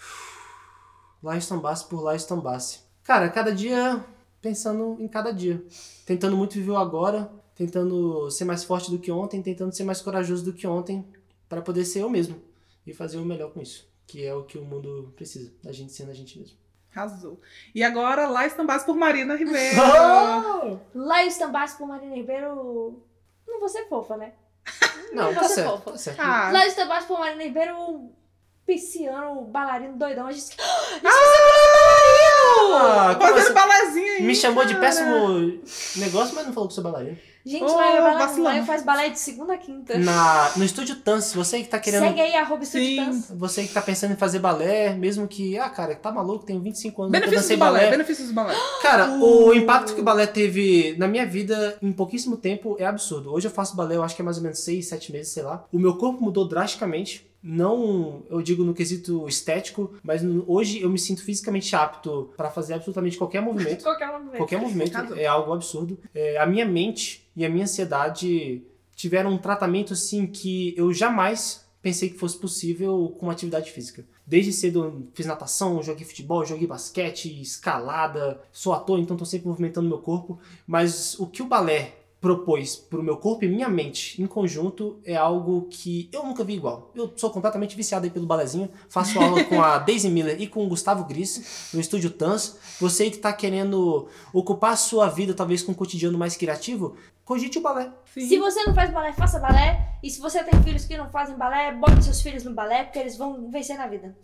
Lá 1.22 1.36
estambasse 1.36 1.84
por 1.84 2.02
lá 2.02 2.16
estambasse. 2.16 2.80
Cara, 3.04 3.28
cada 3.28 3.52
dia 3.54 4.02
pensando 4.40 4.96
em 5.00 5.08
cada 5.08 5.32
dia. 5.32 5.62
Tentando 6.06 6.36
muito 6.36 6.54
viver 6.54 6.70
o 6.72 6.76
agora, 6.76 7.30
tentando 7.54 8.30
ser 8.30 8.44
mais 8.44 8.64
forte 8.64 8.90
do 8.90 8.98
que 8.98 9.10
ontem, 9.12 9.42
tentando 9.42 9.74
ser 9.74 9.84
mais 9.84 10.00
corajoso 10.00 10.44
do 10.44 10.52
que 10.52 10.66
ontem, 10.66 11.04
para 11.48 11.60
poder 11.62 11.84
ser 11.84 12.00
eu 12.02 12.10
mesmo 12.10 12.40
e 12.86 12.92
fazer 12.94 13.18
o 13.18 13.24
melhor 13.24 13.52
com 13.52 13.60
isso. 13.60 13.88
Que 14.06 14.24
é 14.24 14.34
o 14.34 14.44
que 14.44 14.58
o 14.58 14.64
mundo 14.64 15.12
precisa, 15.14 15.52
da 15.62 15.70
gente 15.72 15.92
sendo 15.92 16.10
a 16.10 16.14
gente 16.14 16.38
mesmo. 16.38 16.56
Arrasou. 16.94 17.40
E 17.72 17.84
agora, 17.84 18.26
lá 18.28 18.44
estambados 18.46 18.84
por 18.84 18.96
Marina 18.96 19.36
Ribeiro. 19.36 19.76
Lá 20.92 21.24
estambasse 21.24 21.78
por 21.78 21.86
Marina 21.86 22.14
Ribeiro. 22.16 23.00
Não 23.46 23.60
vou 23.60 23.68
ser 23.68 23.86
fofa, 23.88 24.16
né? 24.16 24.32
Não, 25.12 25.32
tá 25.32 25.42
Você 25.44 25.54
certo, 25.54 25.70
fofa. 25.70 25.90
tá 25.92 25.96
certo. 25.98 26.20
Ah, 26.20 26.50
Lá 26.52 26.66
estambasse 26.66 27.06
por 27.06 27.18
Marina 27.18 27.44
Ribeiro. 27.44 28.10
Pisciano, 28.70 29.42
bailarino 29.46 29.96
doidão. 29.96 30.28
A 30.28 30.32
gente... 30.32 30.56
Ah, 32.72 33.16
como 33.18 33.32
fazendo 33.32 33.44
assim? 33.44 33.52
balezinho 33.52 34.12
aí. 34.12 34.22
Me 34.22 34.34
chamou 34.36 34.64
de 34.64 34.74
cara. 34.74 34.86
péssimo 34.86 35.60
negócio, 35.96 36.36
mas 36.36 36.46
não 36.46 36.52
falou 36.52 36.68
que 36.68 36.74
sou 36.74 36.84
bailarino. 36.84 37.18
Gente, 37.44 37.64
vacilão. 37.64 38.58
lá 38.58 38.64
faz 38.64 38.84
balé 38.84 39.08
de 39.08 39.18
segunda 39.18 39.54
a 39.54 39.58
quinta. 39.58 39.98
Na, 39.98 40.52
no 40.56 40.62
estúdio 40.64 40.94
Tans, 40.96 41.32
você 41.34 41.60
que 41.62 41.68
tá 41.68 41.80
querendo 41.80 42.02
Segue 42.02 42.20
aí, 42.20 42.34
arroba 42.36 42.62
Estúdio 42.62 42.86
Sim. 42.86 42.96
Dance. 43.04 43.34
Você 43.34 43.62
que 43.64 43.72
tá 43.72 43.80
pensando 43.82 44.12
em 44.12 44.16
fazer 44.16 44.38
balé, 44.38 44.94
mesmo 44.94 45.26
que, 45.26 45.58
ah, 45.58 45.68
cara, 45.70 45.96
tá 45.96 46.12
maluco, 46.12 46.44
tenho 46.44 46.60
25 46.60 47.02
anos, 47.02 47.12
Benefícios 47.12 47.42
dancei 47.42 47.56
do 47.56 47.60
balé, 47.60 47.78
balé. 47.80 47.90
benefícios 47.90 48.28
do 48.28 48.34
balé. 48.34 48.54
Cara, 48.82 49.08
Uh. 49.10 49.48
o 49.48 49.54
impacto 49.54 49.94
que 49.94 50.00
o 50.00 50.04
balé 50.04 50.26
teve 50.26 50.94
na 50.98 51.08
minha 51.08 51.26
vida 51.26 51.76
em 51.82 51.90
pouquíssimo 51.92 52.36
tempo 52.36 52.76
é 52.78 52.84
absurdo. 52.84 53.32
Hoje 53.32 53.48
eu 53.48 53.50
faço 53.50 53.74
balé, 53.74 53.96
eu 53.96 54.02
acho 54.04 54.14
que 54.14 54.22
é 54.22 54.24
mais 54.24 54.36
ou 54.36 54.42
menos 54.42 54.60
6, 54.60 54.86
7 54.86 55.10
meses, 55.10 55.32
sei 55.32 55.42
lá. 55.42 55.64
O 55.72 55.78
meu 55.78 55.96
corpo 55.96 56.22
mudou 56.22 56.46
drasticamente. 56.46 57.29
Não, 57.42 58.22
eu 58.28 58.42
digo 58.42 58.64
no 58.64 58.74
quesito 58.74 59.26
estético, 59.26 59.94
mas 60.02 60.22
hoje 60.46 60.80
eu 60.80 60.90
me 60.90 60.98
sinto 60.98 61.24
fisicamente 61.24 61.74
apto 61.74 62.30
pra 62.36 62.50
fazer 62.50 62.74
absolutamente 62.74 63.16
qualquer 63.16 63.40
movimento. 63.40 63.82
Qualquer 63.82 64.08
momento. 64.12 64.36
Qualquer 64.36 64.60
movimento 64.60 65.14
é 65.14 65.26
algo 65.26 65.52
absurdo. 65.52 65.98
É, 66.14 66.38
a 66.38 66.46
minha 66.46 66.66
mente 66.66 67.28
e 67.34 67.44
a 67.44 67.48
minha 67.48 67.64
ansiedade 67.64 68.62
tiveram 68.94 69.30
um 69.30 69.38
tratamento 69.38 69.94
assim 69.94 70.26
que 70.26 70.74
eu 70.76 70.92
jamais 70.92 71.64
pensei 71.82 72.10
que 72.10 72.18
fosse 72.18 72.36
possível 72.36 73.16
com 73.18 73.30
atividade 73.30 73.70
física. 73.70 74.04
Desde 74.26 74.52
cedo 74.52 74.84
eu 74.84 75.08
fiz 75.14 75.26
natação, 75.26 75.82
joguei 75.82 76.04
futebol, 76.04 76.44
joguei 76.44 76.66
basquete, 76.66 77.40
escalada, 77.40 78.40
sou 78.52 78.72
ator, 78.72 78.98
então 78.98 79.16
tô 79.16 79.24
sempre 79.24 79.48
movimentando 79.48 79.88
meu 79.88 79.98
corpo. 79.98 80.38
Mas 80.66 81.18
o 81.18 81.26
que 81.26 81.42
o 81.42 81.46
balé 81.46 81.94
propôs 82.20 82.76
pro 82.76 83.02
meu 83.02 83.16
corpo 83.16 83.44
e 83.44 83.48
minha 83.48 83.68
mente 83.68 84.20
em 84.20 84.26
conjunto 84.26 85.00
é 85.04 85.16
algo 85.16 85.66
que 85.70 86.08
eu 86.12 86.22
nunca 86.22 86.44
vi 86.44 86.54
igual. 86.54 86.90
Eu 86.94 87.12
sou 87.16 87.30
completamente 87.30 87.74
viciado 87.74 88.04
aí 88.04 88.10
pelo 88.10 88.26
balezinho, 88.26 88.70
faço 88.88 89.18
aula 89.18 89.42
com 89.44 89.62
a 89.62 89.78
Daisy 89.80 90.10
Miller 90.10 90.40
e 90.40 90.46
com 90.46 90.64
o 90.64 90.68
Gustavo 90.68 91.04
Gris 91.04 91.70
no 91.72 91.80
estúdio 91.80 92.10
Tans. 92.10 92.58
Você 92.78 93.10
que 93.10 93.18
tá 93.18 93.32
querendo 93.32 94.06
ocupar 94.32 94.72
a 94.72 94.76
sua 94.76 95.08
vida 95.08 95.32
talvez 95.32 95.62
com 95.62 95.72
um 95.72 95.74
cotidiano 95.74 96.18
mais 96.18 96.36
criativo, 96.36 96.94
cogite 97.24 97.58
o 97.58 97.62
balé. 97.62 97.90
Sim. 98.12 98.28
Se 98.28 98.38
você 98.38 98.64
não 98.64 98.74
faz 98.74 98.90
balé, 98.90 99.12
faça 99.12 99.38
balé. 99.38 99.88
E 100.02 100.10
se 100.10 100.20
você 100.20 100.42
tem 100.44 100.62
filhos 100.62 100.84
que 100.84 100.98
não 100.98 101.08
fazem 101.10 101.36
balé, 101.36 101.72
bote 101.72 102.04
seus 102.04 102.20
filhos 102.20 102.44
no 102.44 102.52
balé, 102.52 102.84
porque 102.84 102.98
eles 102.98 103.16
vão 103.16 103.50
vencer 103.50 103.78
na 103.78 103.86
vida. 103.86 104.14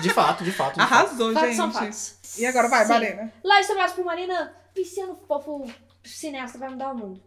De 0.00 0.10
fato, 0.10 0.44
de 0.44 0.52
fato. 0.52 0.74
De 0.74 0.80
fato. 0.80 0.80
Arrasou, 0.80 1.32
Fatos 1.32 1.56
são 1.56 1.66
gente. 1.72 1.80
fatos. 1.80 2.20
E 2.38 2.46
agora 2.46 2.68
vai, 2.68 2.84
Sim. 2.84 2.92
Marina. 2.92 3.32
Lá 3.42 3.60
estambasse 3.60 3.94
por 3.94 4.04
Marina, 4.04 4.52
pisciano 4.74 5.18
fofo, 5.26 5.64
cineasta 6.04 6.58
vai 6.58 6.68
mudar 6.70 6.92
o 6.92 6.96
mundo. 6.96 7.20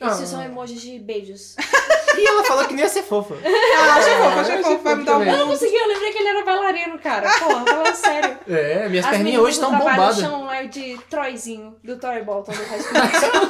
Ah. 0.00 0.08
Esses 0.08 0.28
são 0.30 0.42
emojis 0.42 0.80
de 0.80 0.98
beijos. 0.98 1.56
E 2.12 2.26
ela 2.26 2.42
falou 2.44 2.66
que 2.66 2.74
nem 2.74 2.82
ia 2.84 2.90
ser 2.90 3.04
fofa. 3.04 3.34
Ah, 3.36 3.94
achei 3.94 4.12
fofo, 4.16 4.26
achei 4.40 4.40
achei 4.40 4.62
fofo. 4.64 4.78
Vai 4.82 4.92
fofo 4.92 4.96
me 4.96 5.04
dar 5.04 5.12
um 5.12 5.18
também. 5.20 5.32
Eu 5.32 5.38
não 5.38 5.46
consegui, 5.46 5.76
eu 5.76 5.86
lembrei 5.86 6.10
que 6.12 6.18
ele 6.18 6.28
era 6.28 6.44
bailarino, 6.44 6.98
cara. 6.98 7.30
Porra, 7.38 7.64
falando 7.64 7.94
sério. 7.94 8.38
É, 8.48 8.88
minhas 8.88 9.04
As 9.06 9.10
perninhas 9.12 9.40
hoje 9.42 9.52
estão 9.52 9.78
bombadas. 9.78 10.18
chamam 10.18 10.44
lá 10.44 10.60
de 10.64 10.98
Troyzinho, 11.08 11.76
do 11.84 11.96
Troy 11.98 12.20
Bolton, 12.22 12.50
do 12.52 12.58
High 12.64 12.80
School 12.80 13.04
Musical. 13.04 13.48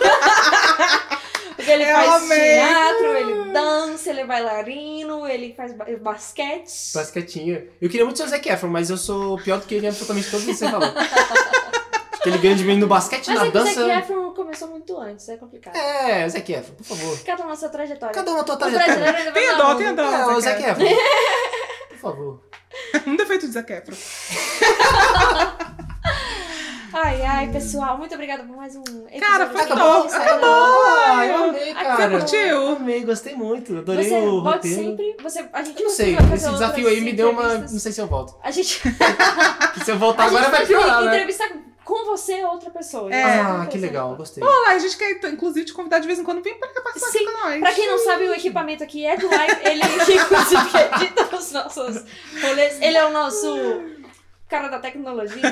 Porque 1.56 1.70
ele 1.70 1.84
Eu 1.84 1.94
faz 1.94 2.22
amei. 2.22 2.38
teatro, 2.38 3.16
ele 3.16 3.52
dança, 3.52 4.10
ele 4.10 4.20
é 4.20 4.26
bailarino, 4.26 5.26
ele 5.26 5.54
faz 5.54 5.74
ba- 5.74 5.86
basquete. 6.00 6.92
Basquetinha. 6.94 7.64
Eu 7.80 7.88
queria 7.88 8.04
muito 8.04 8.18
ser 8.18 8.24
o 8.24 8.28
Zac 8.28 8.46
Efron, 8.48 8.68
mas 8.68 8.90
eu 8.90 8.98
sou 8.98 9.38
pior 9.38 9.58
do 9.58 9.66
que 9.66 9.74
ele 9.74 9.86
em 9.86 9.88
absolutamente 9.88 10.30
tudo 10.30 10.44
que 10.44 10.54
você 10.54 10.68
falou. 10.70 10.88
Acho 12.20 12.22
que 12.24 12.28
ele 12.28 12.38
ganha 12.38 12.54
de 12.54 12.64
mim 12.64 12.76
no 12.76 12.86
basquete, 12.86 13.28
Mas 13.28 13.38
na 13.40 13.46
é 13.46 13.50
dança. 13.50 13.74
Zac 13.86 13.98
Efron 14.02 14.30
começou 14.34 14.68
muito 14.68 14.98
antes, 14.98 15.26
é 15.30 15.36
complicado. 15.38 15.74
É, 15.74 16.28
Zac 16.28 16.52
Efron, 16.52 16.74
por 16.74 16.84
favor. 16.84 17.18
Cada 17.24 17.44
um 17.44 17.48
na 17.48 17.56
sua 17.56 17.68
trajetória. 17.70 18.14
Cada 18.14 18.30
um 18.30 18.36
na 18.36 18.44
tua 18.44 18.54
O 18.56 18.58
trajetória. 18.58 19.32
mudar 19.32 19.56
dó, 19.56 19.74
mundo. 19.74 19.96
dó. 19.96 20.02
É, 20.02 20.26
o 20.36 20.40
Zac 20.40 20.62
Efron. 20.62 20.84
Por 21.90 21.98
favor. 21.98 22.40
Um 23.06 23.16
defeito 23.16 23.46
de 23.46 23.52
Zac 23.52 23.70
Efron. 23.72 23.94
Ai, 26.92 27.22
ai, 27.22 27.48
pessoal, 27.52 27.96
muito 27.96 28.12
obrigada 28.14 28.42
por 28.42 28.56
mais 28.56 28.74
um 28.74 28.80
episódio. 28.82 29.20
Cara, 29.20 29.46
foi 29.48 29.64
top, 29.66 29.78
foi 29.78 30.06
Instagram. 30.06 30.40
Ai, 31.06 31.30
eu 31.30 31.44
amei, 31.44 31.64
Você 31.66 31.74
cara. 31.74 32.10
curtiu? 32.10 32.68
Amei, 32.68 33.04
gostei 33.04 33.34
muito. 33.36 33.78
Adorei 33.78 34.08
Você 34.08 34.18
o 34.18 34.42
volte 34.42 34.56
roteiro. 34.56 34.82
sempre. 34.90 35.16
Você, 35.22 35.48
a 35.52 35.62
gente 35.62 35.78
Eu 35.80 35.88
não 35.88 35.94
sei, 35.94 36.16
esse 36.34 36.50
desafio 36.50 36.88
aí 36.88 37.00
me 37.00 37.12
deu 37.12 37.30
uma. 37.30 37.58
Não 37.58 37.68
sei 37.68 37.92
se 37.92 38.00
eu 38.00 38.08
volto. 38.08 38.34
A 38.42 38.50
gente, 38.50 38.82
se 39.84 39.90
eu 39.90 39.98
voltar 39.98 40.24
a 40.24 40.26
agora 40.26 40.42
gente 40.46 40.50
vai 40.52 40.66
piorar, 40.66 41.00
né? 41.02 41.06
entrevistar 41.16 41.48
você 42.10 42.44
outra 42.44 42.70
pessoa. 42.70 43.12
É. 43.14 43.40
Ah, 43.40 43.66
que 43.70 43.78
legal, 43.78 44.14
gostei. 44.16 44.42
Olá, 44.42 44.70
a 44.70 44.78
gente 44.78 44.96
quer, 44.96 45.10
inclusive, 45.32 45.66
te 45.66 45.72
convidar 45.72 45.98
de 46.00 46.06
vez 46.06 46.18
em 46.18 46.24
quando. 46.24 46.42
Vem 46.42 46.58
pra 46.58 46.68
cá 46.68 46.80
participar 46.80 47.12
Sim, 47.12 47.24
com 47.24 47.32
nós. 47.32 47.60
Pra 47.60 47.72
quem 47.72 47.88
não 47.88 47.98
sabe, 47.98 48.24
o 48.24 48.34
equipamento 48.34 48.82
aqui 48.82 49.06
é 49.06 49.16
do 49.16 49.28
Live. 49.28 49.60
Ele, 49.64 49.82
inclusive, 50.18 50.78
edita 50.96 51.36
os 51.36 51.52
nossos 51.52 52.04
rolês. 52.42 52.80
Ele 52.80 52.96
é 52.96 53.06
o 53.06 53.12
nosso 53.12 53.56
cara 54.48 54.68
da 54.68 54.78
tecnologia. 54.78 55.42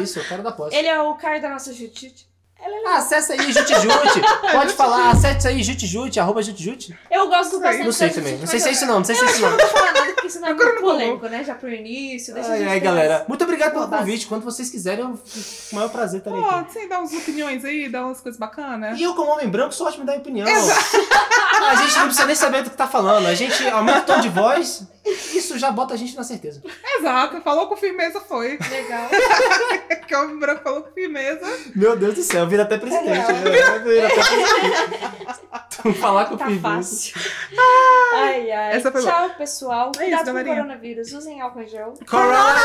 Isso, 0.00 0.20
o 0.20 0.24
cara 0.24 0.42
da 0.42 0.52
posse. 0.52 0.76
Ele 0.76 0.88
é 0.88 1.00
o 1.00 1.14
cara 1.14 1.40
da 1.40 1.50
nossa 1.50 1.72
jutite. 1.72 2.28
Ela 2.58 2.74
é 2.74 2.88
Ah, 2.88 2.96
acessa 2.98 3.32
aí, 3.34 3.52
Jute 3.52 3.74
Jute. 3.74 4.20
Pode 4.52 4.72
falar, 4.72 5.10
acesse 5.10 5.46
aí, 5.46 5.62
Jute 5.62 5.86
Jute, 5.86 6.18
arroba 6.18 6.42
Jute 6.42 6.62
Jute. 6.62 6.98
Eu 7.10 7.28
gosto 7.28 7.58
Não 7.58 7.60
sei. 7.60 7.60
bastante 7.60 7.84
Não 7.84 7.92
sei 7.92 8.10
também. 8.10 8.38
Não 8.38 8.46
sei 8.46 8.60
se 8.60 8.68
é 8.68 8.72
isso 8.72 8.86
não, 8.86 8.94
não 8.98 9.04
sei 9.04 9.14
se 9.14 9.22
é 9.22 9.26
isso 9.26 9.36
que 9.38 9.42
eu 9.44 9.50
não. 9.50 9.56
não 9.56 9.64
vou 9.66 9.76
falar 9.76 9.92
nada, 9.92 10.12
porque 10.14 10.30
senão 10.30 10.48
é 10.48 10.54
Procura 10.54 10.72
muito 10.72 10.80
no 10.82 10.88
Google. 10.92 10.98
polêmico, 11.18 11.28
né? 11.28 11.44
Já 11.44 11.54
pro 11.54 11.68
início, 11.72 12.32
deixa 12.34 12.48
a 12.48 12.52
Ai, 12.52 12.58
gente 12.60 12.68
ai, 12.68 12.80
galera. 12.80 13.24
Muito 13.28 13.44
obrigado 13.44 13.72
pelo 13.72 13.88
convite. 13.88 14.26
Quando 14.26 14.42
vocês 14.42 14.70
quiserem, 14.70 15.04
eu, 15.04 15.10
com 15.10 15.14
o 15.14 15.74
maior 15.74 15.88
prazer 15.90 16.18
estarei 16.18 16.40
Pô, 16.40 16.48
aqui. 16.48 16.72
você 16.72 16.86
dá 16.88 16.98
umas 16.98 17.12
opiniões 17.12 17.64
aí, 17.64 17.88
dá 17.88 18.04
umas 18.06 18.20
coisas 18.20 18.38
bacanas. 18.38 18.98
E 18.98 19.02
eu, 19.02 19.14
como 19.14 19.30
homem 19.32 19.48
branco, 19.48 19.74
sou 19.74 19.86
ótimo 19.86 20.02
em 20.04 20.06
dar 20.06 20.16
opinião. 20.16 20.46
A 21.68 21.74
gente 21.76 21.94
não 21.96 22.04
precisa 22.06 22.26
nem 22.26 22.36
saber 22.36 22.62
do 22.62 22.70
que 22.70 22.76
tá 22.76 22.86
falando. 22.86 23.26
A 23.26 23.34
gente 23.34 23.66
aumenta 23.68 24.00
o 24.00 24.02
tom 24.14 24.20
de 24.20 24.28
voz, 24.28 24.82
isso 25.34 25.58
já 25.58 25.70
bota 25.70 25.94
a 25.94 25.96
gente 25.96 26.16
na 26.16 26.24
certeza. 26.24 26.62
Exato, 26.98 27.40
falou 27.42 27.68
com 27.68 27.76
firmeza, 27.76 28.20
foi. 28.20 28.58
Legal. 28.70 29.08
que 30.06 30.14
o 30.14 30.22
homem 30.22 30.38
branco 30.38 30.62
falou 30.62 30.82
com 30.82 30.92
firmeza. 30.92 31.46
Meu 31.74 31.96
Deus 31.96 32.14
do 32.14 32.22
céu, 32.22 32.46
vira 32.46 32.62
até 32.64 32.78
presidente. 32.78 33.08
É 33.08 33.32
né? 33.32 33.42
Vira 33.42 34.06
até 34.06 34.14
presidente. 34.14 35.46
Falar 36.00 36.24
com 36.26 36.36
Tá 36.36 36.46
firmeza. 36.46 36.68
fácil. 36.68 37.20
Ai, 38.14 38.50
ai. 38.50 38.76
Essa 38.76 38.90
foi 38.90 39.02
Tchau, 39.02 39.30
pessoal. 39.36 39.92
É 39.98 40.08
isso, 40.08 40.16
Cuidado 40.16 40.32
com 40.32 40.40
o 40.40 40.44
coronavírus. 40.54 41.12
Usem 41.12 41.40
álcool 41.40 41.62
em 41.62 41.68
gel. 41.68 41.94
Corona! 42.08 42.56